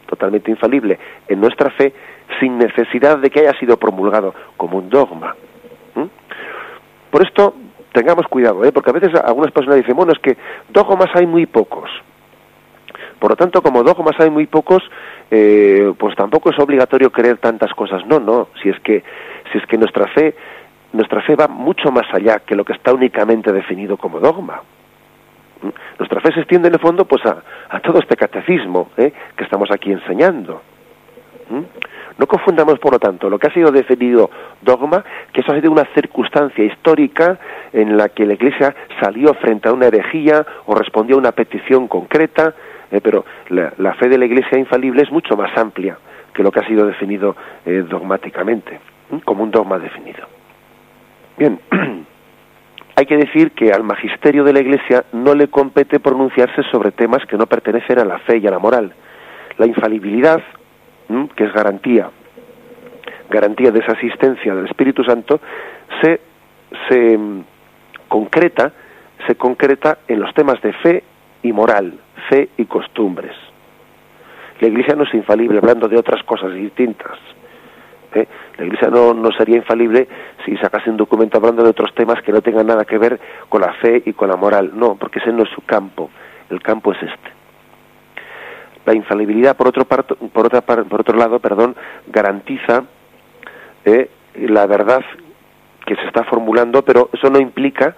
totalmente 0.06 0.52
infalible 0.52 1.00
en 1.28 1.42
nuestra 1.42 1.72
fe, 1.72 1.92
sin 2.40 2.60
necesidad 2.60 3.18
de 3.18 3.32
que 3.32 3.40
haya 3.40 3.58
sido 3.60 3.78
promulgado 3.78 4.36
como 4.56 4.78
un 4.78 4.88
dogma. 4.88 5.36
Por 7.10 7.26
esto 7.26 7.56
tengamos 7.92 8.28
cuidado, 8.28 8.64
¿eh? 8.66 8.72
porque 8.72 8.92
a 8.92 8.94
veces 8.94 9.20
algunas 9.20 9.52
personas 9.52 9.78
dicen, 9.78 9.96
bueno, 9.96 10.12
es 10.12 10.20
que 10.20 10.38
dogmas 10.70 11.10
hay 11.16 11.26
muy 11.26 11.48
pocos. 11.48 11.90
Por 13.18 13.32
lo 13.32 13.36
tanto, 13.36 13.64
como 13.64 13.82
dogmas 13.82 14.20
hay 14.20 14.30
muy 14.30 14.46
pocos, 14.46 14.84
eh, 15.32 15.92
pues 15.98 16.16
tampoco 16.16 16.52
es 16.52 16.60
obligatorio 16.60 17.12
creer 17.12 17.40
tantas 17.40 17.74
cosas. 17.74 18.06
No, 18.06 18.20
no, 18.20 18.50
si 18.62 18.70
es 18.70 18.80
que 18.82 19.04
si 19.52 19.58
es 19.58 19.66
que 19.66 19.78
nuestra 19.78 20.08
fe, 20.08 20.36
nuestra 20.94 21.22
fe 21.22 21.36
va 21.36 21.48
mucho 21.48 21.92
más 21.92 22.06
allá 22.14 22.40
que 22.40 22.56
lo 22.56 22.64
que 22.64 22.74
está 22.74 22.94
únicamente 22.94 23.52
definido 23.52 23.98
como 23.98 24.20
dogma. 24.20 24.62
¿Mm? 25.62 25.70
Nuestra 26.00 26.22
fe 26.22 26.32
se 26.34 26.40
extiende 26.40 26.70
en 26.70 26.76
el 26.76 26.80
fondo 26.80 27.06
pues 27.06 27.24
a, 27.26 27.80
todo 27.82 28.00
este 28.00 28.16
catecismo 28.16 28.90
¿eh? 28.98 29.12
que 29.36 29.44
estamos 29.44 29.70
aquí 29.72 29.92
enseñando. 29.92 30.62
No 32.18 32.28
confundamos, 32.28 32.80
por 32.80 32.94
lo 32.94 33.00
tanto, 33.00 33.30
lo 33.30 33.38
que 33.38 33.48
ha 33.48 33.54
sido 33.54 33.72
definido 33.72 34.30
dogma, 34.62 35.04
que 35.32 35.42
eso 35.42 35.52
ha 35.52 35.56
sido 35.56 35.72
una 35.72 35.86
circunstancia 35.94 36.64
histórica 36.64 37.38
en 37.72 37.98
la 37.98 38.10
que 38.10 38.26
la 38.26 38.34
Iglesia 38.34 38.76
salió 39.02 39.34
frente 39.36 39.70
a 39.70 39.74
una 39.74 39.88
herejía 39.88 40.46
o 40.66 40.76
respondió 40.76 41.16
a 41.16 41.20
una 41.20 41.32
petición 41.32 41.88
concreta, 41.88 42.54
eh, 42.92 43.02
pero 43.02 43.26
la, 43.50 43.94
fe 43.96 44.10
de 44.10 44.18
la 44.18 44.26
Iglesia 44.26 44.58
infalible 44.58 45.02
es 45.02 45.12
mucho 45.12 45.36
más 45.36 45.56
amplia 45.58 45.98
que 46.34 46.44
lo 46.44 46.52
que 46.52 46.60
ha 46.60 46.68
sido 46.68 46.86
definido 46.86 47.36
eh, 47.66 47.84
dogmáticamente, 47.88 48.80
como 49.26 49.44
un 49.44 49.52
dogma 49.52 49.80
definido. 49.80 50.28
Bien, 51.38 51.60
hay 52.96 53.06
que 53.06 53.18
decir 53.18 53.52
que 53.52 53.72
al 53.72 53.84
magisterio 53.84 54.44
de 54.44 54.54
la 54.54 54.60
Iglesia 54.60 55.06
no 55.14 55.34
le 55.34 55.48
compete 55.48 56.00
pronunciarse 56.00 56.62
sobre 56.72 56.92
temas 56.92 57.26
que 57.26 57.38
no 57.38 57.48
pertenecen 57.48 58.00
a 58.00 58.06
la 58.06 58.20
fe 58.20 58.38
y 58.38 58.48
a 58.48 58.52
la 58.52 58.60
moral. 58.60 58.94
La 59.58 59.66
infalibilidad 59.66 60.42
que 61.36 61.44
es 61.44 61.54
garantía, 61.54 62.10
garantía 63.30 63.72
de 63.72 63.80
esa 63.80 63.94
asistencia 63.94 64.56
del 64.56 64.66
Espíritu 64.66 65.04
Santo, 65.04 65.40
se, 66.02 66.20
se 66.90 67.18
mm, 67.18 67.44
concreta, 68.08 68.72
se 69.28 69.36
concreta 69.36 70.00
en 70.08 70.20
los 70.20 70.34
temas 70.34 70.62
de 70.62 70.74
fe 70.74 71.04
y 71.44 71.52
moral, 71.52 72.00
fe 72.30 72.50
y 72.58 72.66
costumbres. 72.66 73.36
La 74.60 74.68
Iglesia 74.68 74.96
no 74.96 75.04
es 75.04 75.14
infalible 75.14 75.58
hablando 75.58 75.88
de 75.88 75.98
otras 75.98 76.24
cosas 76.24 76.54
distintas. 76.54 77.18
¿Eh? 78.16 78.28
La 78.58 78.66
Iglesia 78.66 78.90
no, 78.90 79.14
no 79.14 79.32
sería 79.32 79.58
infalible 79.58 80.08
si 80.46 80.56
sacase 80.58 80.90
un 80.90 80.98
documento 80.98 81.38
hablando 81.38 81.64
de 81.64 81.70
otros 81.70 81.94
temas 81.96 82.22
que 82.22 82.32
no 82.32 82.42
tengan 82.42 82.68
nada 82.68 82.86
que 82.86 82.98
ver 82.98 83.20
con 83.50 83.62
la 83.62 83.74
fe 83.74 84.04
y 84.06 84.14
con 84.14 84.30
la 84.30 84.36
moral. 84.36 84.72
No, 84.74 84.96
porque 84.96 85.20
ese 85.20 85.32
no 85.32 85.44
es 85.44 85.50
su 85.50 85.62
campo. 85.62 86.10
El 86.50 86.62
campo 86.62 86.92
es 86.92 87.02
este. 87.02 87.32
La 88.86 88.94
infalibilidad, 88.94 89.56
por 89.56 89.70
otro, 89.70 89.86
por 89.86 90.46
otra, 90.46 90.62
por 90.62 91.02
otro 91.02 91.18
lado, 91.18 91.40
perdón, 91.40 91.76
garantiza 92.08 92.84
eh, 93.86 94.10
la 94.36 94.66
verdad 94.66 95.02
que 95.86 95.96
se 95.96 96.06
está 96.06 96.24
formulando, 96.24 96.84
pero 96.84 97.10
eso 97.14 97.30
no 97.30 97.40
implica 97.40 97.96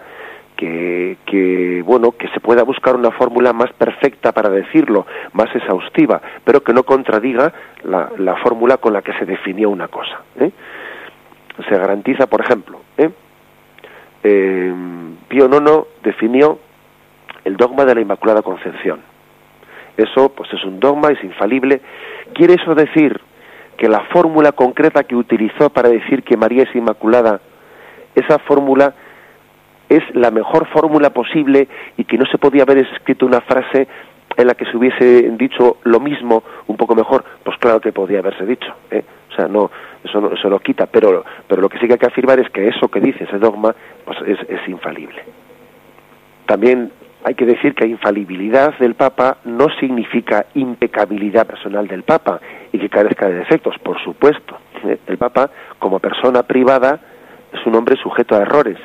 que, 0.55 1.17
que, 1.25 1.83
bueno 1.85 2.11
que 2.11 2.27
se 2.29 2.39
pueda 2.39 2.63
buscar 2.63 2.95
una 2.95 3.11
fórmula 3.11 3.53
más 3.53 3.71
perfecta 3.73 4.31
para 4.31 4.49
decirlo, 4.49 5.05
más 5.33 5.53
exhaustiva, 5.55 6.21
pero 6.43 6.61
que 6.61 6.73
no 6.73 6.83
contradiga 6.83 7.53
la, 7.83 8.11
la 8.17 8.35
fórmula 8.37 8.77
con 8.77 8.93
la 8.93 9.01
que 9.01 9.13
se 9.13 9.25
definió 9.25 9.69
una 9.69 9.87
cosa. 9.87 10.21
¿eh? 10.39 10.51
Se 11.69 11.77
garantiza, 11.77 12.27
por 12.27 12.41
ejemplo, 12.41 12.81
¿eh? 12.97 13.09
eh 14.23 14.73
Pío 15.27 15.45
IX 15.45 15.87
definió 16.03 16.59
el 17.43 17.57
dogma 17.57 17.85
de 17.85 17.95
la 17.95 18.01
Inmaculada 18.01 18.41
Concepción 18.41 19.15
eso 19.97 20.29
pues 20.29 20.51
es 20.53 20.63
un 20.63 20.79
dogma, 20.79 21.11
es 21.11 21.23
infalible. 21.23 21.81
¿Quiere 22.33 22.55
eso 22.55 22.75
decir 22.75 23.19
que 23.77 23.87
la 23.87 24.01
fórmula 24.11 24.51
concreta 24.51 25.03
que 25.03 25.15
utilizó 25.15 25.69
para 25.69 25.89
decir 25.89 26.23
que 26.23 26.37
María 26.37 26.63
es 26.63 26.75
inmaculada, 26.75 27.41
esa 28.15 28.39
fórmula 28.39 28.93
es 29.89 30.03
la 30.15 30.31
mejor 30.31 30.67
fórmula 30.67 31.11
posible 31.11 31.67
y 31.97 32.03
que 32.05 32.17
no 32.17 32.25
se 32.25 32.37
podía 32.37 32.63
haber 32.63 32.79
escrito 32.79 33.25
una 33.25 33.41
frase 33.41 33.87
en 34.37 34.47
la 34.47 34.55
que 34.55 34.65
se 34.65 34.75
hubiese 34.75 35.29
dicho 35.37 35.77
lo 35.83 35.99
mismo 35.99 36.43
un 36.67 36.77
poco 36.77 36.95
mejor, 36.95 37.23
pues 37.43 37.57
claro 37.57 37.79
que 37.79 37.91
podía 37.91 38.19
haberse 38.19 38.45
dicho, 38.45 38.73
¿eh? 38.91 39.03
o 39.31 39.35
sea, 39.35 39.47
no, 39.47 39.71
eso 40.03 40.19
no, 40.19 40.33
eso 40.33 40.49
lo 40.49 40.59
quita, 40.59 40.87
pero, 40.87 41.23
pero 41.47 41.61
lo 41.61 41.69
que 41.69 41.77
sí 41.79 41.87
que 41.87 41.93
hay 41.93 41.99
que 41.99 42.07
afirmar 42.07 42.39
es 42.39 42.49
que 42.49 42.67
eso 42.67 42.89
que 42.89 42.99
dice 42.99 43.23
ese 43.23 43.37
dogma, 43.37 43.73
pues 44.03 44.17
es, 44.25 44.39
es 44.49 44.67
infalible. 44.67 45.23
También 46.45 46.91
hay 47.23 47.33
que 47.33 47.45
decir 47.45 47.73
que 47.73 47.87
infalibilidad 47.87 48.77
del 48.77 48.93
Papa 48.95 49.37
no 49.45 49.67
significa 49.79 50.45
impecabilidad 50.53 51.47
personal 51.47 51.87
del 51.87 52.03
Papa 52.03 52.39
y 52.71 52.77
que 52.77 52.89
carezca 52.89 53.27
de 53.27 53.35
defectos, 53.35 53.75
por 53.79 53.99
supuesto. 54.03 54.57
¿eh? 54.83 54.99
El 55.07 55.17
Papa, 55.17 55.49
como 55.79 55.99
persona 55.99 56.43
privada, 56.43 56.99
es 57.53 57.65
un 57.65 57.75
hombre 57.75 57.95
sujeto 57.95 58.35
a 58.35 58.41
errores 58.41 58.77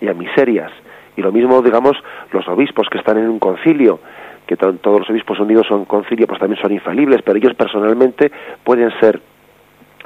y 0.00 0.08
a 0.08 0.14
miserias. 0.14 0.72
Y 1.16 1.22
lo 1.22 1.32
mismo, 1.32 1.62
digamos, 1.62 1.96
los 2.32 2.46
obispos 2.48 2.88
que 2.90 2.98
están 2.98 3.18
en 3.18 3.28
un 3.28 3.38
concilio, 3.38 4.00
que 4.46 4.56
todos 4.56 5.00
los 5.00 5.10
obispos 5.10 5.40
unidos 5.40 5.66
son 5.66 5.84
concilio, 5.86 6.26
pues 6.26 6.38
también 6.38 6.60
son 6.60 6.72
infalibles, 6.72 7.22
pero 7.22 7.38
ellos 7.38 7.54
personalmente 7.54 8.30
pueden 8.62 8.90
ser 9.00 9.20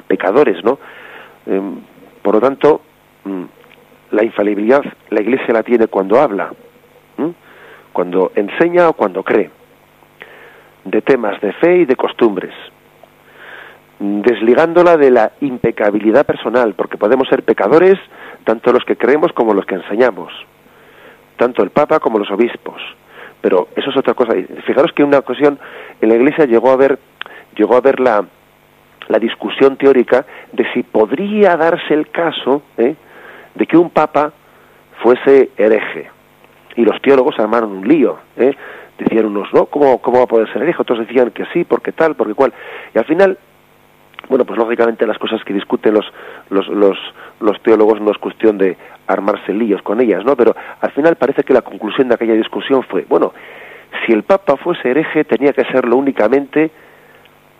pecadores, 0.07 0.63
¿no? 0.63 0.79
Em, 1.45 1.75
por 2.21 2.35
lo 2.35 2.41
tanto, 2.41 2.81
mm, 3.25 3.43
la 4.11 4.23
infalibilidad 4.23 4.81
la 5.09 5.21
Iglesia 5.21 5.53
la 5.53 5.63
tiene 5.63 5.87
cuando 5.87 6.19
habla, 6.19 6.51
cuando 7.93 8.31
enseña 8.35 8.87
o 8.87 8.93
cuando 8.93 9.21
cree, 9.21 9.49
de 10.85 11.01
temas 11.01 11.39
de 11.41 11.51
fe 11.53 11.79
y 11.79 11.85
de 11.85 11.95
costumbres, 11.95 12.53
desligándola 14.01 14.97
de 14.97 15.11
la 15.11 15.31
impecabilidad 15.41 16.25
personal, 16.25 16.73
porque 16.73 16.97
podemos 16.97 17.27
ser 17.27 17.43
pecadores 17.43 17.99
tanto 18.43 18.73
los 18.73 18.83
que 18.83 18.97
creemos 18.97 19.31
como 19.33 19.53
los 19.53 19.65
que 19.65 19.75
enseñamos, 19.75 20.33
tanto 21.37 21.61
el 21.61 21.69
Papa 21.69 21.99
como 21.99 22.17
los 22.17 22.31
obispos. 22.31 22.81
Pero 23.41 23.67
eso 23.75 23.91
es 23.91 23.97
otra 23.97 24.15
cosa. 24.15 24.33
Fijaros 24.65 24.91
que 24.93 25.03
en 25.03 25.09
una 25.09 25.19
ocasión 25.19 25.59
en 26.01 26.09
la 26.09 26.15
Iglesia 26.15 26.45
llegó 26.45 26.71
a 26.71 26.77
ver, 26.77 26.97
llegó 27.55 27.75
a 27.75 27.81
ver 27.81 27.99
la, 27.99 28.25
la 29.07 29.19
discusión 29.19 29.77
teórica 29.77 30.25
de 30.51 30.65
si 30.73 30.81
podría 30.81 31.55
darse 31.55 31.93
el 31.93 32.09
caso 32.09 32.63
¿eh? 32.77 32.95
de 33.53 33.67
que 33.67 33.77
un 33.77 33.91
Papa 33.91 34.33
fuese 35.03 35.51
hereje 35.57 36.09
y 36.75 36.85
los 36.85 36.99
teólogos 37.01 37.37
armaron 37.39 37.71
un 37.71 37.87
lío, 37.87 38.17
¿eh? 38.37 38.55
decían 38.97 39.25
unos, 39.25 39.51
¿no? 39.53 39.65
¿Cómo, 39.65 39.99
¿Cómo 39.99 40.19
va 40.19 40.23
a 40.23 40.27
poder 40.27 40.51
ser 40.53 40.63
hereje? 40.63 40.81
Otros 40.81 40.99
decían 40.99 41.29
que 41.31 41.45
sí, 41.53 41.63
porque 41.65 41.91
tal, 41.91 42.15
porque 42.15 42.33
cual. 42.33 42.53
Y 42.93 42.97
al 42.97 43.05
final, 43.05 43.37
bueno, 44.29 44.45
pues 44.45 44.57
lógicamente 44.57 45.05
las 45.05 45.17
cosas 45.17 45.43
que 45.43 45.53
discuten 45.53 45.93
los, 45.93 46.05
los, 46.49 46.67
los, 46.69 46.97
los 47.39 47.61
teólogos 47.61 47.99
no 48.01 48.11
es 48.11 48.17
cuestión 48.17 48.57
de 48.57 48.77
armarse 49.07 49.53
líos 49.53 49.81
con 49.81 49.99
ellas, 49.99 50.23
¿no? 50.23 50.35
Pero 50.35 50.55
al 50.79 50.91
final 50.91 51.15
parece 51.15 51.43
que 51.43 51.53
la 51.53 51.61
conclusión 51.61 52.07
de 52.07 52.15
aquella 52.15 52.33
discusión 52.33 52.83
fue, 52.83 53.05
bueno, 53.09 53.33
si 54.05 54.13
el 54.13 54.23
Papa 54.23 54.57
fuese 54.57 54.89
hereje 54.89 55.25
tenía 55.25 55.53
que 55.53 55.65
serlo 55.65 55.97
únicamente 55.97 56.71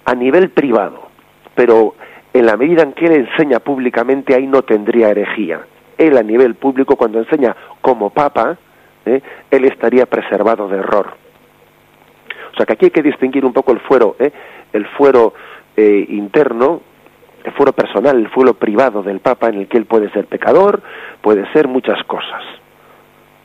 a 0.06 0.16
nivel 0.16 0.50
privado, 0.50 1.10
pero 1.56 1.96
en 2.34 2.46
la 2.46 2.58
medida 2.58 2.84
en 2.84 2.94
que 2.94 3.06
él 3.06 3.28
enseña 3.28 3.60
públicamente 3.60 4.34
ahí 4.34 4.48
no 4.48 4.62
tendría 4.62 5.10
herejía. 5.10 5.62
Él 5.98 6.18
a 6.18 6.24
nivel 6.24 6.56
público 6.56 6.96
cuando 6.96 7.20
enseña 7.20 7.56
como 7.82 8.10
Papa, 8.10 8.58
¿eh? 9.06 9.22
él 9.52 9.66
estaría 9.66 10.06
preservado 10.06 10.68
de 10.68 10.78
error. 10.78 11.14
O 12.54 12.56
sea 12.56 12.66
que 12.66 12.74
aquí 12.74 12.86
hay 12.86 12.92
que 12.92 13.02
distinguir 13.02 13.46
un 13.46 13.54
poco 13.54 13.72
el 13.72 13.80
fuero, 13.80 14.16
¿eh? 14.20 14.32
el 14.74 14.86
fuero 14.88 15.34
eh, 15.78 16.06
interno, 16.10 16.82
el 17.44 17.52
fuero 17.54 17.74
personal, 17.74 18.18
el 18.18 18.30
fuero 18.30 18.54
privado 18.54 19.02
del 19.04 19.20
Papa 19.20 19.50
en 19.50 19.56
el 19.56 19.68
que 19.68 19.78
él 19.78 19.86
puede 19.86 20.10
ser 20.12 20.28
pecador, 20.28 20.82
puede 21.22 21.52
ser 21.54 21.68
muchas 21.68 22.04
cosas. 22.06 22.44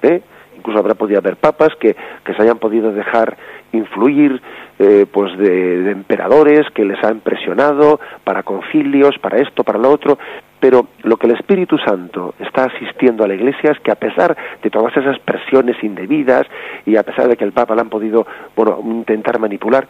¿eh? 0.02 0.20
Incluso 0.56 0.78
habrá 0.78 0.94
podido 0.94 1.18
haber 1.18 1.36
papas 1.36 1.70
que, 1.78 1.96
que 2.24 2.34
se 2.34 2.42
hayan 2.42 2.58
podido 2.58 2.92
dejar 2.92 3.36
influir 3.72 4.40
eh, 4.78 5.06
pues 5.10 5.36
de, 5.38 5.82
de, 5.82 5.90
emperadores 5.90 6.68
que 6.74 6.84
les 6.84 7.02
han 7.02 7.20
presionado 7.20 8.00
para 8.24 8.42
concilios, 8.42 9.18
para 9.18 9.38
esto, 9.38 9.64
para 9.64 9.78
lo 9.78 9.90
otro, 9.90 10.18
pero 10.60 10.88
lo 11.02 11.16
que 11.16 11.26
el 11.26 11.34
Espíritu 11.34 11.78
Santo 11.78 12.34
está 12.38 12.64
asistiendo 12.64 13.24
a 13.24 13.28
la 13.28 13.34
Iglesia 13.34 13.72
es 13.72 13.80
que 13.80 13.90
a 13.90 13.96
pesar 13.96 14.36
de 14.62 14.70
todas 14.70 14.96
esas 14.96 15.18
presiones 15.20 15.82
indebidas 15.82 16.46
y 16.84 16.96
a 16.96 17.02
pesar 17.02 17.28
de 17.28 17.36
que 17.36 17.44
el 17.44 17.52
Papa 17.52 17.74
la 17.74 17.82
han 17.82 17.90
podido 17.90 18.26
bueno, 18.54 18.80
intentar 18.84 19.38
manipular, 19.38 19.86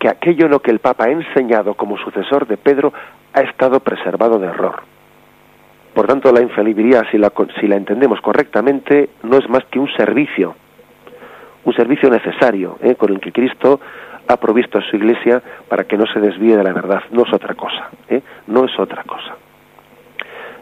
que 0.00 0.08
aquello 0.08 0.46
en 0.46 0.50
lo 0.50 0.60
que 0.60 0.70
el 0.70 0.80
Papa 0.80 1.04
ha 1.04 1.10
enseñado 1.10 1.74
como 1.74 1.98
sucesor 1.98 2.46
de 2.48 2.56
Pedro 2.56 2.92
ha 3.34 3.42
estado 3.42 3.80
preservado 3.80 4.38
de 4.38 4.46
error. 4.46 4.82
Por 5.94 6.06
tanto, 6.06 6.32
la 6.32 6.40
infalibilidad, 6.40 7.04
si 7.10 7.18
la, 7.18 7.76
entendemos 7.76 8.20
correctamente, 8.22 9.10
no 9.22 9.36
es 9.36 9.48
más 9.50 9.62
que 9.66 9.78
un 9.78 9.92
servicio, 9.92 10.56
un 11.64 11.74
servicio 11.74 12.08
necesario, 12.08 12.78
¿eh? 12.80 12.94
con 12.94 13.10
el 13.10 13.20
que 13.20 13.30
Cristo 13.30 13.78
ha 14.26 14.36
provisto 14.38 14.78
a 14.78 14.82
su 14.82 14.96
Iglesia 14.96 15.42
para 15.68 15.84
que 15.84 15.98
no 15.98 16.06
se 16.06 16.18
desvíe 16.18 16.56
de 16.56 16.64
la 16.64 16.72
verdad. 16.72 17.02
No 17.10 17.24
es 17.26 17.32
otra 17.34 17.54
cosa, 17.54 17.90
¿eh? 18.08 18.22
no 18.46 18.64
es 18.64 18.78
otra 18.78 19.04
cosa. 19.04 19.36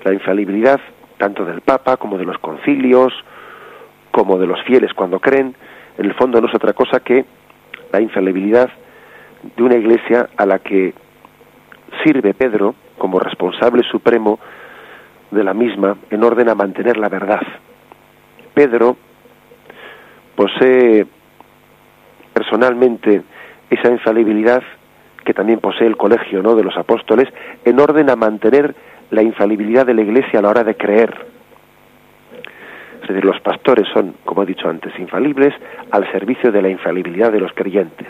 La 0.04 0.12
infalibilidad 0.12 0.80
tanto 1.16 1.44
del 1.44 1.60
Papa 1.60 1.96
como 1.96 2.18
de 2.18 2.24
los 2.24 2.38
concilios, 2.38 3.12
como 4.10 4.38
de 4.38 4.46
los 4.46 4.60
fieles 4.62 4.92
cuando 4.94 5.20
creen, 5.20 5.54
en 5.96 6.06
el 6.06 6.14
fondo 6.14 6.40
no 6.40 6.48
es 6.48 6.54
otra 6.54 6.72
cosa 6.72 7.00
que 7.00 7.24
la 7.92 8.00
infalibilidad 8.00 8.70
de 9.42 9.62
una 9.62 9.76
iglesia 9.76 10.28
a 10.36 10.46
la 10.46 10.58
que 10.58 10.94
sirve 12.04 12.34
Pedro 12.34 12.74
como 12.96 13.20
responsable 13.20 13.82
supremo 13.84 14.38
de 15.30 15.44
la 15.44 15.54
misma 15.54 15.96
en 16.10 16.24
orden 16.24 16.48
a 16.48 16.54
mantener 16.54 16.96
la 16.96 17.08
verdad. 17.08 17.42
Pedro 18.54 18.96
posee 20.34 21.06
personalmente 22.32 23.22
esa 23.70 23.90
infalibilidad 23.90 24.62
que 25.24 25.34
también 25.34 25.60
posee 25.60 25.86
el 25.86 25.96
colegio 25.96 26.42
¿no? 26.42 26.54
de 26.54 26.64
los 26.64 26.76
apóstoles 26.76 27.28
en 27.64 27.78
orden 27.80 28.08
a 28.10 28.16
mantener 28.16 28.74
la 29.10 29.22
infalibilidad 29.22 29.86
de 29.86 29.94
la 29.94 30.02
Iglesia 30.02 30.38
a 30.38 30.42
la 30.42 30.50
hora 30.50 30.64
de 30.64 30.76
creer. 30.76 31.14
Es 33.02 33.08
decir, 33.08 33.24
los 33.24 33.40
pastores 33.40 33.86
son, 33.92 34.14
como 34.24 34.42
he 34.42 34.46
dicho 34.46 34.68
antes, 34.68 34.92
infalibles 34.98 35.54
al 35.90 36.10
servicio 36.12 36.52
de 36.52 36.62
la 36.62 36.68
infalibilidad 36.68 37.32
de 37.32 37.40
los 37.40 37.52
creyentes. 37.52 38.08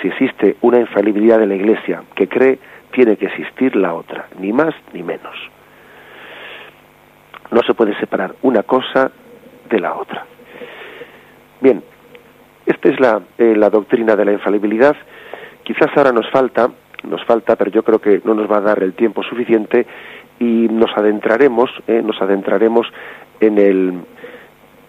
Si 0.00 0.08
existe 0.08 0.56
una 0.62 0.80
infalibilidad 0.80 1.38
de 1.38 1.46
la 1.46 1.54
Iglesia 1.54 2.02
que 2.14 2.28
cree 2.28 2.58
tiene 2.92 3.16
que 3.16 3.26
existir 3.26 3.76
la 3.76 3.94
otra, 3.94 4.26
ni 4.38 4.52
más 4.52 4.74
ni 4.92 5.02
menos. 5.02 5.34
No 7.50 7.60
se 7.62 7.74
puede 7.74 7.98
separar 7.98 8.34
una 8.42 8.62
cosa 8.62 9.10
de 9.68 9.80
la 9.80 9.94
otra. 9.94 10.24
Bien, 11.60 11.82
esta 12.64 12.88
es 12.88 13.00
la, 13.00 13.22
eh, 13.38 13.54
la 13.56 13.70
doctrina 13.70 14.16
de 14.16 14.24
la 14.24 14.32
infalibilidad. 14.32 14.96
Quizás 15.62 15.88
ahora 15.96 16.12
nos 16.12 16.28
falta, 16.30 16.70
nos 17.04 17.24
falta, 17.24 17.56
pero 17.56 17.70
yo 17.70 17.82
creo 17.82 18.00
que 18.00 18.20
no 18.24 18.34
nos 18.34 18.50
va 18.50 18.58
a 18.58 18.62
dar 18.62 18.82
el 18.82 18.94
tiempo 18.94 19.22
suficiente 19.22 19.86
y 20.38 20.68
nos 20.70 20.90
adentraremos, 20.96 21.70
eh, 21.86 22.02
nos 22.02 22.20
adentraremos 22.20 22.86
en 23.40 23.58
el, 23.58 23.94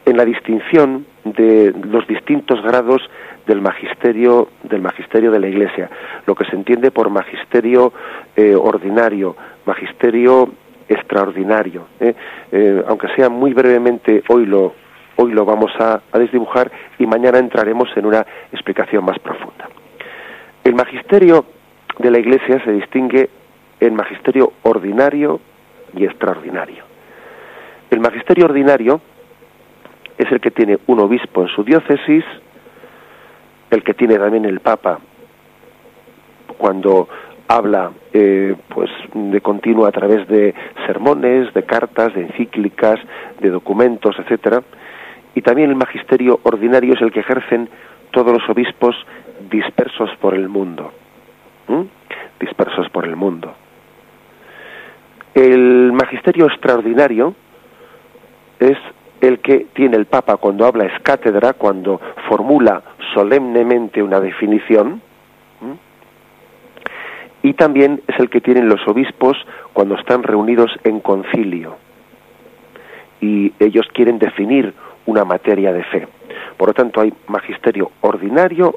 en 0.06 0.18
la 0.18 0.26
distinción 0.26 1.06
de 1.34 1.74
los 1.90 2.08
distintos 2.08 2.62
grados 2.62 3.02
del 3.46 3.62
magisterio 3.62 4.50
del 4.64 4.82
magisterio 4.82 5.32
de 5.32 5.40
la 5.40 5.48
Iglesia, 5.48 5.90
lo 6.26 6.36
que 6.36 6.46
se 6.46 6.56
entiende 6.56 6.92
por 6.92 7.10
magisterio 7.10 7.94
eh, 8.36 8.56
ordinario, 8.56 9.36
magisterio 9.66 10.50
extraordinario. 10.90 11.88
¿eh? 12.00 12.14
Eh, 12.52 12.84
aunque 12.88 13.08
sea 13.16 13.30
muy 13.30 13.54
brevemente, 13.54 14.24
hoy 14.28 14.46
lo 14.46 14.74
hoy 15.20 15.32
lo 15.32 15.46
vamos 15.46 15.72
a, 15.80 16.00
a 16.12 16.20
desdibujar 16.20 16.72
y 17.00 17.08
mañana 17.08 17.40
entraremos 17.40 17.90
en 17.96 18.06
una 18.06 18.24
explicación 18.52 19.04
más 19.04 19.18
profunda. 19.18 19.68
El 20.64 20.76
magisterio 20.76 21.46
de 21.98 22.12
la 22.12 22.20
Iglesia 22.20 22.64
se 22.64 22.72
distingue 22.72 23.30
en 23.80 23.96
magisterio 23.96 24.54
ordinario 24.62 25.40
y 25.96 26.06
extraordinario. 26.06 26.84
El 27.90 28.00
magisterio 28.00 28.46
ordinario 28.46 29.02
es 30.18 30.32
el 30.32 30.40
que 30.40 30.52
tiene 30.52 30.80
un 30.88 31.00
obispo 31.00 31.44
en 31.44 31.50
su 31.50 31.64
diócesis, 31.64 32.24
el 33.70 33.84
que 33.84 33.94
tiene 33.94 34.18
también 34.18 34.46
el 34.46 34.60
Papa 34.60 35.00
cuando 36.58 37.08
habla 37.48 37.92
eh, 38.14 38.56
pues 38.70 38.90
de 39.14 39.42
continuo 39.42 39.86
a 39.86 39.92
través 39.92 40.28
de 40.28 40.54
sermones, 40.86 41.54
de 41.54 41.64
cartas, 41.64 42.14
de 42.14 42.22
encíclicas, 42.22 43.00
de 43.40 43.50
documentos, 43.50 44.16
etcétera, 44.20 44.64
y 45.36 45.42
también 45.42 45.70
el 45.70 45.76
magisterio 45.76 46.40
ordinario 46.44 46.94
es 46.96 47.02
el 47.02 47.12
que 47.12 47.20
ejercen 47.20 47.70
todos 48.12 48.34
los 48.34 48.50
obispos 48.50 48.96
dispersos 49.50 50.10
por 50.20 50.34
el 50.34 50.50
mundo, 50.50 50.92
dispersos 52.40 52.90
por 52.90 53.06
el 53.06 53.16
mundo. 53.16 53.54
El 55.36 55.92
magisterio 55.94 56.48
extraordinario 56.48 57.36
es 58.60 58.78
el 59.22 59.40
que 59.40 59.68
tiene 59.74 59.98
el 59.98 60.06
Papa 60.06 60.38
cuando 60.38 60.66
habla 60.66 60.86
es 60.86 61.00
cátedra, 61.02 61.54
cuando 61.54 62.00
formula 62.28 62.82
solemnemente 63.14 64.02
una 64.04 64.20
definición, 64.20 65.02
y 67.44 67.54
también 67.54 68.02
es 68.08 68.20
el 68.20 68.30
que 68.30 68.42
tienen 68.42 68.68
los 68.68 68.86
obispos 68.88 69.38
cuando 69.74 69.96
están 69.96 70.24
reunidos 70.24 70.72
en 70.84 71.00
concilio 71.00 71.78
y 73.22 73.54
ellos 73.60 73.88
quieren 73.94 74.20
definir 74.20 74.74
una 75.06 75.24
materia 75.24 75.72
de 75.74 75.84
fe. 75.86 76.08
Por 76.58 76.70
lo 76.70 76.74
tanto, 76.74 77.02
hay 77.02 77.14
magisterio 77.28 77.92
ordinario 78.02 78.76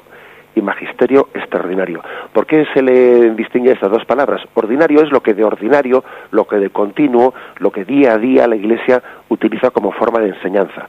y 0.55 0.61
magisterio 0.61 1.29
extraordinario. 1.33 2.01
¿Por 2.33 2.45
qué 2.45 2.65
se 2.73 2.81
le 2.81 3.31
distingue 3.31 3.71
estas 3.71 3.91
dos 3.91 4.05
palabras? 4.05 4.41
Ordinario 4.53 5.01
es 5.01 5.11
lo 5.11 5.21
que 5.21 5.33
de 5.33 5.43
ordinario, 5.43 6.03
lo 6.31 6.45
que 6.45 6.57
de 6.57 6.69
continuo, 6.69 7.33
lo 7.59 7.71
que 7.71 7.85
día 7.85 8.13
a 8.13 8.17
día 8.17 8.47
la 8.47 8.55
Iglesia 8.55 9.01
utiliza 9.29 9.71
como 9.71 9.91
forma 9.91 10.19
de 10.19 10.29
enseñanza. 10.29 10.87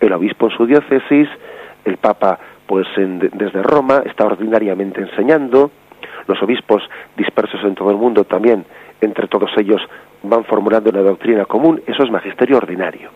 El 0.00 0.12
obispo 0.12 0.46
en 0.46 0.56
su 0.56 0.66
diócesis, 0.66 1.28
el 1.84 1.96
Papa 1.98 2.38
pues 2.66 2.86
desde 2.96 3.62
Roma 3.62 4.02
está 4.06 4.24
ordinariamente 4.24 5.00
enseñando, 5.00 5.70
los 6.26 6.42
obispos 6.42 6.82
dispersos 7.16 7.62
en 7.64 7.74
todo 7.74 7.90
el 7.90 7.96
mundo 7.96 8.24
también, 8.24 8.64
entre 9.00 9.28
todos 9.28 9.50
ellos 9.58 9.82
van 10.22 10.44
formulando 10.44 10.90
una 10.90 11.02
doctrina 11.02 11.44
común, 11.44 11.82
eso 11.86 12.02
es 12.02 12.10
magisterio 12.10 12.56
ordinario. 12.56 13.10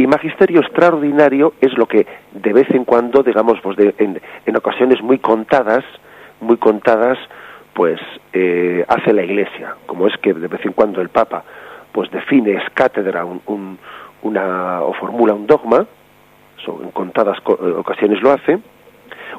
Y 0.00 0.06
magisterio 0.06 0.62
extraordinario 0.62 1.52
es 1.60 1.76
lo 1.76 1.84
que 1.84 2.06
de 2.32 2.54
vez 2.54 2.70
en 2.70 2.86
cuando, 2.86 3.22
digamos, 3.22 3.60
pues 3.62 3.76
en, 3.98 4.56
ocasiones 4.56 5.02
muy 5.02 5.18
contadas, 5.18 5.84
muy 6.40 6.56
contadas, 6.56 7.18
pues 7.74 8.00
eh, 8.32 8.82
hace 8.88 9.12
la 9.12 9.24
Iglesia, 9.24 9.74
como 9.84 10.06
es 10.06 10.16
que 10.22 10.32
de 10.32 10.48
vez 10.48 10.64
en 10.64 10.72
cuando 10.72 11.02
el 11.02 11.10
Papa 11.10 11.44
pues 11.92 12.10
define, 12.10 12.52
es 12.52 12.62
cátedra 12.72 13.26
un, 13.26 13.78
una, 14.22 14.80
o 14.80 14.94
formula 14.94 15.34
un 15.34 15.46
dogma, 15.46 15.84
en 16.66 16.90
contadas 16.92 17.36
eh, 17.46 17.52
ocasiones 17.76 18.22
lo 18.22 18.32
hace, 18.32 18.58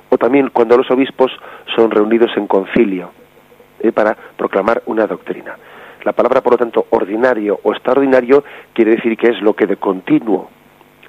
o 0.09 0.17
también 0.19 0.51
cuando 0.53 0.77
los 0.77 0.91
obispos 0.91 1.31
son 1.75 1.89
reunidos 1.89 2.37
en 2.37 2.45
concilio 2.45 3.09
eh, 3.79 3.91
para 3.91 4.15
proclamar 4.37 4.83
una 4.85 5.07
doctrina. 5.07 5.55
La 6.03 6.13
palabra, 6.13 6.41
por 6.41 6.53
lo 6.53 6.57
tanto, 6.57 6.87
ordinario 6.89 7.59
o 7.63 7.71
extraordinario 7.73 8.43
quiere 8.73 8.91
decir 8.91 9.17
que 9.17 9.27
es 9.27 9.41
lo 9.41 9.53
que 9.53 9.67
de 9.67 9.77
continuo 9.77 10.49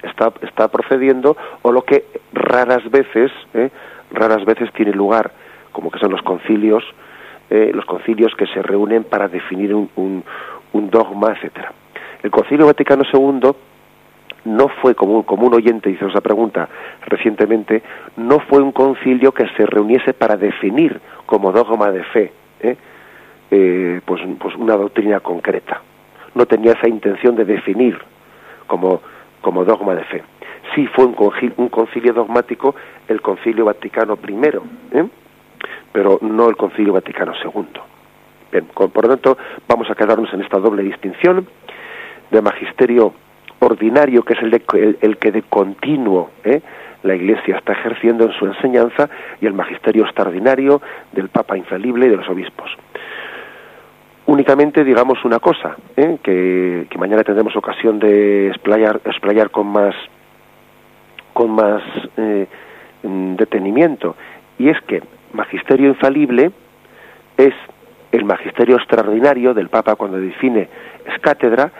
está, 0.03 0.31
está 0.41 0.67
procediendo 0.67 1.35
o 1.61 1.71
lo 1.71 1.83
que 1.83 2.05
raras 2.31 2.89
veces, 2.91 3.31
eh, 3.53 3.69
raras 4.11 4.45
veces 4.45 4.71
tiene 4.73 4.91
lugar, 4.91 5.31
como 5.71 5.89
que 5.89 5.99
son 5.99 6.11
los 6.11 6.21
concilios, 6.21 6.83
eh, 7.49 7.71
los 7.73 7.85
concilios 7.85 8.33
que 8.35 8.45
se 8.47 8.61
reúnen 8.61 9.03
para 9.03 9.27
definir 9.27 9.73
un, 9.73 9.89
un, 9.95 10.89
dogma, 10.89 11.33
etcétera. 11.33 11.73
El 12.21 12.31
Concilio 12.31 12.67
Vaticano 12.67 13.03
II 13.11 13.51
no 14.45 14.67
fue 14.81 14.95
como, 14.95 15.25
como 15.25 15.47
un 15.47 15.55
oyente 15.55 15.89
hizo 15.89 16.07
esa 16.07 16.21
pregunta 16.21 16.69
recientemente, 17.07 17.81
no 18.17 18.39
fue 18.39 18.61
un 18.61 18.71
concilio 18.71 19.31
que 19.31 19.47
se 19.57 19.65
reuniese 19.65 20.13
para 20.13 20.37
definir 20.37 20.99
como 21.25 21.51
dogma 21.51 21.91
de 21.91 22.03
fe, 22.03 22.31
¿eh? 22.61 22.77
Eh, 23.55 24.01
pues, 24.03 24.19
pues 24.39 24.55
una 24.55 24.75
doctrina 24.75 25.19
concreta. 25.19 25.79
No 26.33 26.47
tenía 26.47 26.71
esa 26.71 26.89
intención 26.89 27.35
de 27.35 27.45
definir 27.45 27.95
como, 28.65 28.99
como 29.41 29.63
dogma 29.63 29.93
de 29.93 30.03
fe. 30.05 30.23
Sí 30.73 30.87
fue 30.87 31.05
un 31.05 31.13
concilio, 31.13 31.53
un 31.57 31.69
concilio 31.69 32.13
dogmático 32.13 32.73
el 33.07 33.21
concilio 33.21 33.65
Vaticano 33.65 34.17
I, 34.27 34.97
¿eh? 34.97 35.07
pero 35.91 36.17
no 36.23 36.49
el 36.49 36.55
concilio 36.55 36.93
Vaticano 36.93 37.33
II. 37.43 37.67
Bien, 38.51 38.65
por 38.73 39.03
lo 39.03 39.09
tanto, 39.09 39.37
vamos 39.67 39.87
a 39.91 39.93
quedarnos 39.93 40.33
en 40.33 40.41
esta 40.41 40.57
doble 40.57 40.81
distinción 40.81 41.47
de 42.31 42.41
magisterio 42.41 43.13
ordinario, 43.59 44.23
que 44.23 44.33
es 44.33 44.41
el, 44.41 44.49
de, 44.49 44.97
el, 44.99 45.17
que 45.17 45.31
de 45.31 45.43
continuo 45.43 46.31
¿eh? 46.43 46.59
la 47.03 47.13
Iglesia 47.13 47.57
está 47.57 47.73
ejerciendo 47.73 48.25
en 48.25 48.31
su 48.31 48.47
enseñanza, 48.47 49.11
y 49.39 49.45
el 49.45 49.53
magisterio 49.53 50.05
extraordinario 50.05 50.81
del 51.11 51.29
Papa 51.29 51.55
infalible 51.55 52.07
y 52.07 52.09
de 52.09 52.17
los 52.17 52.27
obispos 52.27 52.71
únicamente 54.25 54.83
digamos 54.83 55.23
una 55.25 55.39
cosa, 55.39 55.75
¿eh? 55.97 56.17
que, 56.23 56.87
mañana 56.97 57.23
tendremos 57.23 57.55
ocasión 57.55 57.99
de 57.99 58.47
explayar, 58.47 59.01
explayar 59.05 59.49
con 59.51 59.67
más 59.67 59.95
con 61.33 61.51
más 61.51 61.81
eh, 62.17 62.47
detenimiento, 63.01 64.15
y 64.59 64.69
es 64.69 64.79
que 64.81 65.01
magisterio 65.33 65.89
infalible 65.89 66.51
es 67.37 67.53
el 68.11 68.23
magisterio 68.23 68.75
extraordinario 68.75 69.53
del 69.55 69.69
Papa 69.69 69.95
cuando 69.95 70.19
define 70.19 70.69
es 71.05 71.19
cátedra, 71.19 71.71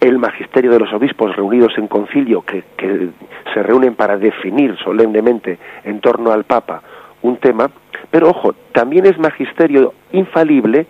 el 0.00 0.18
magisterio 0.18 0.70
de 0.70 0.78
los 0.78 0.92
obispos 0.92 1.34
reunidos 1.34 1.72
en 1.78 1.88
concilio 1.88 2.42
que, 2.42 2.62
que 2.76 3.08
se 3.52 3.62
reúnen 3.62 3.94
para 3.94 4.18
definir 4.18 4.76
solemnemente 4.84 5.58
en 5.84 6.00
torno 6.00 6.30
al 6.30 6.44
Papa 6.44 6.82
un 7.22 7.38
tema, 7.38 7.70
pero 8.10 8.28
ojo, 8.28 8.54
también 8.72 9.06
es 9.06 9.18
magisterio 9.18 9.94
infalible 10.12 10.86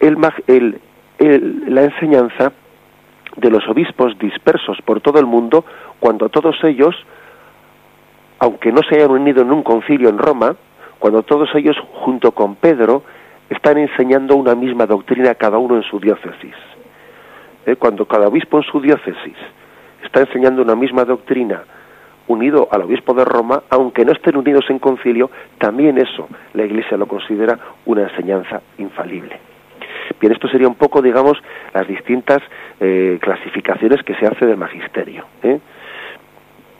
el, 0.00 0.80
la 1.68 1.82
enseñanza 1.82 2.52
de 3.36 3.50
los 3.50 3.66
obispos 3.68 4.18
dispersos 4.18 4.78
por 4.84 5.00
todo 5.00 5.20
el 5.20 5.26
mundo, 5.26 5.64
cuando 6.00 6.28
todos 6.28 6.56
ellos, 6.64 6.96
aunque 8.38 8.72
no 8.72 8.80
se 8.82 8.96
hayan 8.96 9.10
unido 9.10 9.42
en 9.42 9.52
un 9.52 9.62
concilio 9.62 10.08
en 10.08 10.18
Roma, 10.18 10.56
cuando 10.98 11.22
todos 11.22 11.48
ellos, 11.54 11.76
junto 11.92 12.32
con 12.32 12.56
Pedro, 12.56 13.02
están 13.48 13.78
enseñando 13.78 14.36
una 14.36 14.54
misma 14.54 14.86
doctrina 14.86 15.34
cada 15.34 15.58
uno 15.58 15.76
en 15.76 15.82
su 15.82 15.98
diócesis. 15.98 16.54
¿Eh? 17.66 17.76
Cuando 17.76 18.06
cada 18.06 18.28
obispo 18.28 18.58
en 18.58 18.64
su 18.64 18.80
diócesis 18.80 19.36
está 20.04 20.20
enseñando 20.20 20.62
una 20.62 20.74
misma 20.74 21.04
doctrina, 21.04 21.62
unido 22.26 22.68
al 22.70 22.82
obispo 22.82 23.12
de 23.12 23.24
Roma, 23.24 23.64
aunque 23.70 24.04
no 24.04 24.12
estén 24.12 24.36
unidos 24.36 24.64
en 24.70 24.78
concilio, 24.78 25.30
también 25.58 25.98
eso 25.98 26.28
la 26.54 26.64
Iglesia 26.64 26.96
lo 26.96 27.06
considera 27.06 27.58
una 27.86 28.02
enseñanza 28.02 28.62
infalible. 28.78 29.49
Bien, 30.20 30.32
esto 30.32 30.48
sería 30.48 30.68
un 30.68 30.74
poco, 30.74 31.00
digamos, 31.00 31.38
las 31.72 31.88
distintas 31.88 32.42
eh, 32.78 33.18
clasificaciones 33.20 34.02
que 34.02 34.14
se 34.16 34.26
hace 34.26 34.46
del 34.46 34.56
magisterio. 34.56 35.24
¿eh? 35.42 35.58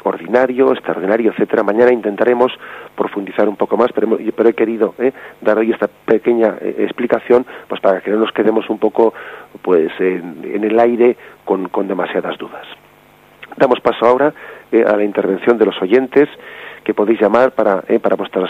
ordinario, 0.05 0.72
extraordinario, 0.72 1.32
etcétera. 1.32 1.62
Mañana 1.62 1.93
intentaremos 1.93 2.53
profundizar 2.97 3.49
un 3.49 3.57
poco 3.57 3.76
más, 3.76 3.91
pero, 3.93 4.18
pero 4.34 4.49
he 4.49 4.55
querido 4.55 4.95
¿eh? 4.99 5.12
dar 5.41 5.59
hoy 5.59 5.72
esta 5.72 5.88
pequeña 5.88 6.57
eh, 6.61 6.76
explicación, 6.78 7.47
pues 7.68 7.80
para 7.80 8.01
que 8.01 8.11
no 8.11 8.18
nos 8.18 8.32
quedemos 8.32 8.68
un 8.70 8.78
poco, 8.78 9.14
pues, 9.62 9.91
en, 9.99 10.64
el 10.64 10.78
aire 10.78 11.16
con, 11.45 11.68
con, 11.68 11.88
demasiadas 11.88 12.38
dudas. 12.38 12.66
Damos 13.57 13.80
paso 13.80 14.07
ahora 14.07 14.32
a 14.72 14.97
la 14.97 15.05
intervención 15.05 15.59
de 15.59 15.66
los 15.66 15.80
oyentes 15.82 16.28
que 16.84 16.95
podéis 16.95 17.20
llamar 17.20 17.51
para, 17.53 17.82
para 18.01 18.16
vuestras 18.16 18.49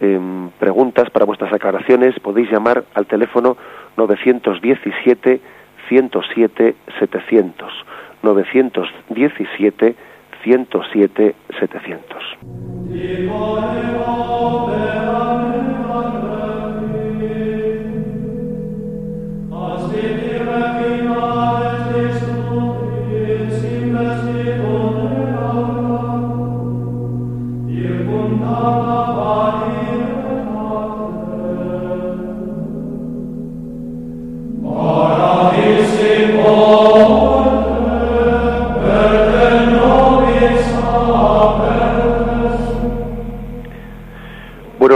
em, 0.00 0.48
preguntas, 0.58 1.10
para 1.10 1.24
vuestras 1.24 1.52
aclaraciones, 1.52 2.18
podéis 2.20 2.50
llamar 2.50 2.84
al 2.94 3.06
teléfono 3.06 3.56
917 3.96 5.40
107 5.88 6.74
700. 6.98 7.54
917 8.22 9.96
107 10.44 11.34
700. 11.60 12.42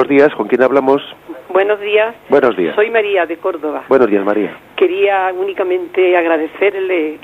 Buenos 0.06 0.22
días, 0.22 0.36
¿con 0.36 0.46
quién 0.46 0.62
hablamos? 0.62 1.02
Buenos 1.48 1.80
días. 1.80 2.14
Buenos 2.28 2.56
días. 2.56 2.76
Soy 2.76 2.90
María 2.90 3.26
de 3.26 3.38
Córdoba. 3.38 3.86
Buenos 3.88 4.08
días, 4.08 4.24
María. 4.24 4.56
Quería 4.76 5.32
únicamente 5.36 6.16
agradecerle 6.16 7.18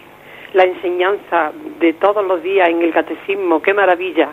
la 0.53 0.65
enseñanza 0.65 1.53
de 1.79 1.93
todos 1.93 2.27
los 2.27 2.43
días 2.43 2.69
en 2.69 2.83
el 2.83 2.93
catecismo. 2.93 3.63
Qué 3.63 3.73
maravilla. 3.73 4.31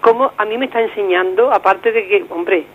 Cómo 0.00 0.30
a 0.36 0.44
mí 0.44 0.56
me 0.56 0.66
está 0.66 0.80
enseñando, 0.80 1.52
aparte 1.52 1.90
de 1.90 2.06
que, 2.06 2.24
hombre, 2.30 2.66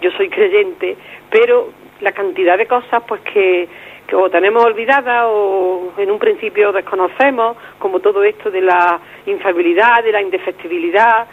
yo 0.00 0.10
soy 0.12 0.30
creyente, 0.30 0.96
pero 1.28 1.72
la 2.00 2.12
cantidad 2.12 2.56
de 2.56 2.64
cosas 2.64 3.02
pues 3.06 3.20
que, 3.20 3.68
que 4.06 4.16
o 4.16 4.30
tenemos 4.30 4.64
olvidadas 4.64 5.26
o 5.28 5.92
en 5.98 6.10
un 6.10 6.18
principio 6.18 6.72
desconocemos, 6.72 7.54
como 7.78 8.00
todo 8.00 8.24
esto 8.24 8.50
de 8.50 8.62
la 8.62 8.98
infabilidad, 9.26 10.02
de 10.02 10.12
la 10.12 10.22
indefectibilidad, 10.22 11.26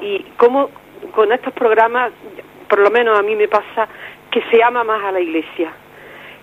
y 0.00 0.24
cómo 0.38 0.70
con 1.12 1.30
estos 1.32 1.52
programas 1.52 2.12
por 2.70 2.78
lo 2.78 2.90
menos 2.90 3.18
a 3.18 3.22
mí 3.22 3.34
me 3.34 3.48
pasa 3.48 3.88
que 4.30 4.40
se 4.50 4.62
ama 4.62 4.84
más 4.84 5.02
a 5.02 5.10
la 5.10 5.20
iglesia, 5.20 5.72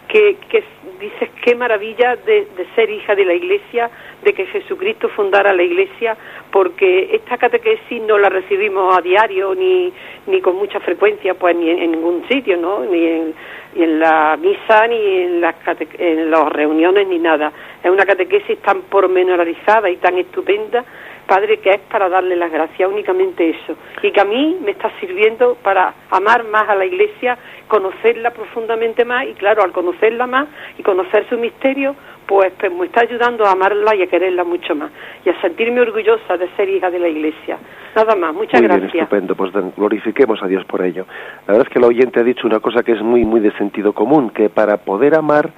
que, 0.10 0.36
que 0.50 0.64
dices 1.00 1.30
qué 1.42 1.56
maravilla 1.56 2.18
de, 2.18 2.48
ser 2.76 2.90
hija 2.90 3.16
de 3.16 3.24
la 3.24 3.34
iglesia, 3.34 3.90
de 4.24 4.34
que 4.34 4.46
Jesucristo 4.48 5.08
fundara 5.10 5.54
la 5.54 5.64
iglesia, 5.64 6.18
porque 6.52 7.16
esta 7.16 7.38
catequesis 7.38 8.02
no 8.02 8.18
la 8.18 8.28
recibimos 8.28 8.98
a 8.98 9.02
diario 9.02 9.56
ni, 9.56 9.92
ni 10.28 10.42
con 10.42 10.58
mucha 10.58 10.82
frecuencia, 10.82 11.34
pues 11.34 11.56
ni 11.56 11.70
en, 11.70 11.92
ningún 11.92 12.28
sitio, 12.28 12.58
¿no? 12.58 12.84
Ni 12.84 13.06
en, 13.06 13.34
ni 13.76 13.84
en 13.84 14.00
la 14.00 14.38
misa, 14.38 14.88
ni 14.88 15.22
en 15.22 15.42
las, 15.42 15.56
en 15.98 16.30
las 16.30 16.52
reuniones, 16.52 17.08
ni 17.08 17.20
nada. 17.20 17.54
Es 17.82 17.90
una 17.90 18.06
catequesis 18.06 18.60
tan 18.60 18.82
pormenorizada 18.84 19.90
y 19.90 19.96
tan 19.98 20.18
estupenda 20.18 20.84
Padre, 21.28 21.58
que 21.58 21.70
es 21.72 21.80
para 21.92 22.10
darle 22.10 22.36
las 22.36 22.52
gracias, 22.52 22.90
únicamente 22.90 23.50
eso. 23.50 23.76
Y 24.02 24.12
que 24.12 24.22
a 24.22 24.26
mí 24.26 24.58
me 24.64 24.72
está 24.72 24.90
sirviendo 25.00 25.56
para 25.62 25.94
amar 26.10 26.46
más 26.46 26.68
a 26.70 26.76
la 26.76 26.86
Iglesia, 26.86 27.38
conocerla 27.68 28.32
profundamente 28.32 29.04
más 29.06 29.26
y 29.28 29.34
claro, 29.34 29.64
al 29.64 29.72
conocerla 29.72 30.26
más 30.26 30.48
y 30.78 30.84
conocer 30.84 31.28
su 31.30 31.38
misterio, 31.38 31.96
pues, 32.26 32.52
pues 32.60 32.72
me 32.72 32.86
está 32.86 33.02
ayudando 33.02 33.46
a 33.46 33.52
amarla 33.52 33.96
y 33.96 34.04
a 34.04 34.08
quererla 34.08 34.44
mucho 34.44 34.76
más 34.76 34.92
y 35.26 35.30
a 35.30 35.42
sentirme 35.42 35.82
orgullosa 35.82 36.38
de 36.38 36.48
ser 36.56 36.70
hija 36.70 36.90
de 36.90 37.00
la 37.00 37.08
Iglesia. 37.08 37.58
Nada 37.96 38.16
más, 38.16 38.34
muchas 38.34 38.62
muy 38.62 38.68
gracias. 38.68 38.92
Bien, 38.92 39.04
estupendo, 39.04 39.36
pues 39.36 39.52
glorifiquemos 39.76 40.42
a 40.44 40.48
Dios 40.48 40.64
por 40.66 40.84
ello. 40.84 41.06
La 41.48 41.54
verdad 41.54 41.68
es 41.68 41.74
que 41.74 41.80
el 41.80 41.86
oyente 41.86 42.20
ha 42.20 42.24
dicho 42.24 42.46
una 42.46 42.60
cosa 42.60 42.84
que 42.84 42.94
es 42.94 43.02
muy, 43.02 43.26
muy 43.26 43.40
de 43.40 43.52
sentido 43.54 43.94
común, 43.94 44.30
que 44.30 44.50
para 44.50 44.78
poder 44.78 45.16
amar 45.16 45.50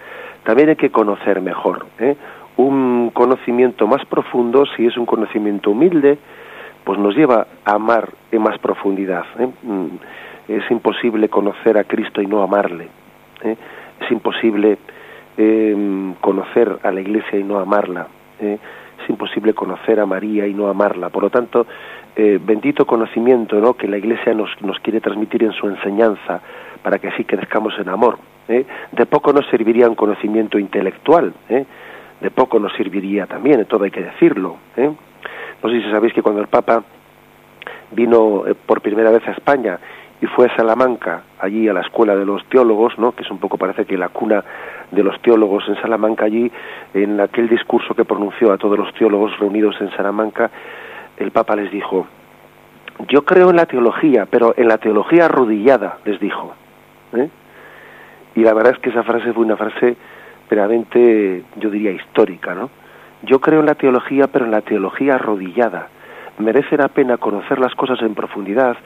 también 0.44 0.70
hay 0.70 0.76
que 0.76 0.90
conocer 0.90 1.42
mejor. 1.42 1.86
¿eh? 2.00 2.16
Un 2.60 3.12
conocimiento 3.12 3.88
más 3.88 4.06
profundo, 4.06 4.66
si 4.76 4.86
es 4.86 4.98
un 4.98 5.06
conocimiento 5.06 5.72
humilde, 5.72 6.18
pues 6.84 7.00
nos 7.00 7.16
lleva 7.16 7.48
a 7.64 7.76
amar 7.76 8.10
en 8.34 8.42
más 8.42 8.58
profundidad. 8.60 9.24
¿eh? 9.40 9.48
Es 10.50 10.70
imposible 10.70 11.30
conocer 11.30 11.78
a 11.78 11.86
Cristo 11.86 12.22
y 12.22 12.28
no 12.28 12.44
amarle. 12.44 12.90
¿eh? 13.44 13.56
Es 14.02 14.12
imposible 14.12 14.78
eh, 15.38 16.14
conocer 16.20 16.80
a 16.84 16.92
la 16.92 17.00
Iglesia 17.00 17.40
y 17.40 17.44
no 17.44 17.60
amarla. 17.60 18.08
Es 18.42 19.10
imposible 19.10 19.54
conocer 19.54 20.02
a 20.02 20.06
María 20.06 20.46
y 20.46 20.54
no 20.54 20.68
amarla. 20.68 21.10
Por 21.10 21.24
lo 21.24 21.30
tanto, 21.30 21.66
bendito 22.16 22.86
conocimiento 22.86 23.60
¿no? 23.60 23.74
que 23.74 23.88
la 23.88 23.98
Iglesia 23.98 24.34
nos, 24.34 24.50
nos 24.62 24.80
quiere 24.80 25.00
transmitir 25.00 25.44
en 25.44 25.54
su 25.54 25.68
enseñanza 25.68 26.42
para 26.82 27.00
que 27.00 27.08
así 27.08 27.24
crezcamos 27.24 27.74
en 27.80 27.88
amor. 27.88 28.18
De 28.48 29.06
poco 29.06 29.32
nos 29.32 29.46
serviría 29.48 29.90
un 29.90 29.96
conocimiento 29.96 30.58
intelectual 30.58 31.34
de 32.22 32.32
poco 32.32 32.60
nos 32.60 32.74
serviría 32.74 33.26
también, 33.26 33.66
todo 33.66 33.86
hay 33.86 33.92
que 33.92 34.04
decirlo. 34.04 34.58
¿eh? 34.76 34.92
No 35.64 35.70
sé 35.70 35.82
si 35.82 35.92
sabéis 35.92 36.14
que 36.14 36.22
cuando 36.22 36.42
el 36.42 36.48
Papa 36.48 36.84
vino 37.92 38.46
eh, 38.48 38.56
por 38.56 38.82
primera 38.82 39.12
vez 39.12 39.28
a 39.28 39.32
España 39.32 39.80
y 40.22 40.26
fue 40.26 40.48
a 40.48 40.56
Salamanca, 40.56 41.24
allí 41.40 41.68
a 41.70 41.74
la 41.74 41.82
escuela 41.82 42.16
de 42.16 42.26
los 42.26 42.44
teólogos, 42.50 42.98
¿no? 43.00 43.14
que 43.14 43.24
es 43.24 43.32
un 43.32 43.40
poco 43.40 43.58
parece 43.58 43.86
que 43.86 43.98
la 43.98 44.10
cuna 44.10 44.44
de 44.92 45.04
los 45.04 45.22
teólogos 45.22 45.64
en 45.70 45.76
Salamanca, 45.82 46.26
allí 46.26 46.52
en 46.94 47.20
aquel 47.22 47.48
discurso 47.48 47.94
que 47.94 48.04
pronunció 48.04 48.52
a 48.52 48.58
todos 48.58 48.78
los 48.78 48.94
teólogos 48.94 49.38
reunidos 49.40 49.80
en 49.80 49.92
Salamanca, 49.92 50.50
el 51.18 51.32
Papa 51.32 51.56
les 51.56 51.72
dijo, 51.72 52.08
yo 53.08 53.24
creo 53.24 53.50
en 53.50 53.56
la 53.56 53.66
teología, 53.66 54.26
pero 54.26 54.54
en 54.58 54.68
la 54.68 54.78
teología 54.78 55.26
arrodillada, 55.26 56.00
les 56.04 56.20
dijo. 56.20 56.54
¿eh? 57.14 57.30
Y 58.36 58.42
la 58.42 58.54
verdad 58.54 58.74
es 58.74 58.80
que 58.80 58.90
esa 58.90 59.04
frase 59.04 59.32
fue 59.32 59.46
una 59.46 59.56
frase 59.58 59.96
verdaderamente, 60.50 61.44
yo 61.58 61.70
diría, 61.70 61.92
histórica, 61.92 62.56
¿no? 62.56 62.70
Yo 63.24 63.40
creo 63.40 63.60
en 63.60 63.66
la 63.66 63.76
teología, 63.76 64.28
pero 64.28 64.46
en 64.46 64.52
la 64.52 64.62
teología 64.62 65.16
arrodillada. 65.16 65.88
Merece 66.38 66.78
la 66.78 66.88
pena 66.88 67.18
conocer 67.18 67.60
las 67.60 67.76
cosas 67.76 68.02
en 68.02 68.16
profundidad, 68.16 68.78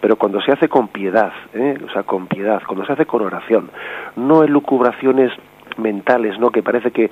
pero 0.00 0.16
cuando 0.16 0.40
se 0.40 0.50
hace 0.50 0.68
con 0.68 0.88
piedad, 0.88 1.32
¿eh? 1.52 1.78
o 1.86 1.92
sea, 1.92 2.04
con 2.04 2.26
piedad, 2.26 2.62
cuando 2.66 2.86
se 2.86 2.92
hace 2.94 3.04
con 3.04 3.22
oración, 3.22 3.70
no 4.16 4.42
en 4.42 4.50
lucubraciones 4.50 5.30
mentales, 5.76 6.38
¿no? 6.38 6.50
Que 6.50 6.62
parece 6.62 6.90
que, 6.90 7.10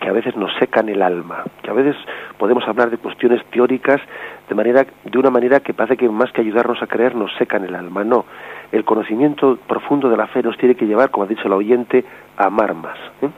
que 0.00 0.08
a 0.08 0.12
veces 0.12 0.36
nos 0.36 0.54
secan 0.58 0.88
el 0.88 1.02
alma, 1.02 1.44
que 1.62 1.70
a 1.70 1.74
veces 1.74 1.96
podemos 2.36 2.66
hablar 2.68 2.90
de 2.90 2.98
cuestiones 2.98 3.44
teóricas 3.46 4.00
de 4.48 4.54
manera, 4.54 4.86
de 5.04 5.18
una 5.18 5.30
manera 5.30 5.60
que 5.60 5.74
parece 5.74 5.96
que 5.96 6.08
más 6.08 6.30
que 6.32 6.42
ayudarnos 6.42 6.82
a 6.82 6.86
creer 6.86 7.14
nos 7.14 7.34
secan 7.36 7.64
el 7.64 7.74
alma. 7.74 8.04
No, 8.04 8.24
el 8.72 8.84
conocimiento 8.84 9.58
profundo 9.66 10.08
de 10.08 10.16
la 10.16 10.26
fe 10.26 10.42
nos 10.42 10.56
tiene 10.58 10.74
que 10.74 10.86
llevar, 10.86 11.10
como 11.10 11.24
ha 11.24 11.28
dicho 11.28 11.46
el 11.46 11.52
oyente, 11.52 12.04
a 12.36 12.46
amar 12.46 12.74
más. 12.74 12.98
¿eh? 13.22 13.28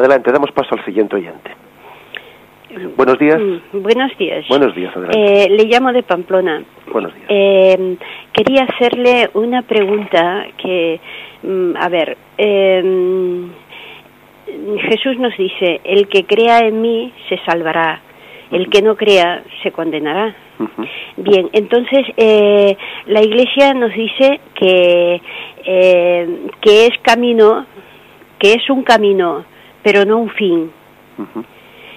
Adelante, 0.00 0.32
damos 0.32 0.50
paso 0.52 0.74
al 0.74 0.84
siguiente 0.86 1.14
oyente. 1.14 1.50
Buenos 2.96 3.18
días. 3.18 3.38
Mm, 3.38 3.82
buenos 3.82 4.16
días. 4.16 4.48
Buenos 4.48 4.74
días, 4.74 4.96
adelante. 4.96 5.44
Eh, 5.44 5.50
le 5.50 5.64
llamo 5.64 5.92
de 5.92 6.02
Pamplona. 6.02 6.62
Buenos 6.90 7.14
días. 7.14 7.26
Eh, 7.28 7.96
quería 8.32 8.64
hacerle 8.64 9.28
una 9.34 9.60
pregunta 9.60 10.46
que, 10.56 10.98
mm, 11.42 11.76
a 11.76 11.88
ver, 11.90 12.16
eh, 12.38 13.46
Jesús 14.88 15.18
nos 15.18 15.36
dice, 15.36 15.82
el 15.84 16.08
que 16.08 16.24
crea 16.24 16.60
en 16.60 16.80
mí 16.80 17.12
se 17.28 17.36
salvará, 17.44 18.00
el 18.52 18.70
que 18.70 18.80
no 18.80 18.96
crea 18.96 19.42
se 19.62 19.70
condenará. 19.70 20.34
Uh 20.58 20.64
-huh. 20.64 20.88
Bien, 21.18 21.50
entonces 21.52 22.06
eh, 22.16 22.74
la 23.04 23.20
Iglesia 23.20 23.74
nos 23.74 23.92
dice 23.92 24.40
que, 24.54 25.20
eh, 25.64 26.28
que 26.62 26.86
es 26.86 26.98
camino, 27.02 27.66
que 28.38 28.54
es 28.54 28.70
un 28.70 28.82
camino 28.82 29.44
pero 29.82 30.04
no 30.04 30.18
un 30.18 30.30
fin. 30.30 30.70
Uh 31.18 31.22
-huh. 31.22 31.44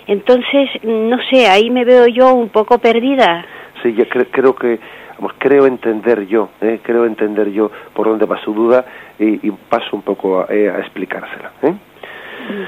Entonces, 0.08 0.70
no 0.84 1.18
sé, 1.30 1.48
ahí 1.48 1.70
me 1.70 1.86
veo 1.86 2.08
yo 2.08 2.34
un 2.34 2.50
poco 2.50 2.78
perdida. 2.78 3.46
Sí, 3.82 3.94
yo 3.94 4.08
cre 4.10 4.26
creo 4.26 4.56
que, 4.56 4.80
vamos, 5.18 5.34
creo 5.38 5.66
entender 5.66 6.28
yo, 6.28 6.50
eh, 6.62 6.80
creo 6.84 7.06
entender 7.06 7.52
yo 7.52 7.72
por 7.94 8.08
dónde 8.08 8.26
va 8.26 8.42
su 8.44 8.54
duda 8.54 8.86
y, 9.20 9.48
y 9.48 9.52
paso 9.70 9.96
un 9.96 10.02
poco 10.02 10.42
a, 10.42 10.48
eh, 10.50 10.70
a 10.70 10.80
explicársela. 10.80 11.52
¿eh? 11.62 11.74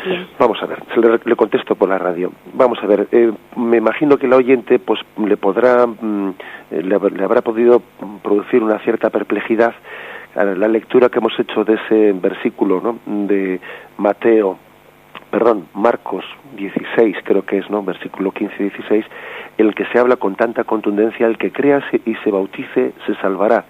Bien. 0.05 0.28
Vamos 0.39 0.61
a 0.63 0.66
ver, 0.66 0.80
le, 0.95 1.20
le, 1.26 1.36
contesto 1.36 1.76
por 1.76 1.89
la 1.89 1.97
radio. 1.97 2.32
Vamos 2.53 2.80
a 2.82 2.88
ver, 2.88 3.07
eh, 3.11 3.32
me 3.57 3.78
imagino 3.78 4.18
que 4.18 4.26
el 4.26 4.34
oyente 4.34 4.80
pues 4.80 5.01
le 5.18 5.36
podrá, 5.36 5.86
mm, 5.86 6.34
le, 6.72 6.82
le, 6.82 7.24
habrá 7.24 7.41
podido 7.41 7.82
producir 8.24 8.63
una 8.63 8.80
cierta 8.80 9.09
perplejidad 9.09 9.74
a 10.36 10.45
la 10.45 10.68
lectura 10.70 11.09
que 11.09 11.20
hemos 11.20 11.38
hecho 11.39 11.66
de 11.66 11.76
ese 11.76 12.13
versículo, 12.13 12.82
¿no? 12.82 12.99
De 13.05 13.59
Mateo 13.97 14.59
perdón, 15.36 15.67
Marcos 15.73 16.23
16, 16.55 17.17
creo 17.25 17.45
que 17.45 17.57
es, 17.57 17.69
¿no? 17.69 17.83
Versículo 17.83 18.31
15 18.31 18.55
y 18.57 18.69
16, 18.69 19.05
en 19.57 19.67
el 19.67 19.75
que 19.75 19.83
se 19.88 19.99
habla 19.99 20.15
con 20.15 20.36
tanta 20.36 20.63
contundencia, 20.63 21.27
el 21.27 21.38
que 21.38 21.51
crea 21.51 21.83
y 22.05 22.15
se 22.23 22.31
bautice 22.31 22.93
se 23.05 23.15
salvará, 23.15 23.65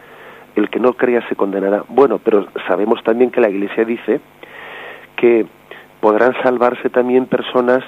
el 0.56 0.70
que 0.70 0.80
no 0.80 0.94
crea 0.94 1.28
se 1.28 1.36
condenará. 1.36 1.84
Bueno, 1.88 2.20
pero 2.24 2.46
sabemos 2.68 3.02
también 3.04 3.32
que 3.32 3.42
la 3.42 3.50
Iglesia 3.50 3.84
dice 3.84 4.22
que 5.16 5.48
podrán 6.02 6.36
salvarse 6.44 6.92
también 6.92 7.26
personas 7.26 7.84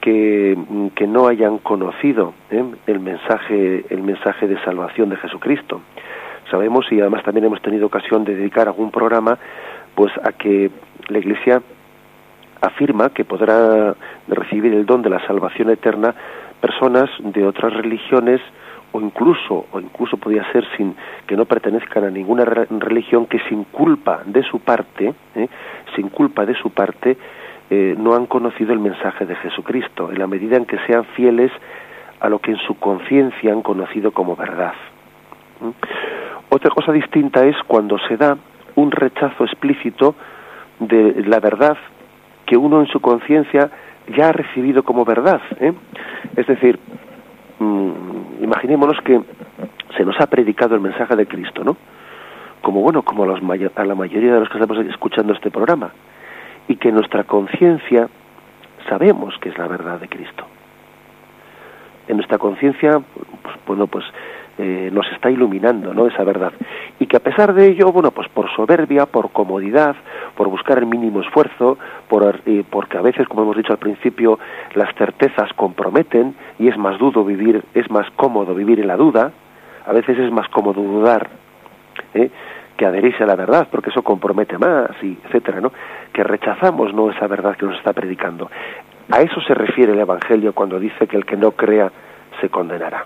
que, 0.00 0.56
que 0.94 1.06
no 1.06 1.26
hayan 1.28 1.58
conocido 1.58 2.32
¿eh? 2.50 2.64
el 2.86 3.00
mensaje 3.00 3.84
el 3.90 4.02
mensaje 4.02 4.46
de 4.48 4.58
salvación 4.64 5.10
de 5.10 5.16
Jesucristo. 5.16 5.82
Sabemos 6.50 6.90
y 6.90 7.02
además 7.02 7.22
también 7.22 7.44
hemos 7.44 7.60
tenido 7.60 7.84
ocasión 7.84 8.24
de 8.24 8.34
dedicar 8.34 8.66
algún 8.66 8.90
programa 8.90 9.38
pues 9.94 10.10
a 10.24 10.32
que 10.32 10.70
la 11.08 11.18
Iglesia 11.18 11.60
afirma 12.60 13.10
que 13.10 13.24
podrá 13.24 13.94
recibir 14.28 14.74
el 14.74 14.86
don 14.86 15.02
de 15.02 15.10
la 15.10 15.24
salvación 15.26 15.70
eterna 15.70 16.14
personas 16.60 17.10
de 17.18 17.46
otras 17.46 17.72
religiones 17.74 18.40
o 18.92 19.00
incluso 19.00 19.66
o 19.72 19.80
incluso 19.80 20.16
podría 20.16 20.50
ser 20.52 20.64
sin 20.76 20.94
que 21.26 21.36
no 21.36 21.44
pertenezcan 21.44 22.04
a 22.04 22.10
ninguna 22.10 22.44
religión 22.44 23.26
que 23.26 23.40
sin 23.48 23.64
culpa 23.64 24.22
de 24.24 24.42
su 24.44 24.60
parte 24.60 25.12
¿eh? 25.34 25.48
sin 25.94 26.08
culpa 26.08 26.46
de 26.46 26.54
su 26.54 26.70
parte 26.70 27.16
eh, 27.70 27.94
no 27.98 28.14
han 28.14 28.26
conocido 28.26 28.72
el 28.72 28.78
mensaje 28.78 29.26
de 29.26 29.34
Jesucristo 29.36 30.10
en 30.12 30.18
la 30.18 30.26
medida 30.26 30.56
en 30.56 30.64
que 30.64 30.78
sean 30.86 31.04
fieles 31.16 31.50
a 32.20 32.28
lo 32.28 32.38
que 32.38 32.52
en 32.52 32.58
su 32.58 32.78
conciencia 32.78 33.52
han 33.52 33.62
conocido 33.62 34.12
como 34.12 34.36
verdad 34.36 34.74
otra 36.48 36.70
cosa 36.70 36.92
distinta 36.92 37.44
es 37.44 37.56
cuando 37.66 37.98
se 38.08 38.16
da 38.16 38.38
un 38.76 38.90
rechazo 38.90 39.44
explícito 39.44 40.14
de 40.78 41.22
la 41.26 41.40
verdad 41.40 41.76
que 42.46 42.56
uno 42.56 42.80
en 42.80 42.86
su 42.86 43.00
conciencia 43.00 43.70
ya 44.16 44.28
ha 44.28 44.32
recibido 44.32 44.82
como 44.82 45.04
verdad. 45.04 45.40
¿eh? 45.60 45.72
Es 46.36 46.46
decir, 46.46 46.78
mm, 47.58 48.42
imaginémonos 48.42 48.98
que 49.04 49.20
se 49.96 50.04
nos 50.04 50.20
ha 50.20 50.26
predicado 50.26 50.74
el 50.74 50.80
mensaje 50.80 51.16
de 51.16 51.26
Cristo, 51.26 51.64
¿no? 51.64 51.76
Como 52.60 52.80
bueno, 52.80 53.02
como 53.02 53.24
a, 53.24 53.26
los 53.26 53.40
a 53.76 53.84
la 53.84 53.94
mayoría 53.94 54.34
de 54.34 54.40
los 54.40 54.48
que 54.48 54.58
estamos 54.58 54.84
escuchando 54.86 55.32
este 55.32 55.50
programa, 55.50 55.92
y 56.68 56.76
que 56.76 56.90
nuestra 56.90 57.24
conciencia 57.24 58.08
sabemos 58.88 59.34
que 59.40 59.50
es 59.50 59.58
la 59.58 59.68
verdad 59.68 60.00
de 60.00 60.08
Cristo. 60.08 60.44
En 62.08 62.16
nuestra 62.16 62.38
conciencia, 62.38 63.00
pues, 63.42 63.56
bueno, 63.66 63.86
pues 63.86 64.04
eh, 64.56 64.90
nos 64.92 65.06
está 65.12 65.30
iluminando, 65.30 65.92
¿no? 65.92 66.06
Esa 66.06 66.22
verdad. 66.22 66.52
Y 67.00 67.06
que 67.06 67.16
a 67.16 67.20
pesar 67.20 67.54
de 67.54 67.66
ello, 67.68 67.90
bueno, 67.90 68.12
pues 68.12 68.28
por 68.28 68.48
soberbia, 68.54 69.06
por 69.06 69.32
comodidad, 69.32 69.96
por 70.36 70.48
buscar 70.48 70.78
el 70.78 70.86
mínimo 70.86 71.20
esfuerzo, 71.22 71.76
por, 72.08 72.40
eh, 72.46 72.62
porque 72.68 72.96
a 72.96 73.02
veces, 73.02 73.26
como 73.26 73.42
hemos 73.42 73.56
dicho 73.56 73.72
al 73.72 73.78
principio, 73.78 74.38
las 74.74 74.94
certezas 74.94 75.52
comprometen 75.54 76.34
y 76.58 76.68
es 76.68 76.78
más 76.78 76.98
dudo 76.98 77.24
vivir, 77.24 77.64
es 77.74 77.90
más 77.90 78.08
cómodo 78.16 78.54
vivir 78.54 78.78
en 78.78 78.86
la 78.86 78.96
duda. 78.96 79.32
A 79.86 79.92
veces 79.92 80.18
es 80.18 80.30
más 80.30 80.48
cómodo 80.48 80.80
dudar 80.80 81.28
¿eh? 82.14 82.30
que 82.76 82.86
adherirse 82.86 83.24
a 83.24 83.26
la 83.26 83.36
verdad, 83.36 83.68
porque 83.70 83.90
eso 83.90 84.02
compromete 84.02 84.56
más, 84.56 84.90
y 85.02 85.18
etcétera, 85.24 85.60
¿no? 85.60 85.72
Que 86.12 86.24
rechazamos 86.24 86.94
no 86.94 87.10
esa 87.10 87.26
verdad 87.26 87.56
que 87.56 87.66
nos 87.66 87.76
está 87.76 87.92
predicando. 87.92 88.50
A 89.10 89.20
eso 89.20 89.40
se 89.42 89.54
refiere 89.54 89.92
el 89.92 90.00
Evangelio 90.00 90.52
cuando 90.54 90.78
dice 90.78 91.06
que 91.06 91.16
el 91.16 91.26
que 91.26 91.36
no 91.36 91.52
crea 91.52 91.90
se 92.40 92.48
condenará. 92.48 93.04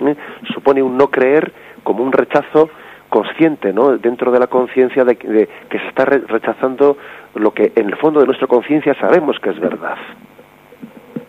¿Eh? 0.00 0.16
supone 0.54 0.82
un 0.82 0.96
no 0.96 1.08
creer 1.08 1.52
como 1.82 2.02
un 2.02 2.12
rechazo 2.12 2.70
consciente, 3.08 3.72
¿no? 3.72 3.96
Dentro 3.98 4.32
de 4.32 4.40
la 4.40 4.48
conciencia 4.48 5.04
de, 5.04 5.16
que 5.16 5.78
se 5.78 5.88
está 5.88 6.04
rechazando 6.04 6.96
lo 7.34 7.52
que 7.52 7.72
en 7.76 7.86
el 7.86 7.96
fondo 7.96 8.20
de 8.20 8.26
nuestra 8.26 8.46
conciencia 8.46 8.94
sabemos 8.94 9.38
que 9.38 9.50
es 9.50 9.60
verdad. 9.60 9.96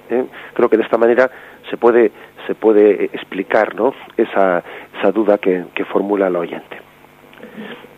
¿Eh? 0.10 0.26
Creo 0.54 0.70
que 0.70 0.78
de 0.78 0.84
esta 0.84 0.98
manera 0.98 1.30
se 1.70 1.78
puede 1.78 2.12
se 2.48 2.56
puede 2.56 3.06
explicar, 3.06 3.76
¿no? 3.76 3.94
Esa, 4.16 4.64
esa 4.98 5.12
duda 5.12 5.38
que, 5.38 5.66
que 5.76 5.84
formula 5.86 6.28
el 6.28 6.36
oyente. 6.38 6.78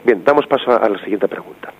Bien, 0.03 0.23
damos 0.23 0.47
paso 0.47 0.71
a 0.71 0.89
la 0.89 0.97
siguiente 0.99 1.27
pregunta. 1.27 1.71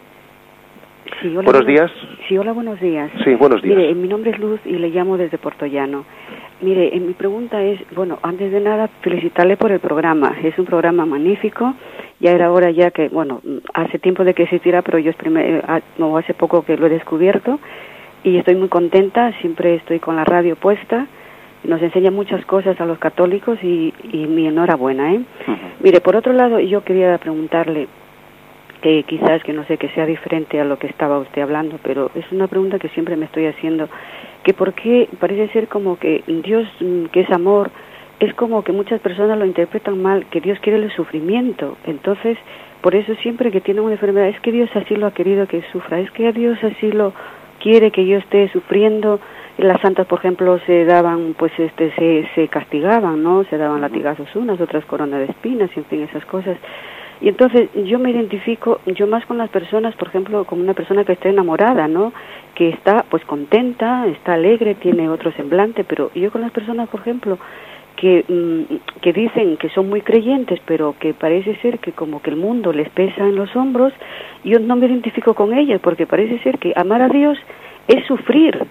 buenos 1.43 1.65
días. 1.65 1.91
Sí, 2.27 2.37
hola, 2.37 2.51
buenos 2.51 2.79
días. 2.79 3.11
Sí, 3.23 3.33
buenos 3.35 3.61
días. 3.61 3.75
Mire, 3.75 3.95
mi 3.95 4.07
nombre 4.07 4.31
es 4.31 4.39
Luz 4.39 4.59
y 4.65 4.73
le 4.73 4.89
llamo 4.89 5.17
desde 5.17 5.37
Portollano. 5.37 6.05
Mire, 6.61 6.99
mi 6.99 7.13
pregunta 7.13 7.63
es, 7.63 7.79
bueno, 7.95 8.19
antes 8.21 8.51
de 8.51 8.59
nada, 8.59 8.89
felicitarle 9.01 9.55
por 9.55 9.71
el 9.71 9.79
programa. 9.79 10.35
Es 10.43 10.59
un 10.59 10.65
programa 10.65 11.05
magnífico. 11.05 11.73
Ya 12.19 12.31
era 12.31 12.51
hora 12.51 12.69
ya 12.69 12.91
que, 12.91 13.07
bueno, 13.07 13.41
hace 13.73 13.97
tiempo 13.97 14.25
de 14.25 14.33
que 14.33 14.43
existiera, 14.43 14.81
pero 14.81 14.99
yo 14.99 15.11
es 15.11 15.15
primer, 15.15 15.45
eh, 15.45 15.81
no, 15.97 16.17
hace 16.17 16.33
poco 16.33 16.63
que 16.63 16.75
lo 16.75 16.87
he 16.87 16.89
descubierto 16.89 17.59
y 18.23 18.37
estoy 18.37 18.55
muy 18.55 18.67
contenta. 18.67 19.31
Siempre 19.39 19.75
estoy 19.75 19.99
con 19.99 20.17
la 20.17 20.25
radio 20.25 20.57
puesta. 20.57 21.07
Nos 21.63 21.81
enseña 21.81 22.11
muchas 22.11 22.43
cosas 22.45 22.79
a 22.81 22.85
los 22.85 22.99
católicos 22.99 23.57
y, 23.63 23.93
y 24.11 24.27
mi 24.27 24.47
enhorabuena, 24.47 25.13
¿eh? 25.13 25.21
Mire, 25.81 26.01
por 26.01 26.15
otro 26.15 26.33
lado, 26.33 26.59
yo 26.59 26.83
quería 26.83 27.17
preguntarle, 27.17 27.87
que 28.81 29.03
quizás 29.03 29.43
que 29.43 29.53
no 29.53 29.65
sé 29.65 29.77
que 29.77 29.89
sea 29.89 30.05
diferente 30.05 30.59
a 30.59 30.65
lo 30.65 30.79
que 30.79 30.87
estaba 30.87 31.19
usted 31.19 31.41
hablando, 31.41 31.79
pero 31.83 32.11
es 32.15 32.25
una 32.31 32.47
pregunta 32.47 32.79
que 32.79 32.89
siempre 32.89 33.15
me 33.15 33.25
estoy 33.25 33.45
haciendo 33.45 33.89
que 34.43 34.53
por 34.53 34.73
qué 34.73 35.09
parece 35.19 35.49
ser 35.49 35.67
como 35.67 35.97
que 35.97 36.23
Dios, 36.27 36.67
mm, 36.79 37.05
que 37.05 37.21
es 37.21 37.31
amor, 37.31 37.71
es 38.19 38.33
como 38.33 38.63
que 38.63 38.71
muchas 38.71 38.99
personas 38.99 39.37
lo 39.37 39.45
interpretan 39.45 40.01
mal, 40.01 40.25
que 40.27 40.41
Dios 40.41 40.59
quiere 40.59 40.79
el 40.79 40.91
sufrimiento. 40.91 41.77
Entonces, 41.85 42.37
por 42.81 42.95
eso 42.95 43.13
siempre 43.15 43.51
que 43.51 43.61
tiene 43.61 43.81
una 43.81 43.93
enfermedad, 43.93 44.29
es 44.29 44.39
que 44.41 44.51
Dios 44.51 44.69
así 44.75 44.95
lo 44.95 45.07
ha 45.07 45.13
querido 45.13 45.47
que 45.47 45.63
sufra, 45.71 45.99
es 45.99 46.11
que 46.11 46.31
Dios 46.33 46.57
así 46.63 46.91
lo 46.91 47.13
quiere 47.59 47.91
que 47.91 48.05
yo 48.05 48.17
esté 48.17 48.49
sufriendo. 48.49 49.19
Las 49.57 49.81
santas, 49.81 50.07
por 50.07 50.19
ejemplo, 50.19 50.59
se 50.65 50.85
daban, 50.85 51.35
pues 51.37 51.51
este, 51.57 51.91
se, 51.95 52.29
se 52.35 52.47
castigaban, 52.47 53.21
¿no? 53.21 53.43
Se 53.45 53.57
daban 53.57 53.81
latigazos 53.81 54.33
unas, 54.35 54.59
otras 54.61 54.85
coronas 54.85 55.19
de 55.19 55.25
espinas, 55.25 55.69
y 55.75 55.79
en 55.79 55.85
fin, 55.85 56.01
esas 56.01 56.25
cosas. 56.25 56.57
Y 57.21 57.27
entonces 57.27 57.69
yo 57.85 57.99
me 57.99 58.11
identifico, 58.11 58.79
yo 58.85 59.05
más 59.05 59.25
con 59.25 59.37
las 59.37 59.49
personas, 59.49 59.93
por 59.95 60.07
ejemplo, 60.07 60.45
como 60.45 60.61
una 60.61 60.73
persona 60.73 61.03
que 61.03 61.13
está 61.13 61.27
enamorada, 61.27 61.87
¿no? 61.89 62.13
Que 62.59 62.67
está 62.67 63.05
pues 63.09 63.23
contenta, 63.23 64.05
está 64.07 64.33
alegre, 64.33 64.75
tiene 64.75 65.07
otro 65.07 65.31
semblante, 65.31 65.85
pero 65.85 66.11
yo 66.13 66.29
con 66.29 66.41
las 66.41 66.51
personas, 66.51 66.89
por 66.89 66.99
ejemplo, 66.99 67.37
que, 67.95 68.25
mm, 68.27 68.99
que 68.99 69.13
dicen 69.13 69.55
que 69.55 69.69
son 69.69 69.87
muy 69.87 70.01
creyentes, 70.01 70.59
pero 70.65 70.93
que 70.99 71.13
parece 71.13 71.55
ser 71.61 71.79
que 71.79 71.93
como 71.93 72.21
que 72.21 72.31
el 72.31 72.35
mundo 72.35 72.73
les 72.73 72.89
pesa 72.89 73.25
en 73.25 73.37
los 73.37 73.55
hombros, 73.55 73.93
yo 74.43 74.59
no 74.59 74.75
me 74.75 74.87
identifico 74.87 75.35
con 75.35 75.53
ellas, 75.53 75.79
porque 75.81 76.05
parece 76.05 76.37
ser 76.39 76.57
que 76.57 76.73
amar 76.75 77.01
a 77.01 77.07
Dios 77.07 77.37
es 77.87 78.05
sufrir, 78.07 78.65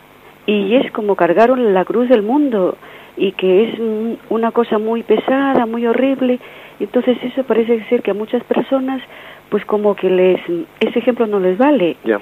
y 0.45 0.75
es 0.75 0.93
como 0.93 1.17
cargar 1.17 1.49
la 1.59 1.87
cruz 1.87 2.11
del 2.11 2.23
mundo, 2.23 2.77
y 3.17 3.33
que 3.33 3.71
es 3.71 3.81
una 4.29 4.51
cosa 4.51 4.79
muy 4.79 5.03
pesada, 5.03 5.65
muy 5.65 5.87
horrible, 5.87 6.41
entonces 6.79 7.17
eso 7.23 7.43
parece 7.45 7.83
ser 7.89 8.03
que 8.03 8.11
a 8.11 8.15
muchas 8.15 8.45
personas, 8.45 9.01
pues 9.49 9.65
como 9.65 9.97
que 9.97 10.11
les 10.11 10.41
ese 10.79 10.99
ejemplo 10.99 11.27
no 11.27 11.41
les 11.41 11.57
vale. 11.57 11.97
Ya. 12.05 12.21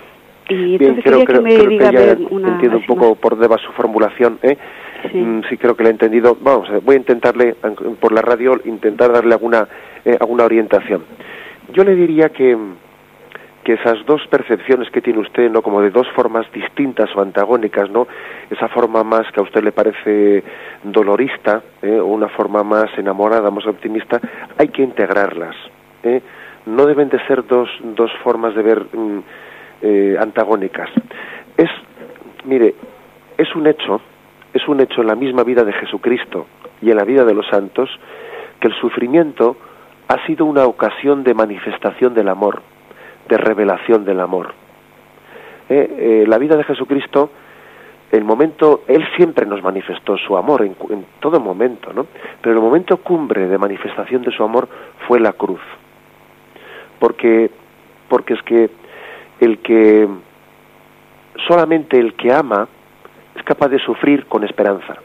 Y 0.48 0.74
entonces 0.74 1.04
quería 1.04 1.24
que 1.24 1.40
me 1.40 1.56
diga 1.66 1.90
una... 2.30 2.48
Entiendo 2.48 2.78
un 2.78 2.86
poco 2.86 3.14
por 3.16 3.36
deba 3.36 3.58
su 3.58 3.72
formulación, 3.72 4.38
¿eh? 4.42 4.56
Sí. 5.10 5.18
Mm, 5.18 5.42
sí. 5.48 5.56
creo 5.56 5.76
que 5.76 5.82
le 5.82 5.90
he 5.90 5.92
entendido. 5.92 6.36
Vamos, 6.40 6.68
voy 6.84 6.94
a 6.94 6.98
intentarle, 6.98 7.56
por 8.00 8.12
la 8.12 8.22
radio, 8.22 8.60
intentar 8.64 9.12
darle 9.12 9.34
alguna, 9.34 9.66
eh, 10.04 10.16
alguna 10.20 10.44
orientación. 10.44 11.02
Yo 11.72 11.82
le 11.84 11.94
diría 11.94 12.28
que, 12.28 12.56
que 13.64 13.72
esas 13.72 14.04
dos 14.06 14.22
percepciones 14.28 14.88
que 14.90 15.00
tiene 15.00 15.18
usted, 15.18 15.50
¿no? 15.50 15.62
Como 15.62 15.82
de 15.82 15.90
dos 15.90 16.06
formas 16.14 16.46
distintas 16.52 17.10
o 17.16 17.20
antagónicas, 17.20 17.90
¿no? 17.90 18.06
Esa 18.48 18.68
forma 18.68 19.02
más 19.02 19.30
que 19.32 19.40
a 19.40 19.42
usted 19.42 19.64
le 19.64 19.72
parece 19.72 20.44
dolorista, 20.84 21.62
¿eh? 21.82 21.98
o 21.98 22.06
una 22.06 22.28
forma 22.28 22.62
más 22.62 22.86
enamorada, 22.96 23.50
más 23.50 23.66
optimista, 23.66 24.20
hay 24.56 24.68
que 24.68 24.82
integrarlas. 24.82 25.56
¿eh? 26.04 26.22
No 26.66 26.86
deben 26.86 27.08
de 27.08 27.18
ser 27.26 27.44
dos, 27.46 27.68
dos 27.82 28.12
formas 28.22 28.54
de 28.54 28.62
ver 28.62 28.86
mm, 28.92 29.20
eh, 29.82 30.16
antagónicas. 30.18 30.90
Es, 31.56 31.70
mire, 32.44 32.74
es 33.36 33.54
un 33.54 33.66
hecho, 33.66 34.00
es 34.52 34.66
un 34.68 34.80
hecho 34.80 35.00
en 35.00 35.08
la 35.08 35.14
misma 35.14 35.42
vida 35.44 35.64
de 35.64 35.72
Jesucristo 35.72 36.46
y 36.82 36.90
en 36.90 36.96
la 36.96 37.04
vida 37.04 37.24
de 37.24 37.34
los 37.34 37.46
santos, 37.48 37.90
que 38.60 38.68
el 38.68 38.74
sufrimiento 38.74 39.56
ha 40.08 40.24
sido 40.26 40.44
una 40.44 40.64
ocasión 40.64 41.24
de 41.24 41.34
manifestación 41.34 42.14
del 42.14 42.28
amor 42.28 42.62
de 43.28 43.36
revelación 43.36 44.04
del 44.04 44.20
amor. 44.20 44.54
Eh, 45.68 46.22
eh, 46.22 46.24
la 46.26 46.38
vida 46.38 46.56
de 46.56 46.64
Jesucristo, 46.64 47.30
el 48.12 48.24
momento, 48.24 48.82
Él 48.86 49.04
siempre 49.16 49.46
nos 49.46 49.62
manifestó 49.62 50.16
su 50.16 50.36
amor 50.36 50.62
en, 50.62 50.76
todo 51.20 51.40
momento, 51.40 51.92
¿no? 51.92 52.06
Pero 52.40 52.54
el 52.54 52.60
momento 52.60 52.98
cumbre 52.98 53.48
de 53.48 53.58
manifestación 53.58 54.22
de 54.22 54.30
su 54.30 54.42
amor 54.44 54.68
fue 55.08 55.18
la 55.18 55.32
cruz. 55.32 55.60
Porque, 57.00 57.50
porque 58.08 58.34
es 58.34 58.42
que 58.42 58.70
el 59.40 59.58
que, 59.58 60.08
solamente 61.46 61.98
el 61.98 62.14
que 62.14 62.32
ama 62.32 62.68
es 63.34 63.42
capaz 63.42 63.68
de 63.68 63.78
sufrir 63.78 64.26
con 64.26 64.44
esperanza. 64.44 64.96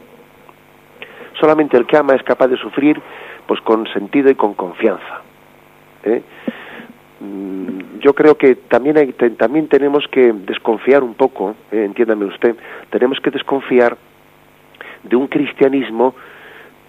Solamente 1.40 1.76
el 1.76 1.86
que 1.86 1.96
ama 1.96 2.14
es 2.14 2.22
capaz 2.22 2.48
de 2.48 2.56
sufrir 2.56 3.00
pues 3.46 3.60
con 3.60 3.86
sentido 3.92 4.30
y 4.30 4.34
con 4.34 4.54
confianza. 4.54 5.20
¿eh? 6.04 6.22
Mm, 7.20 7.98
yo 8.00 8.14
creo 8.14 8.36
que 8.36 8.56
también 8.56 8.96
hay, 8.96 9.12
también 9.12 9.68
tenemos 9.68 10.06
que 10.08 10.32
desconfiar 10.32 11.02
un 11.02 11.14
poco, 11.14 11.54
eh, 11.70 11.84
entiéndame 11.84 12.24
usted, 12.26 12.56
tenemos 12.90 13.20
que 13.20 13.30
desconfiar 13.30 13.96
de 15.02 15.16
un 15.16 15.26
cristianismo 15.26 16.14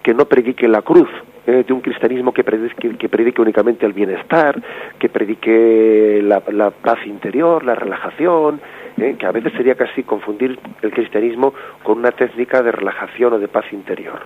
que 0.02 0.14
no 0.14 0.26
predique 0.26 0.68
la 0.68 0.82
cruz, 0.82 1.08
eh, 1.46 1.64
de 1.66 1.72
un 1.72 1.80
cristianismo 1.80 2.32
que 2.32 2.42
predique, 2.42 2.96
que 2.96 3.08
predique, 3.08 3.42
únicamente 3.42 3.84
el 3.84 3.92
bienestar, 3.92 4.60
que 4.98 5.08
predique 5.08 6.20
la, 6.22 6.70
paz 6.70 7.06
interior, 7.06 7.64
la 7.64 7.74
relajación, 7.74 8.60
eh, 8.96 9.16
que 9.18 9.26
a 9.26 9.32
veces 9.32 9.52
sería 9.52 9.74
casi 9.74 10.04
confundir 10.04 10.58
el 10.80 10.90
cristianismo 10.90 11.52
con 11.82 11.98
una 11.98 12.12
técnica 12.12 12.62
de 12.62 12.72
relajación 12.72 13.34
o 13.34 13.38
de 13.38 13.48
paz 13.48 13.66
interior. 13.72 14.20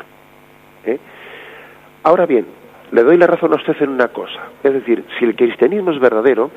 ¿eh? 0.84 0.98
Ahora 2.04 2.26
bien, 2.26 2.46
le 2.92 3.02
doy 3.02 3.16
la 3.16 3.26
razón 3.26 3.52
a 3.52 3.56
usted 3.56 3.76
en 3.80 3.90
una 3.90 4.08
cosa, 4.08 4.40
es 4.62 4.72
decir, 4.72 5.04
si 5.18 5.24
el 5.24 5.34
cristianismo 5.34 5.90
es 5.90 5.98
verdadero, 5.98 6.50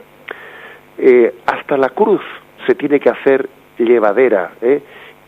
hasta 1.47 1.77
la 1.77 1.89
cruz 1.89 2.21
se 2.67 2.75
tiene 2.75 2.99
que 2.99 3.09
hacer 3.09 3.49
llevadera, 3.79 4.51
¿eh? 4.61 4.81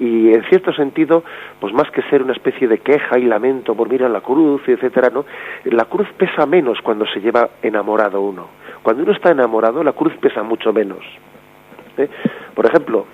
Y 0.03 0.33
en 0.33 0.43
cierto 0.49 0.73
sentido, 0.73 1.23
pues 1.61 1.73
más 1.73 1.89
que 1.91 2.01
ser 2.09 2.21
una 2.21 2.33
especie 2.33 2.67
de 2.67 2.79
queja 2.79 3.17
y 3.17 3.23
lamento 3.23 3.73
por 3.73 3.89
mirar 3.89 4.11
la 4.11 4.19
cruz, 4.19 4.61
etcétera, 4.67 5.09
¿no? 5.09 5.23
La 5.63 5.85
cruz 5.85 6.09
pesa 6.17 6.45
menos 6.45 6.79
cuando 6.81 7.05
se 7.05 7.21
lleva 7.21 7.51
enamorado 7.61 8.19
uno. 8.19 8.47
Cuando 8.81 9.03
uno 9.03 9.13
está 9.13 9.31
enamorado, 9.31 9.81
la 9.81 9.93
cruz 9.93 10.11
pesa 10.19 10.43
mucho 10.43 10.73
menos. 10.73 10.99
¿eh? 11.97 12.09
Por 12.53 12.65
ejemplo, 12.65 13.05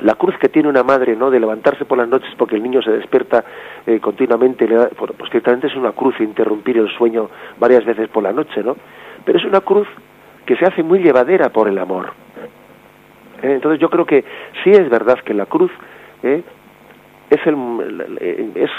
la 0.00 0.16
cruz 0.16 0.36
que 0.38 0.50
tiene 0.50 0.68
una 0.68 0.82
madre, 0.82 1.16
¿no? 1.16 1.30
De 1.30 1.40
levantarse 1.40 1.86
por 1.86 1.96
las 1.96 2.08
noches 2.08 2.28
porque 2.36 2.56
el 2.56 2.62
niño 2.62 2.82
se 2.82 2.90
despierta 2.90 3.42
eh, 3.86 3.98
continuamente, 3.98 4.68
pues 4.68 5.30
ciertamente 5.30 5.68
es 5.68 5.76
una 5.76 5.92
cruz 5.92 6.20
interrumpir 6.20 6.76
el 6.76 6.90
sueño 6.90 7.30
varias 7.58 7.86
veces 7.86 8.10
por 8.10 8.22
la 8.22 8.34
noche, 8.34 8.62
¿no? 8.62 8.76
Pero 9.24 9.38
es 9.38 9.46
una 9.46 9.62
cruz 9.62 9.88
que 10.44 10.56
se 10.56 10.66
hace 10.66 10.82
muy 10.82 10.98
llevadera 10.98 11.48
por 11.48 11.68
el 11.68 11.78
amor. 11.78 12.12
¿eh? 13.42 13.54
Entonces 13.54 13.80
yo 13.80 13.88
creo 13.88 14.04
que 14.04 14.24
sí 14.62 14.70
es 14.72 14.90
verdad 14.90 15.18
que 15.24 15.32
la 15.32 15.46
cruz 15.46 15.70
¿eh? 16.22 16.42
es 17.30 17.46
el 17.46 18.52
es 18.54 18.70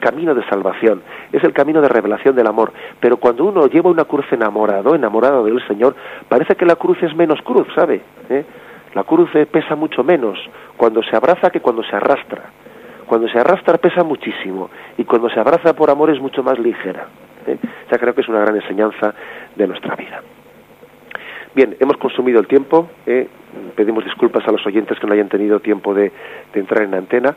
camino 0.00 0.34
de 0.34 0.44
salvación, 0.44 1.02
es 1.32 1.42
el 1.42 1.52
camino 1.52 1.80
de 1.80 1.88
revelación 1.88 2.36
del 2.36 2.46
amor. 2.46 2.72
Pero 3.00 3.16
cuando 3.16 3.44
uno 3.44 3.66
lleva 3.66 3.90
una 3.90 4.04
cruz 4.04 4.26
enamorado, 4.32 4.94
enamorado 4.94 5.44
del 5.44 5.66
Señor, 5.66 5.94
parece 6.28 6.56
que 6.56 6.66
la 6.66 6.76
cruz 6.76 7.02
es 7.02 7.14
menos 7.14 7.40
cruz, 7.42 7.66
¿sabe? 7.74 8.02
¿Eh? 8.28 8.44
La 8.94 9.04
cruz 9.04 9.30
pesa 9.50 9.76
mucho 9.76 10.02
menos 10.02 10.38
cuando 10.76 11.02
se 11.02 11.16
abraza 11.16 11.50
que 11.50 11.60
cuando 11.60 11.82
se 11.84 11.94
arrastra. 11.94 12.50
Cuando 13.06 13.28
se 13.28 13.38
arrastra 13.38 13.78
pesa 13.78 14.04
muchísimo 14.04 14.70
y 14.96 15.04
cuando 15.04 15.28
se 15.30 15.40
abraza 15.40 15.74
por 15.74 15.90
amor 15.90 16.10
es 16.10 16.20
mucho 16.20 16.42
más 16.42 16.58
ligera. 16.58 17.06
¿eh? 17.46 17.58
Creo 17.88 18.14
que 18.14 18.20
es 18.20 18.28
una 18.28 18.40
gran 18.40 18.56
enseñanza 18.56 19.14
de 19.56 19.66
nuestra 19.66 19.96
vida. 19.96 20.22
Bien, 21.54 21.76
hemos 21.80 21.96
consumido 21.96 22.40
el 22.40 22.46
tiempo. 22.46 22.88
¿eh? 23.06 23.28
pedimos 23.74 24.04
disculpas 24.04 24.46
a 24.46 24.52
los 24.52 24.64
oyentes 24.66 24.98
que 24.98 25.06
no 25.06 25.14
hayan 25.14 25.28
tenido 25.28 25.60
tiempo 25.60 25.94
de, 25.94 26.12
entrar 26.54 26.84
en 26.84 26.92
la 26.92 26.98
antena. 26.98 27.34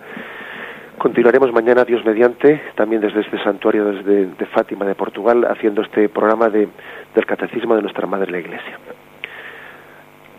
Continuaremos 0.97 1.51
mañana, 1.51 1.83
Dios 1.83 2.05
mediante, 2.05 2.61
también 2.75 3.01
desde 3.01 3.21
este 3.21 3.41
santuario 3.43 3.85
desde, 3.85 4.27
de 4.27 4.45
Fátima 4.47 4.85
de 4.85 4.95
Portugal, 4.95 5.45
haciendo 5.45 5.81
este 5.81 6.07
programa 6.09 6.49
de, 6.49 6.67
del 7.15 7.25
Catecismo 7.25 7.75
de 7.75 7.81
nuestra 7.81 8.05
Madre 8.05 8.31
la 8.31 8.39
Iglesia. 8.39 8.77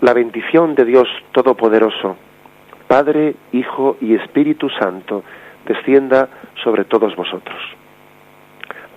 La 0.01 0.14
bendición 0.14 0.75
de 0.75 0.85
Dios 0.85 1.09
Todopoderoso, 1.33 2.16
Padre, 2.87 3.35
Hijo 3.53 3.97
y 4.01 4.14
Espíritu 4.14 4.68
Santo, 4.70 5.25
descienda 5.66 6.29
sobre 6.62 6.85
todos 6.85 7.16
vosotros. 7.16 7.59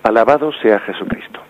Alabado 0.04 0.52
sea 0.62 0.78
Jesucristo. 0.80 1.47